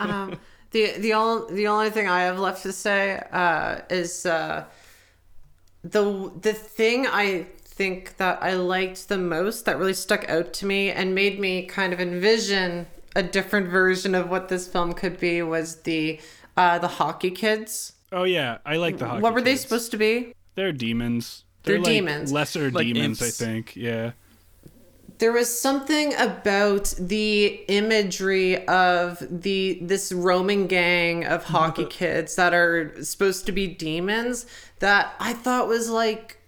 [0.00, 0.40] Um,
[0.72, 4.64] the the only the only thing I have left to say uh, is uh,
[5.84, 7.46] the the thing I
[7.76, 11.64] think that I liked the most that really stuck out to me and made me
[11.66, 16.20] kind of envision a different version of what this film could be was the
[16.56, 17.92] uh, the hockey kids.
[18.12, 19.22] oh yeah, I like the hockey.
[19.22, 20.34] what were they supposed to be?
[20.54, 21.44] They're demons.
[21.64, 22.32] They're like demons.
[22.32, 23.40] Lesser Like demons, imps.
[23.42, 23.74] I think.
[23.74, 24.12] Yeah.
[25.18, 32.52] there was something about the imagery of the this roaming gang of hockey kids that
[32.54, 34.46] are supposed to be demons
[34.80, 36.38] that I thought was like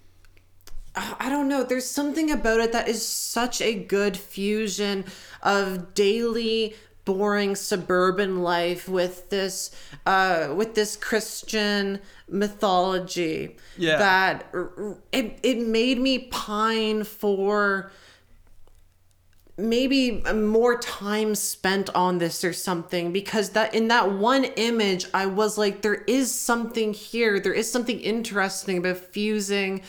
[0.97, 5.05] I don't know there's something about it that is such a good fusion
[5.43, 6.75] of daily
[7.05, 9.71] boring suburban life with this
[10.07, 13.99] uh with this Christian mythology Yeah.
[13.99, 14.47] that
[15.13, 17.93] it it made me pine for
[19.59, 25.27] maybe more time spent on this or something because that in that one image I
[25.27, 29.83] was like there is something here there is something interesting about fusing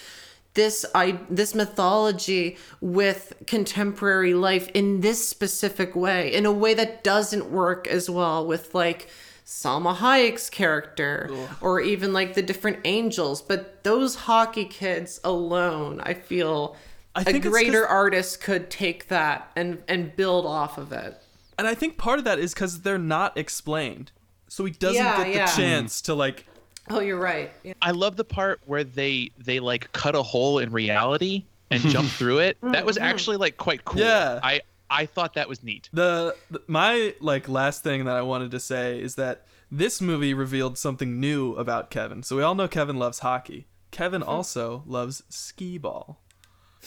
[0.57, 7.03] this I this mythology with contemporary life in this specific way in a way that
[7.05, 9.07] doesn't work as well with like
[9.45, 11.29] Salma Hayek's character
[11.61, 16.75] or even like the different angels but those hockey kids alone I feel
[17.15, 21.19] I a greater artist could take that and and build off of it.
[21.57, 24.11] And I think part of that is because they're not explained,
[24.47, 25.45] so he doesn't Yeah, get the yeah.
[25.47, 26.45] chance to like.
[26.89, 27.51] Oh, you're right.
[27.63, 27.73] Yeah.
[27.81, 32.09] I love the part where they they like cut a hole in reality and jump
[32.19, 32.57] through it.
[32.61, 34.01] That was actually like quite cool.
[34.01, 34.39] Yeah.
[34.41, 35.89] I I thought that was neat.
[35.91, 40.33] The, the my like last thing that I wanted to say is that this movie
[40.33, 42.23] revealed something new about Kevin.
[42.23, 43.67] So we all know Kevin loves hockey.
[43.91, 46.21] Kevin also loves skee ball.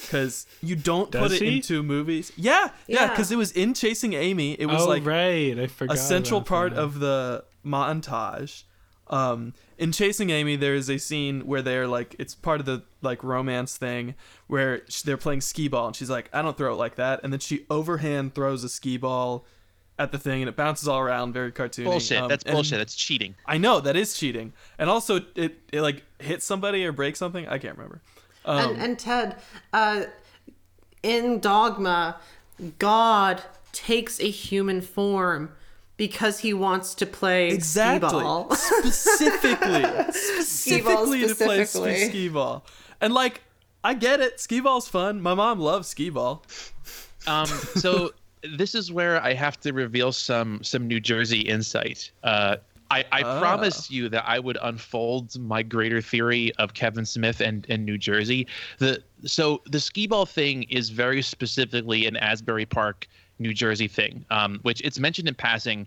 [0.08, 1.56] Cuz you don't put it he?
[1.56, 2.32] into movies.
[2.36, 2.70] Yeah.
[2.86, 3.16] Yeah, Yeah.
[3.16, 4.52] cuz it was in Chasing Amy.
[4.58, 5.96] It was oh like right, I forgot.
[5.96, 6.80] a central part that.
[6.80, 8.62] of the montage.
[9.08, 12.82] Um, in Chasing Amy, there is a scene where they're like, it's part of the
[13.00, 14.14] like romance thing
[14.46, 17.20] where sh- they're playing skee ball, and she's like, I don't throw it like that,
[17.24, 19.46] and then she overhand throws a skee ball
[19.98, 21.84] at the thing, and it bounces all around, very cartoony.
[21.84, 22.18] Bullshit.
[22.18, 22.76] Um, That's bullshit.
[22.76, 23.34] That's cheating.
[23.46, 27.48] I know that is cheating, and also it, it like hits somebody or breaks something.
[27.48, 28.02] I can't remember.
[28.44, 29.36] Um, and, and Ted,
[29.72, 30.04] uh,
[31.02, 32.20] in Dogma,
[32.78, 33.42] God
[33.72, 35.52] takes a human form
[36.00, 38.50] because he wants to play exactly skee-ball.
[38.54, 42.08] specifically specifically to play specifically.
[42.08, 42.64] skee ball
[43.02, 43.42] and like
[43.84, 46.42] i get it skee ball's fun my mom loves skee ball
[47.26, 48.12] Um, so
[48.42, 52.10] this is where I have to reveal some some New Jersey insight.
[52.22, 52.56] Uh,
[52.90, 57.64] I, I promised you that I would unfold my greater theory of Kevin Smith and,
[57.68, 58.48] and New Jersey.
[58.78, 63.06] The so the skee ball thing is very specifically an Asbury Park,
[63.40, 65.86] New Jersey thing, um, which it's mentioned in passing.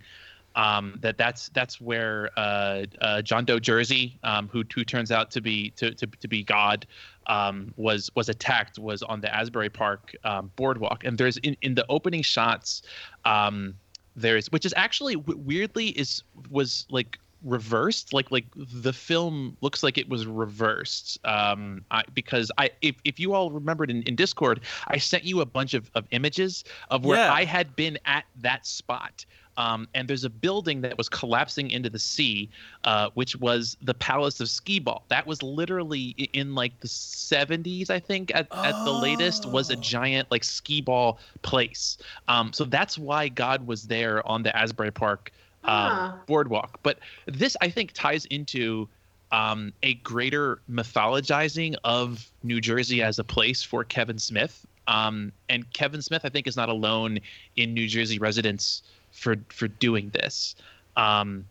[0.56, 5.32] Um, that that's that's where uh, uh, John Doe Jersey, um, who who turns out
[5.32, 6.86] to be to, to, to be God,
[7.26, 11.74] um, was was attacked was on the Asbury Park um, boardwalk, and there's in, in
[11.74, 12.84] the opening shots,
[13.26, 13.74] um,
[14.16, 16.22] there's which is actually weirdly is
[16.52, 22.52] was like reversed like like the film looks like it was reversed um I, because
[22.58, 25.90] i if, if you all remembered in, in discord i sent you a bunch of,
[25.96, 27.34] of images of where Yeah.
[27.34, 29.26] i had been at that spot
[29.58, 32.50] um, and there's a building that was collapsing into the sea,
[32.86, 35.06] uh, which was the Palace of Skee Ball.
[35.10, 39.76] That was literally in like the 70s, I think, at, at the latest, was a
[39.76, 41.98] giant like skee ball place.
[42.28, 45.32] Um, so that's why God was there on the Asbury Park
[45.66, 46.20] um, Ah.
[46.28, 46.80] boardwalk.
[46.84, 48.88] But this, I think, ties into
[49.32, 54.66] um, a greater mythologizing of New Jersey as a place for Kevin Smith.
[54.88, 57.20] Um, and Kevin Smith, I think, is not alone
[57.56, 60.56] in New Jersey residents for for doing this.
[60.98, 61.46] Um,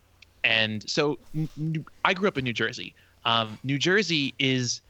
[0.44, 2.94] and so n- I grew up in New Jersey.
[3.24, 4.80] Um, New Jersey is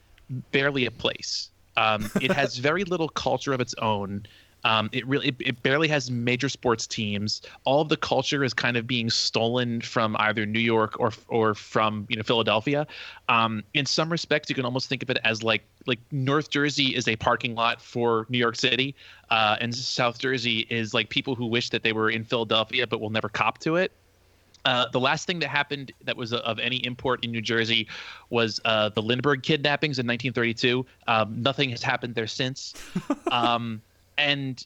[0.51, 1.51] barely a place.
[1.77, 4.27] Um, it has very little culture of its own.
[4.64, 7.43] Um, it really it, it barely has major sports teams.
[7.64, 11.55] All of the culture is kind of being stolen from either New York or or
[11.55, 12.86] from you know Philadelphia.
[13.28, 16.94] Um, in some respects, you can almost think of it as like like North Jersey
[16.94, 18.94] is a parking lot for New York City,
[19.30, 23.01] uh, and South Jersey is like people who wish that they were in Philadelphia but
[23.01, 23.93] will never cop to it.
[24.64, 27.89] Uh, the last thing that happened that was of any import in New Jersey
[28.30, 30.86] was uh, the Lindbergh kidnappings in 1932.
[31.09, 32.74] Um, nothing has happened there since.
[33.30, 33.80] Um,
[34.18, 34.64] and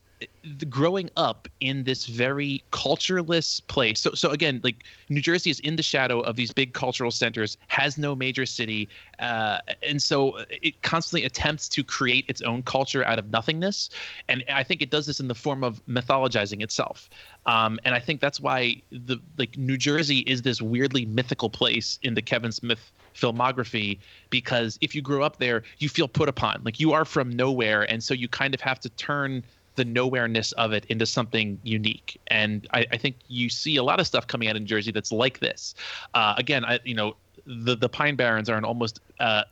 [0.70, 4.00] growing up in this very cultureless place.
[4.00, 7.58] So, so again, like New Jersey is in the shadow of these big cultural centers,
[7.68, 13.04] has no major city, uh, and so it constantly attempts to create its own culture
[13.04, 13.90] out of nothingness.
[14.28, 17.10] And I think it does this in the form of mythologizing itself.
[17.44, 21.98] Um, and I think that's why the like New Jersey is this weirdly mythical place
[22.02, 23.98] in the Kevin Smith filmography
[24.30, 26.62] because if you grew up there, you feel put upon.
[26.64, 29.42] Like you are from nowhere, and so you kind of have to turn
[29.76, 32.18] the nowhereness of it into something unique.
[32.28, 35.12] And I, I think you see a lot of stuff coming out in Jersey that's
[35.12, 35.74] like this.
[36.14, 37.16] Uh, again, I, you know,
[37.46, 39.44] the the Pine Barrens are an almost uh,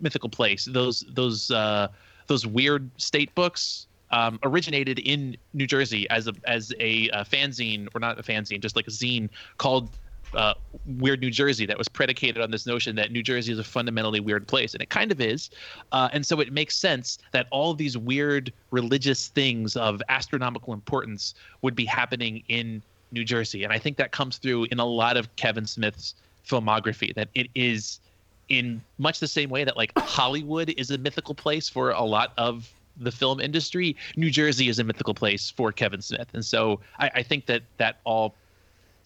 [0.00, 0.64] mythical place.
[0.64, 1.88] Those those uh,
[2.26, 7.88] those weird state books um, originated in New Jersey as a as a uh, fanzine
[7.94, 9.28] or not a fanzine, just like a zine
[9.58, 9.90] called
[10.34, 10.54] uh,
[10.86, 14.20] Weird New Jersey that was predicated on this notion that New Jersey is a fundamentally
[14.20, 15.50] weird place, and it kind of is.
[15.92, 21.34] Uh, and so it makes sense that all these weird religious things of astronomical importance
[21.62, 22.82] would be happening in
[23.12, 26.14] New Jersey, and I think that comes through in a lot of Kevin Smith's
[26.46, 27.14] filmography.
[27.14, 28.00] That it is
[28.48, 32.32] in much the same way that like Hollywood is a mythical place for a lot
[32.36, 36.80] of the film industry, New Jersey is a mythical place for Kevin Smith, and so
[36.98, 38.34] I, I think that that all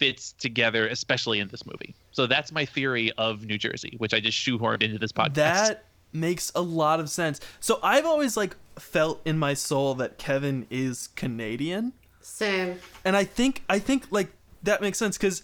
[0.01, 1.95] fits together, especially in this movie.
[2.11, 5.35] So that's my theory of New Jersey, which I just shoehorned into this podcast.
[5.35, 7.39] That makes a lot of sense.
[7.61, 12.79] So I've always like felt in my soul that Kevin is Canadian, Same.
[13.05, 14.33] and I think I think like
[14.63, 15.43] that makes sense because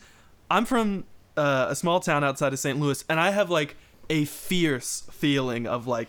[0.50, 1.04] I'm from
[1.36, 2.80] uh, a small town outside of St.
[2.80, 3.76] Louis, and I have like
[4.08, 6.08] a fierce feeling of like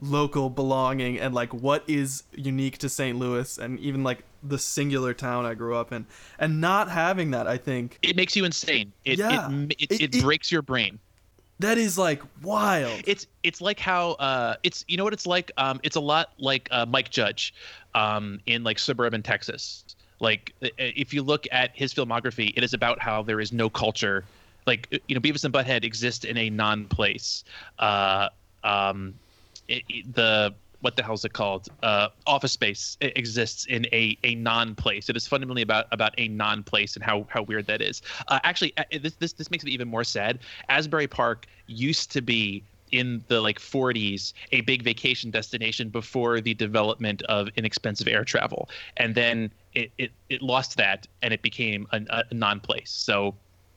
[0.00, 3.18] local belonging and like what is unique to St.
[3.18, 6.06] Louis and even like the singular town I grew up in,
[6.38, 8.92] and not having that, I think it makes you insane.
[9.04, 9.50] It Yeah.
[9.50, 10.98] it, it, It- it, it- breaks your brain.
[11.60, 13.00] that is like wild.
[13.06, 16.32] It's it's like how uh it's you know what it's like um it's a lot
[16.38, 17.52] like uh, Mike Judge
[17.96, 19.84] um in like suburban Texas.
[20.20, 24.24] Like if you look at his filmography, it is about how there is no culture.
[24.66, 27.42] Like you know, Beavis and Butthead exist in a non-place.
[27.78, 28.28] Uh,
[28.64, 29.14] um,
[29.68, 31.66] it, it- the what the hell's it called?
[31.82, 35.08] Uh, office space exists in a a non-place.
[35.08, 38.00] It is fundamentally about about a non-place and how how weird that is.
[38.28, 40.38] Uh, actually, uh, this this this makes it even more sad.
[40.68, 42.62] Asbury Park used to be
[42.92, 48.70] in the like 40s a big vacation destination before the development of inexpensive air travel
[48.96, 53.34] and then it it, it lost that and it became a, a non-place so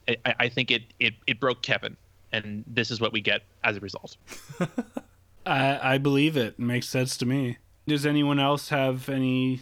[0.08, 1.98] I, I think it, it it broke kevin
[2.32, 4.16] and this is what we get as a result
[5.46, 6.60] I, I believe it.
[6.60, 7.58] Makes sense to me.
[7.88, 9.62] Does anyone else have any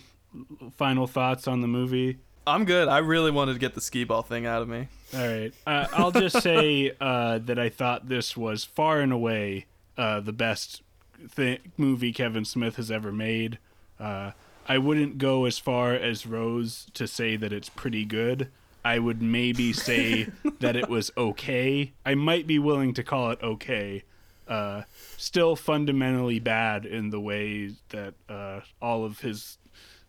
[0.76, 2.20] final thoughts on the movie?
[2.46, 2.88] I'm good.
[2.88, 4.88] I really wanted to get the skee ball thing out of me.
[5.14, 5.54] All right.
[5.66, 9.66] Uh, I'll just say uh, that I thought this was far and away
[9.98, 10.82] uh, the best
[11.36, 13.60] th- movie Kevin Smith has ever made.
[14.00, 14.32] Uh,
[14.68, 18.50] I wouldn't go as far as Rose to say that it's pretty good.
[18.84, 20.28] I would maybe say
[20.60, 21.94] that it was okay.
[22.06, 24.04] I might be willing to call it okay.
[24.50, 24.82] Uh,
[25.16, 29.60] still fundamentally bad in the way that uh, all of his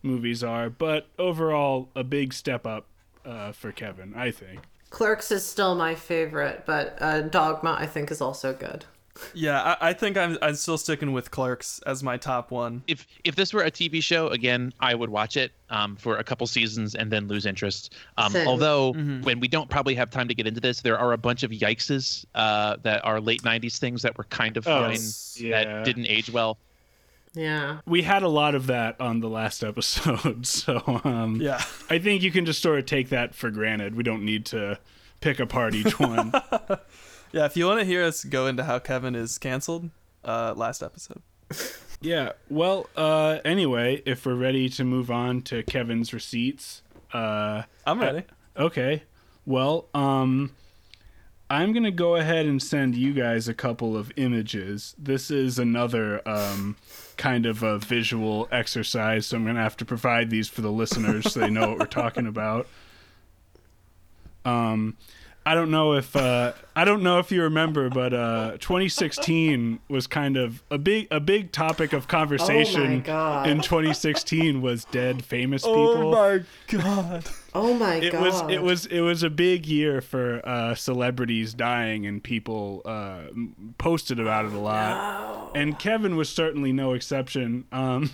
[0.03, 2.87] movies are, but overall a big step up
[3.25, 4.61] uh, for Kevin, I think.
[4.89, 8.87] Clerks is still my favorite, but uh, Dogma I think is also good.
[9.35, 12.83] Yeah, I, I think I'm I'm still sticking with Clerks as my top one.
[12.87, 16.25] if if this were a tv show again i would watch it um, for a
[16.25, 18.49] couple seasons and then lose interest um, Same.
[18.49, 18.93] although
[19.23, 21.51] when we don't probably have time to get into this there are a bunch of
[21.51, 24.99] yikeses uh, that are late 90s things that were kind of Oh, fine
[25.37, 25.65] yeah.
[25.65, 26.59] that didn't age well
[27.35, 27.81] Yeah.
[27.87, 31.63] we had a lot of that on the last episode, so um, Yeah.
[31.89, 33.95] I think you can just sort of take that for granted.
[33.95, 34.79] We don't need to
[35.21, 36.33] pick apart each one.
[37.33, 39.91] Yeah, if you want to hear us go into how Kevin is canceled,
[40.25, 41.23] uh, last episode.
[42.01, 42.33] yeah.
[42.49, 46.83] Well, uh, anyway, if we're ready to move on to Kevin's receipts,
[47.13, 48.25] uh, I'm ready.
[48.57, 49.05] okay.
[49.47, 50.53] Well, um,
[51.49, 54.95] I'm gonna go ahead and send you guys a couple of images.
[54.99, 56.77] This is another um,
[57.17, 61.33] kind of a visual exercise, so I'm gonna have to provide these for the listeners
[61.33, 62.67] so they know what we're talking about.
[64.43, 64.97] Um,
[65.47, 70.07] I don't know if uh, I don't know if you remember, but uh, 2016 was
[70.07, 73.49] kind of a big a big topic of conversation God.
[73.49, 77.25] in 2016 was dead famous people Oh my god.
[77.55, 78.23] Oh my it god.
[78.23, 83.23] was it was it was a big year for uh, celebrities dying and people uh,
[83.79, 88.11] posted about it a lot and kevin was certainly no exception um,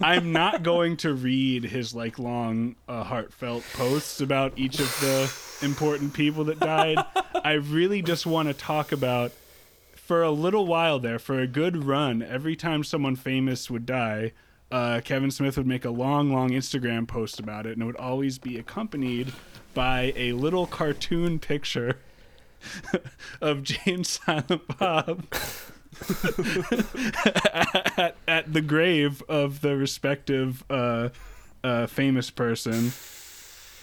[0.00, 5.49] i'm not going to read his like long uh, heartfelt posts about each of the
[5.62, 6.98] important people that died
[7.44, 9.32] i really just want to talk about
[10.10, 14.32] for a little while there, for a good run, every time someone famous would die,
[14.72, 17.94] uh, Kevin Smith would make a long, long Instagram post about it, and it would
[17.94, 19.32] always be accompanied
[19.72, 22.00] by a little cartoon picture
[23.40, 25.26] of Jay and Silent Bob
[27.96, 31.10] at, at the grave of the respective uh,
[31.62, 32.90] uh, famous person.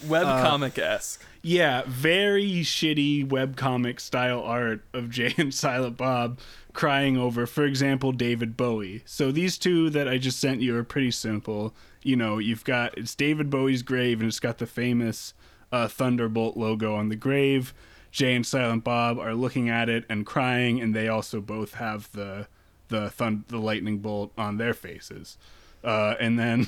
[0.06, 1.26] Webcomic esque.
[1.42, 6.40] Yeah, very shitty webcomic style art of Jay and Silent Bob
[6.74, 9.02] crying over, for example, David Bowie.
[9.06, 11.74] So these two that I just sent you are pretty simple.
[12.04, 15.34] You know, you've got it's David Bowie's grave and it's got the famous
[15.72, 17.74] uh, Thunderbolt logo on the grave.
[18.12, 22.12] Jay and Silent Bob are looking at it and crying, and they also both have
[22.14, 22.48] the
[22.90, 25.38] the thun- the lightning bolt on their faces.
[25.84, 26.68] Uh, and then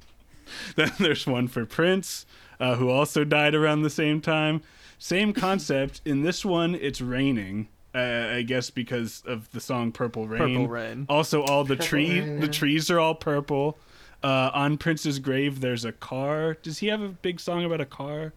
[0.76, 2.26] then there's one for Prince,
[2.60, 4.62] uh, who also died around the same time.
[4.98, 6.00] Same concept.
[6.04, 7.68] In this one, it's raining.
[7.94, 11.06] Uh, I guess because of the song "Purple Rain." Purple Rain.
[11.08, 12.52] Also, all the tree Rain, the yeah.
[12.52, 13.78] trees are all purple.
[14.22, 16.54] Uh, on Prince's grave, there's a car.
[16.62, 18.32] Does he have a big song about a car?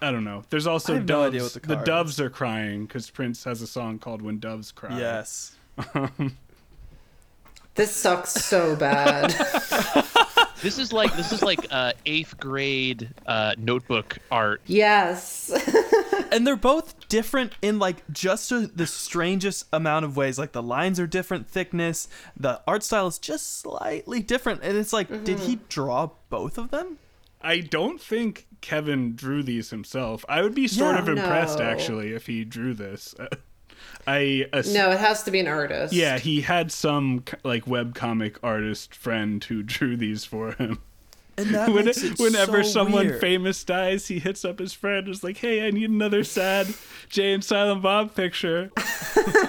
[0.00, 0.42] I don't know.
[0.50, 1.18] There's also I have doves.
[1.22, 1.84] no idea what the car is.
[1.84, 5.56] doves are crying because Prince has a song called "When Doves Cry." Yes.
[7.74, 9.32] This sucks so bad.
[10.64, 15.52] this is like this is like uh, eighth grade uh, notebook art yes.
[16.32, 20.36] And they're both different in like just a, the strangest amount of ways.
[20.38, 24.62] Like the lines are different thickness, the art style is just slightly different.
[24.64, 26.98] And it's like, did he draw both of them?
[27.40, 30.24] I don't think Kevin drew these himself.
[30.28, 31.02] I would be sort Yeah.
[31.02, 31.66] of impressed No.
[31.66, 33.14] actually if he drew this.
[34.06, 35.92] I ass- no, it has to be an artist.
[35.92, 40.80] Yeah, he had some like webcomic artist friend who drew these for him.
[41.36, 43.20] And that When, makes it whenever so someone weird.
[43.20, 45.06] famous dies, he hits up his friend.
[45.06, 46.68] and is like, "Hey, I need another sad
[47.08, 48.70] Jay and Silent Bob picture."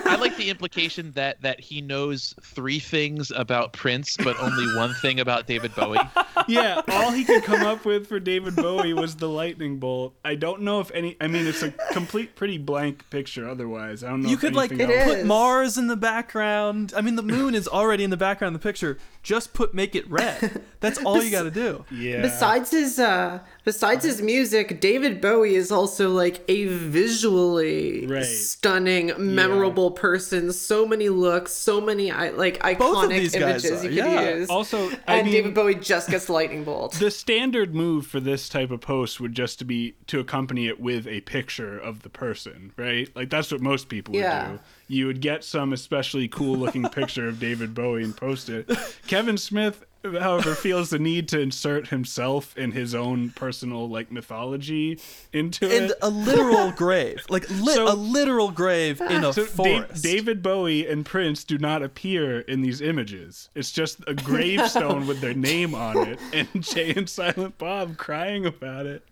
[0.07, 4.93] I like the implication that that he knows three things about Prince, but only one
[4.95, 5.99] thing about David Bowie.
[6.47, 10.15] yeah, all he could come up with for David Bowie was the lightning bolt.
[10.23, 11.17] I don't know if any.
[11.19, 13.47] I mean, it's a complete, pretty blank picture.
[13.47, 14.29] Otherwise, I don't know.
[14.29, 15.25] You if could like else- put is.
[15.25, 16.93] Mars in the background.
[16.95, 18.97] I mean, the moon is already in the background of the picture.
[19.23, 20.61] Just put make it red.
[20.79, 21.74] That's all you got to do.
[21.91, 22.21] Yeah.
[22.21, 28.23] Besides his uh besides his music, David Bowie is also like a visually Right.
[28.23, 30.51] stunning, memorable person.
[30.53, 34.35] So many looks, so many I like iconic images you could yeah.
[34.35, 34.49] use.
[34.49, 36.93] Also, I and mean, David Bowie just gets lightning bolt.
[36.99, 40.79] the standard move for this type of post would just to be to accompany it
[40.79, 43.09] with a picture of the person, right?
[43.15, 44.51] Like that's what most people would Yeah.
[44.53, 44.59] do.
[44.87, 48.69] You would get some especially cool looking picture of David Bowie and post it.
[49.07, 49.83] Kevin Smith,
[50.13, 54.99] however, feels the need to insert himself in his own personal like mythology
[55.33, 55.97] into And it.
[56.01, 60.03] a literal grave, like li- So- a literal grave in a So Da- forest.
[60.03, 63.49] David Bowie and Prince do not appear in these images.
[63.55, 68.45] It's just a gravestone with their name on it, and Jay and Silent Bob crying
[68.45, 69.03] about it.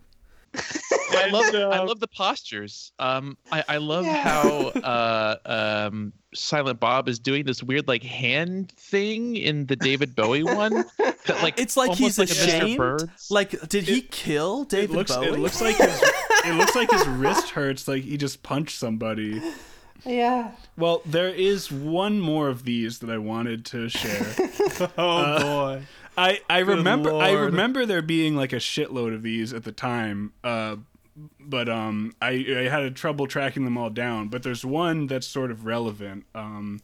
[0.56, 2.92] I love And, I uh, love the postures.
[2.98, 8.72] Um, I, I love how uh, um, Silent Bob is doing this weird like hand
[8.72, 10.84] thing in the David Bowie one.
[11.26, 12.96] That, like it's like he's like a Mr.
[12.98, 13.10] ashamed.
[13.30, 15.28] Like, did he kill It David looks, Bowie?
[15.28, 16.02] it looks like his,
[16.44, 19.40] it looks like his wrist hurts, like he just punched somebody.
[20.04, 20.52] yeah.
[20.76, 24.26] Well, there is one more of these that I wanted to share.
[24.98, 25.82] oh boy.
[26.16, 30.32] I I remember I remember there being like a shitload of these at the time.
[30.42, 30.76] Uh,
[31.38, 34.28] but um, I I had a trouble tracking them all down.
[34.28, 36.26] But there's one that's sort of relevant.
[36.34, 36.80] Um,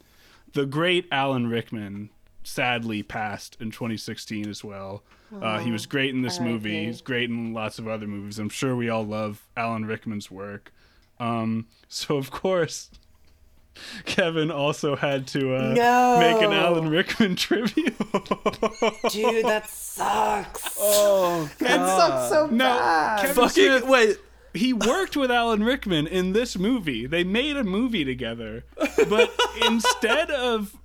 [0.52, 2.10] the great Alan Rickman
[2.42, 5.02] sadly passed in 2016 as well.
[5.40, 6.74] Uh, he was great in this movie.
[6.74, 6.86] R.I.P..
[6.86, 8.38] He's great in lots of other movies.
[8.40, 10.72] I'm sure we all love Alan Rickman's work.
[11.20, 12.90] Um, so of course.
[14.04, 16.18] Kevin also had to uh, No.
[16.20, 17.96] make an Alan Rickman tribute.
[19.10, 20.76] Dude, that sucks.
[20.78, 23.20] Oh that sucks so No, bad.
[23.20, 24.16] Kevin Fucking Smith, wait.
[24.54, 27.06] he worked with Alan Rickman in this movie.
[27.06, 28.64] They made a movie together,
[29.08, 29.32] but
[29.66, 30.76] instead of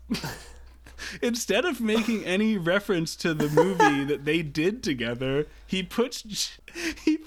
[1.21, 6.57] instead of making any reference to the movie that they did together, he puts
[7.03, 7.19] he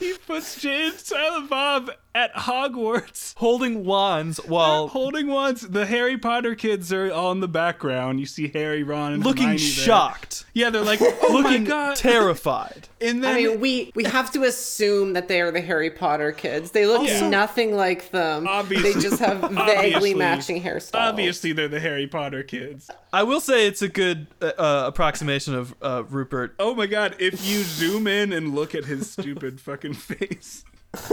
[0.00, 3.34] he puts Jay and Silent Bob at Hogwarts.
[3.36, 8.18] Holding wands while Holding wands, the Harry Potter kids are all in the background.
[8.18, 9.84] You see Harry, Ron, and looking Hermione there.
[9.84, 12.88] shocked, Yeah, they're like, "Oh looking terrified.
[13.00, 16.32] and then I mean, we we have to assume that they are the Harry Potter
[16.32, 16.72] kids.
[16.72, 18.46] They look Also- nothing like them.
[18.48, 20.94] Obviously- they just have obviously- vaguely matching hairstyles.
[20.94, 22.90] obviously they're the Harry Potter kids.
[23.12, 26.54] I will say it's a good uh, uh, approximation of uh, Rupert.
[26.58, 30.64] Oh my god, if you zoom in and look at his stupid fucking face.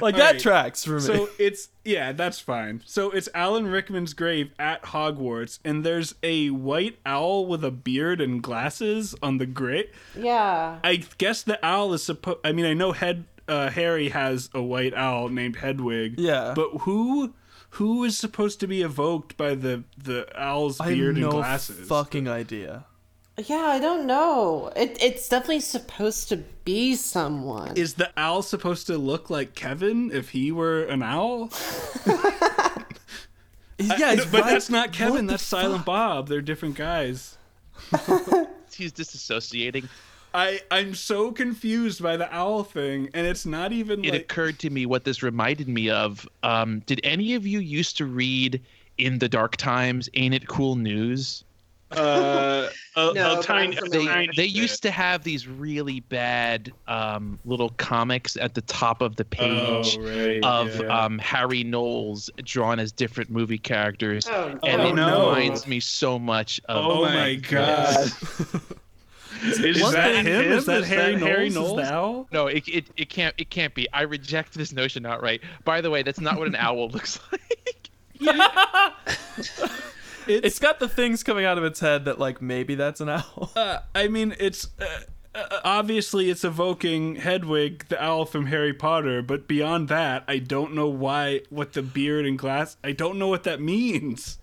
[0.00, 0.40] Like that right.
[0.40, 1.00] tracks for me.
[1.00, 2.82] So it's yeah, that's fine.
[2.84, 8.20] So it's Alan Rickman's grave at Hogwarts, and there's a white owl with a beard
[8.20, 9.86] and glasses on the grave.
[10.14, 10.78] Yeah.
[10.84, 12.38] I guess the owl is supposed.
[12.44, 16.18] I mean, I know Head uh, Harry has a white owl named Hedwig.
[16.18, 16.52] Yeah.
[16.54, 17.34] but who
[17.70, 21.32] who is supposed to be evoked by the the owl's I have beard no and
[21.32, 21.88] glasses?
[21.88, 22.84] fucking idea.
[23.38, 24.72] Yeah, I don't know.
[24.74, 27.76] It, it's definitely supposed to be someone.
[27.76, 31.50] Is the owl supposed to look like Kevin if he were an owl?
[33.78, 35.26] Yeah, he's but that's not Kevin.
[35.26, 36.28] what That's Silent Bob.
[36.28, 37.36] They're different guys.
[38.72, 39.88] He's disassociating.
[40.34, 44.58] I I'm so confused by the owl thing, and it's not even It like occurred
[44.60, 46.26] to me what this reminded me of.
[46.42, 48.62] Um, did any of you used to read
[48.98, 50.08] in the dark times?
[50.14, 51.44] Ain't it cool news?
[51.92, 57.38] Uh, a, No, a tiny, they tiny they used to have these really bad um,
[57.44, 61.04] little comics at the top of the page Oh, right, of yeah.
[61.04, 65.28] um, Harry Knowles drawn as different movie characters, Oh, and Oh, it no.
[65.30, 66.84] reminds me so much of.
[66.84, 68.10] Oh, my god!
[69.44, 70.42] Is One that thing- him?
[70.52, 71.28] Is that Is Harry that Knowles?
[71.30, 71.76] Harry Knowles?
[71.76, 72.26] the owl?
[72.32, 73.86] No, it, it it can't it can't be.
[73.92, 75.42] I reject this notion outright.
[75.64, 77.90] By the way, that's not what an owl looks like.
[80.28, 83.50] it's got the things coming out of its head that like maybe that's an owl.
[83.56, 84.86] Uh, I mean, it's uh,
[85.34, 90.74] uh, obviously it's evoking Hedwig, the owl from Harry Potter, but beyond that, I don't
[90.74, 91.42] know why.
[91.50, 92.76] What the beard and glass?
[92.84, 94.38] I don't know what that means.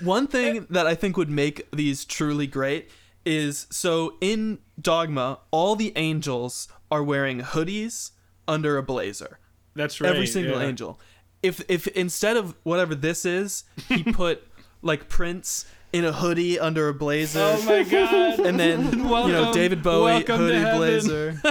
[0.00, 2.90] One thing that I think would make these truly great
[3.24, 8.12] is so in Dogma, all the angels are wearing hoodies
[8.46, 9.38] under a blazer.
[9.74, 10.12] That's right.
[10.12, 10.68] Every single yeah.
[10.68, 11.00] angel.
[11.42, 14.46] If if instead of whatever this is, he put
[14.82, 17.40] like Prince in a hoodie under a blazer.
[17.40, 18.40] Oh my god!
[18.40, 21.40] and then you know David Bowie hoodie blazer.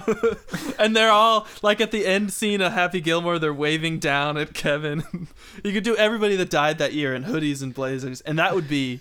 [0.78, 4.54] and they're all like at the end scene of Happy Gilmore, they're waving down at
[4.54, 5.28] Kevin.
[5.64, 8.68] you could do everybody that died that year in hoodies and blazers, and that would
[8.68, 9.00] be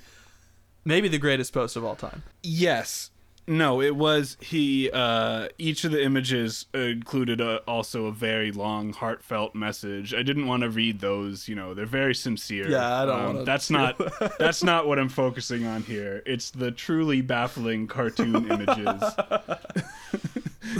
[0.84, 2.24] maybe the greatest post of all time.
[2.42, 3.11] Yes.
[3.48, 4.90] No, it was he.
[4.92, 10.14] Uh, each of the images included a, also a very long, heartfelt message.
[10.14, 11.48] I didn't want to read those.
[11.48, 12.70] You know, they're very sincere.
[12.70, 14.00] Yeah, I don't wanna That's do not.
[14.40, 16.22] that's not what I'm focusing on here.
[16.26, 19.02] It's the truly baffling cartoon images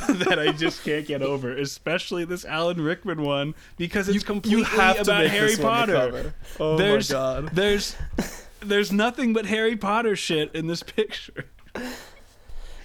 [0.08, 1.56] that I just can't get over.
[1.58, 5.60] Especially this Alan Rickman one because it's completely you have to about make Harry this
[5.60, 6.12] one the Potter.
[6.12, 6.34] cover.
[6.60, 7.50] Oh there's, my god.
[7.54, 7.96] There's
[8.62, 11.46] there's nothing but Harry Potter shit in this picture.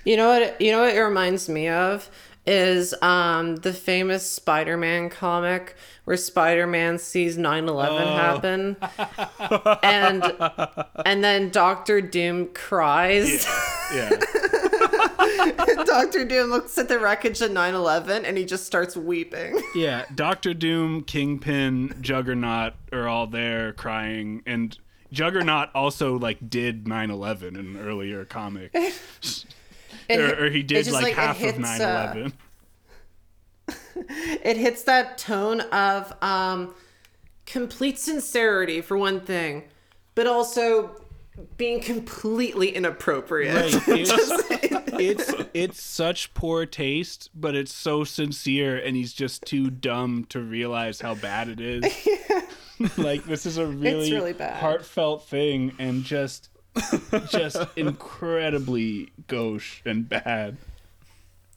[0.07, 0.61] You know what?
[0.61, 2.09] You know what it reminds me of
[2.47, 5.75] is um the famous Spider-Man comic
[6.05, 8.77] where Spider-Man sees 9/11 happen,
[9.83, 10.23] and
[11.05, 13.45] and then Doctor Doom cries.
[13.93, 14.11] Yeah.
[15.85, 19.61] Doctor Doom looks at the wreckage of 9/11 and he just starts weeping.
[19.75, 24.79] Yeah, Doctor Doom, Kingpin, Juggernaut are all there crying, and
[25.13, 28.75] Juggernaut also like did 9/11 in an earlier comic,
[30.09, 32.33] It- or, or he did just, like, it half of hits, uh, 9/11.
[34.45, 36.75] it hits that tone of um
[37.47, 39.65] complete sincerity for one thing,
[40.15, 41.01] but also
[41.57, 43.55] being completely inappropriate.
[43.55, 43.83] Right.
[44.99, 50.25] It's, it's it's such poor taste, but it's so sincere, and he's just too dumb
[50.31, 51.85] to realize how bad it is.
[52.97, 54.57] like this is a really, really bad.
[54.57, 56.49] heartfelt thing, and just
[57.29, 60.57] just incredibly gauche and bad.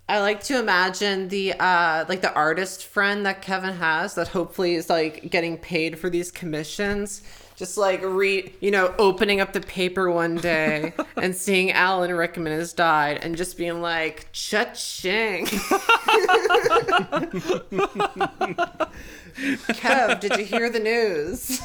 [0.09, 4.73] I like to imagine the uh like the artist friend that Kevin has that hopefully
[4.73, 7.21] is like getting paid for these commissions.
[7.55, 12.53] Just like re you know, opening up the paper one day and seeing Alan Rickman
[12.53, 15.45] has died and just being like, cha-ching.
[19.69, 21.61] Kev, did you hear the news?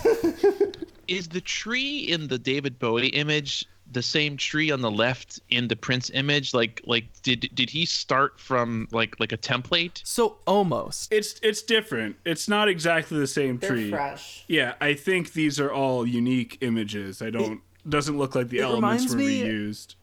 [1.08, 5.68] Is the tree in the David Bowie image the same tree on the left in
[5.68, 6.54] the Prince image?
[6.54, 10.00] Like, like did did he start from like like a template?
[10.04, 11.12] So almost.
[11.12, 12.16] It's it's different.
[12.24, 13.90] It's not exactly the same They're tree.
[13.90, 14.44] fresh.
[14.48, 17.22] Yeah, I think these are all unique images.
[17.22, 19.94] I don't doesn't look like the elements were me- reused.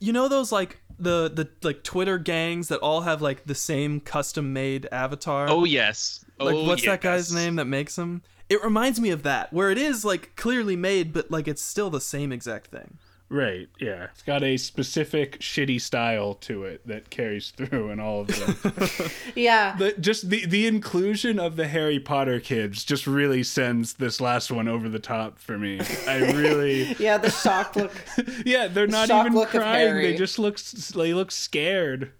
[0.00, 4.00] You know those like the the like Twitter gangs that all have like the same
[4.00, 5.48] custom made avatar.
[5.48, 6.24] Oh yes.
[6.38, 8.22] like oh, what's that guy's name that makes them?
[8.52, 11.88] It reminds me of that, where it is like clearly made, but like it's still
[11.88, 12.98] the same exact thing.
[13.32, 14.08] Right, yeah.
[14.12, 19.10] It's got a specific shitty style to it that carries through in all of them.
[19.34, 19.74] Yeah.
[19.78, 24.52] the, just the the inclusion of the Harry Potter kids just really sends this last
[24.52, 25.80] one over the top for me.
[26.06, 27.92] I really Yeah, the shock look.
[28.44, 29.94] Yeah, they're not shock even crying.
[29.94, 32.12] They just look they look scared.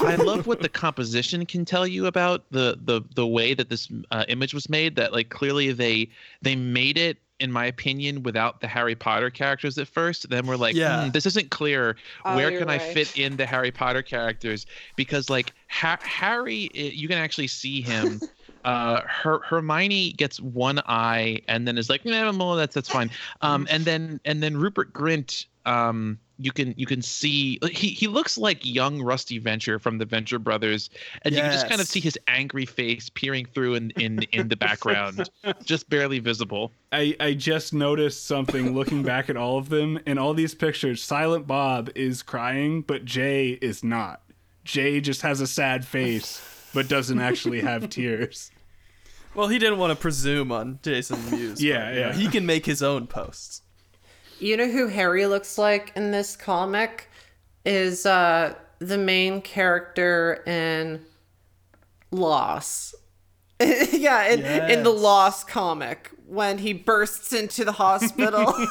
[0.00, 3.88] I love what the composition can tell you about the the the way that this
[4.12, 4.94] uh, image was made.
[4.94, 6.10] That like clearly they
[6.42, 10.28] they made it, in my opinion, without the Harry Potter characters at first.
[10.28, 11.04] Then we're like, Yeah.
[11.04, 11.96] "Hmm, this isn't clear.
[12.24, 14.66] Oh, Where you're can I fit in the Harry Potter characters?
[14.96, 18.20] Because like ha- Harry, you can actually see him.
[18.62, 23.10] Uh, Her- Hermione gets one eye and then is like, nah, well, that's that's fine.
[23.40, 28.06] Um, and then and then Rupert Grint, um, you can you can see he he
[28.06, 30.90] looks like young Rusty Venture from the Venture Brothers,
[31.22, 34.48] and you can just kind of see his angry face peering through in in in
[34.48, 35.28] the background,
[35.64, 36.72] just barely visible.
[36.92, 40.00] I, I just noticed something looking back at all of them.
[40.06, 44.22] In all these pictures, Silent Bob is crying, but Jay is not.
[44.64, 46.42] Jay just has a sad face,
[46.74, 48.50] but doesn't actually have tears.
[49.34, 51.62] Well, he didn't want to presume on Jason Mewes.
[51.62, 52.12] Yeah, but, you yeah.
[52.12, 53.62] he can make his own posts.
[54.40, 57.08] You know who Harry looks like in this comic
[57.64, 61.04] is uh the main character in
[62.10, 62.94] Loss.
[63.60, 64.40] yeah, in,
[64.70, 65.00] in the Yes.
[65.00, 68.54] Loss comic when he bursts into the hospital.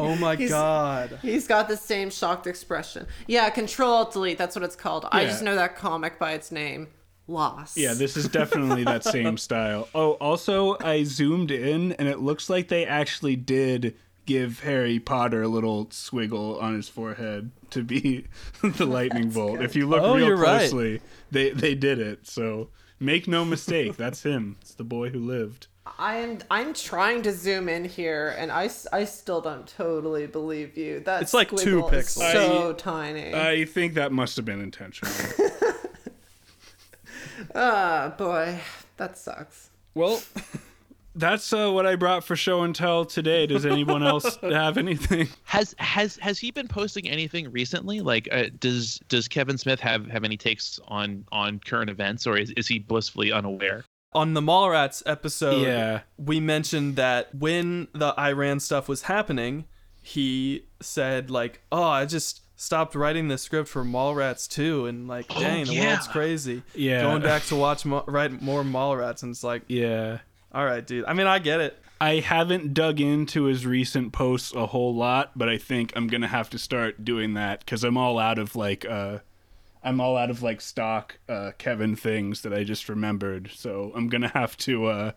[0.00, 1.18] Oh my god.
[1.22, 3.06] He's got the same shocked expression.
[3.26, 5.06] Yeah, Control Alt Delete, that's what it's called.
[5.10, 6.88] I just know that comic by its name.
[7.26, 7.76] Loss.
[7.76, 9.88] Yeah, this is definitely that same style.
[9.94, 13.96] Oh, also, I zoomed in and it looks like they actually did
[14.28, 18.26] give Harry Potter a little swiggle on his forehead to be
[18.62, 19.60] the lightning bolt.
[19.62, 20.58] If you look Oh, real you're right.
[20.60, 21.00] closely,
[21.30, 22.26] they they did it.
[22.28, 22.68] So
[23.00, 24.56] make no mistake, that's him.
[24.60, 25.66] It's the boy who lived.
[25.98, 30.76] I am I'm trying to zoom in here and I, I still don't totally believe
[30.76, 31.00] you.
[31.00, 32.32] That It's like two pixels.
[32.32, 33.34] So I- tiny.
[33.34, 35.12] I think that must have been intentional.
[37.54, 38.58] Ah, boy,
[38.96, 39.70] that sucks.
[39.94, 40.20] Well,
[41.18, 43.46] that's uh, what I brought for show and tell today.
[43.46, 45.28] Does anyone else have anything?
[45.44, 48.00] Has has has he been posting anything recently?
[48.00, 52.36] Like, uh, does does Kevin Smith have have any takes on on current events, or
[52.38, 53.84] is, is he blissfully unaware?
[54.14, 56.00] On the Mallrats episode, Yeah.
[56.16, 59.66] we mentioned that when the Iran stuff was happening,
[60.02, 65.28] he said like, "Oh, I just stopped writing the script for Mallrats 2 and like,
[65.28, 65.88] dang, the yeah.
[65.88, 67.02] world's crazy." Yeah.
[67.02, 70.18] Going back to watch mo- write more Mallrats and it's like, Yeah.
[70.52, 71.04] "All right, dude.
[71.06, 71.78] I mean, I get it.
[72.00, 76.28] I haven't dug into his recent posts a whole lot, but I think I'm gonna
[76.28, 79.18] have to start doing that because I'm all out of like uh,
[79.82, 83.50] I'm all out of like stock uh, Kevin things that I just remembered.
[83.54, 85.12] So I'm gonna have to uh,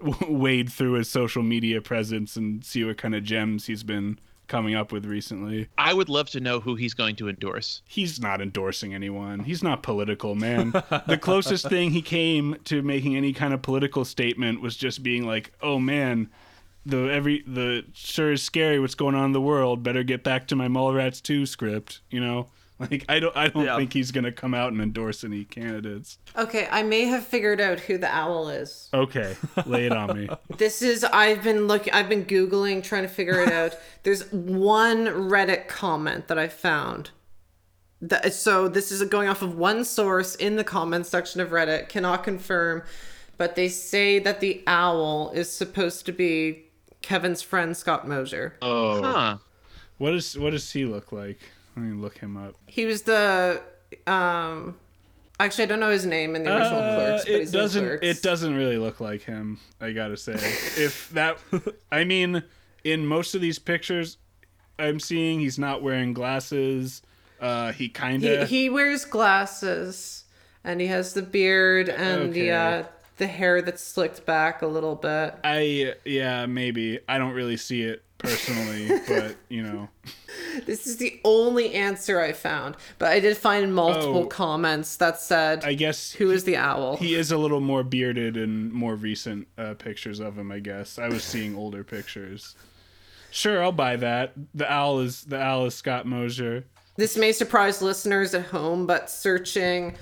[0.28, 4.18] wade through his social media presence and see what kind of gems he's been
[4.48, 5.68] coming up with recently.
[5.76, 7.82] I would love to know who he's going to endorse.
[7.86, 9.40] He's not endorsing anyone.
[9.40, 10.70] He's not political, man.
[11.06, 15.26] the closest thing he came to making any kind of political statement was just being
[15.26, 16.30] like, "Oh man,
[16.84, 19.82] the every the sure is scary what's going on in the world.
[19.82, 22.48] Better get back to my Mallrats 2 script." You know,
[22.90, 23.76] like I don't I don't Yeah.
[23.76, 26.18] think he's gonna come out and endorse any candidates.
[26.36, 28.88] Okay, I may have figured out who the owl is.
[28.92, 29.34] Okay,
[29.64, 30.28] lay it on me.
[30.58, 33.76] This is I've been looking I've been googling trying to figure it out.
[34.02, 37.10] There's one Reddit comment that I found.
[38.02, 41.88] That, so this is going off of one source in the comments section of Reddit.
[41.88, 42.82] Cannot confirm,
[43.38, 46.66] but they say that the owl is supposed to be
[47.00, 48.56] Kevin's friend Scott Mosier.
[48.60, 49.38] Oh, Huh.
[49.96, 51.38] what does what does he look like?
[51.76, 52.54] Let me look him up.
[52.66, 53.60] He was the
[54.06, 54.76] um
[55.38, 57.84] actually I don't know his name in the original Uh, Clerks, but it he's doesn't.
[57.84, 58.06] Clerks.
[58.06, 59.60] It doesn't really look like him.
[59.80, 61.38] I gotta say, if that,
[61.92, 62.42] I mean,
[62.84, 64.16] in most of these pictures
[64.78, 67.02] I'm seeing, he's not wearing glasses.
[67.40, 68.48] Uh, he kind of.
[68.48, 70.24] he wears glasses
[70.64, 72.84] and he has the beard and the uh,
[73.18, 75.34] the hair that's slicked back a little bit.
[75.44, 79.88] I yeah maybe I don't really see it personally, but you know.
[80.66, 84.26] This is the only answer I found, but I did find multiple Oh.
[84.26, 88.36] comments that said, I guess "Who is the owl?" he is a little more bearded
[88.36, 90.50] in more recent uh, pictures of him.
[90.50, 92.54] I guess I was seeing older pictures.
[93.30, 94.32] Sure, I'll buy that.
[94.54, 96.64] The owl is the owl is Scott Mosier.
[96.96, 99.96] This may surprise listeners at home, but searching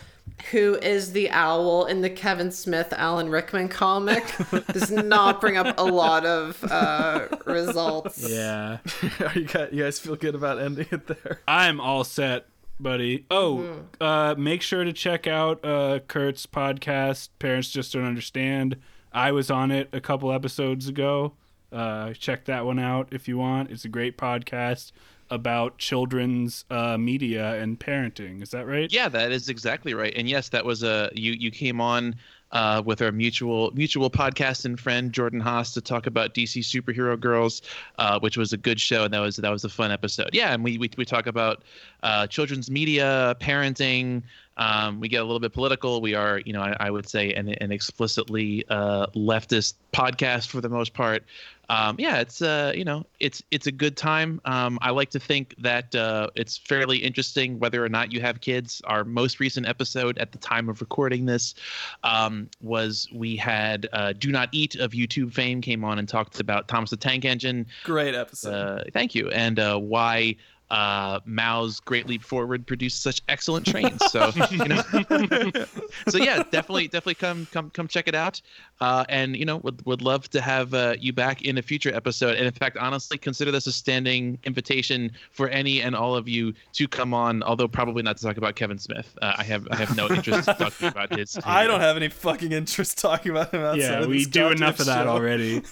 [0.51, 4.25] who is the owl in the Kevin Smith Alan Rickman comic
[4.73, 8.29] does not bring up a lot of uh, results.
[8.29, 8.79] Yeah.
[9.21, 11.41] Are you guys, you guys feel good about ending it there?
[11.49, 12.47] I'm all set,
[12.79, 13.27] buddy.
[13.31, 18.77] Oh, uh, make sure to check out uh, Kurt's podcast, Parents Just Don't Understand.
[19.13, 21.35] I was on it a couple episodes ago.
[21.73, 23.71] Uh, check that one out if you want.
[23.71, 24.93] It's a great podcast
[25.35, 28.43] about children's uh, media and parenting.
[28.43, 28.91] Is that right?
[28.93, 30.15] Yeah, that is exactly right.
[30.17, 32.15] And yes, that was a you you came on
[32.53, 37.19] uh, with our mutual mutual podcast and friend Jordan Haas to talk about DC superhero
[37.19, 37.63] girls,
[37.99, 40.31] uh, which was a good show and that was that was a fun episode.
[40.33, 41.63] Yeah, and we we, we talk about
[42.05, 44.23] uh, children's media, parenting.
[44.57, 46.01] Um, we get a little bit political.
[46.01, 50.61] We are, you know, I, I would say an, an explicitly uh, leftist podcast for
[50.61, 51.25] the most part.
[51.69, 54.41] Um, yeah, it's uh, you know, it's it's a good time.
[54.45, 58.41] Um, I like to think that uh, it's fairly interesting whether or not you have
[58.41, 58.83] kids.
[58.85, 61.55] Our most recent episode at the time of recording this
[62.03, 66.41] um, was we had uh, Do Not Eat of YouTube fame came on and talked
[66.41, 67.67] about Thomas the Tank Engine.
[67.85, 68.53] Great episode.
[68.53, 70.37] Uh, thank you, and uh, why
[70.71, 74.01] uh, Mao's Great Leap Forward produced such excellent trains.
[74.11, 74.83] So you know,
[76.09, 78.41] so yeah, definitely, definitely come come come check it out.
[78.81, 81.95] Uh, and you know, would would love to have uh, you back in a future
[81.95, 82.37] episode.
[82.37, 86.53] And in fact, honestly, consider this a standing invitation for any and all of you
[86.73, 87.43] to come on.
[87.43, 89.17] Although probably not to talk about Kevin Smith.
[89.23, 91.39] Uh, I have I have no interest in talking about his.
[91.45, 94.49] I don't have any fucking interest talking about him outside Yeah, of we this do
[94.51, 95.09] enough of that show.
[95.11, 95.63] already.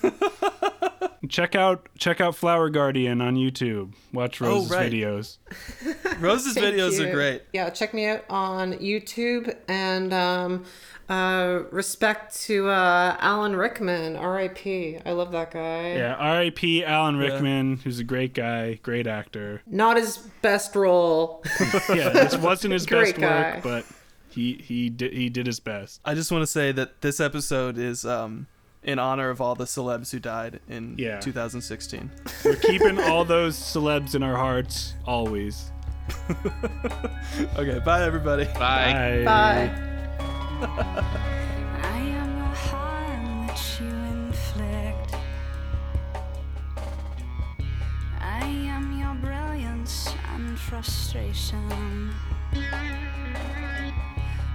[1.29, 3.93] Check out check out Flower Guardian on YouTube.
[4.13, 4.91] Watch Rose's right.
[4.91, 5.39] videos.
[6.21, 7.09] Rose's videos you.
[7.09, 7.43] are great.
[7.53, 10.65] Yeah, check me out on YouTube and um,
[11.09, 14.99] uh, respect to uh, Alan Rickman, R.I.P.
[15.05, 15.95] I love that guy.
[15.95, 16.85] Yeah, R.I.P.
[16.85, 19.63] Alan Rickman, who's a great guy, great actor.
[19.67, 21.45] Not his best role.
[21.89, 23.53] Yeah, this wasn't his Great best guy.
[23.55, 23.85] work, but
[24.31, 26.01] he he did he did his best.
[26.05, 28.47] I just want to say that this episode is um,
[28.83, 31.21] in honor of all the celebs who died in Yeah.
[31.21, 32.11] 2016.
[32.45, 35.71] We're keeping all those celebs in our hearts always.
[37.57, 38.45] Okay, bye everybody.
[38.45, 39.23] Bye.
[39.25, 39.71] Bye.
[41.83, 45.15] I am the harm that you inflict.
[48.21, 52.11] I am your brilliance and frustration.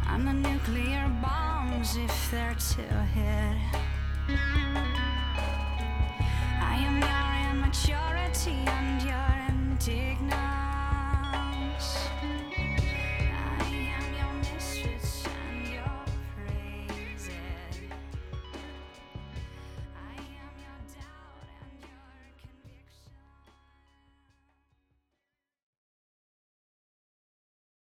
[0.05, 2.81] I'm the nuclear bombs if they're to
[3.15, 3.57] hit
[8.47, 10.37] and your indignance.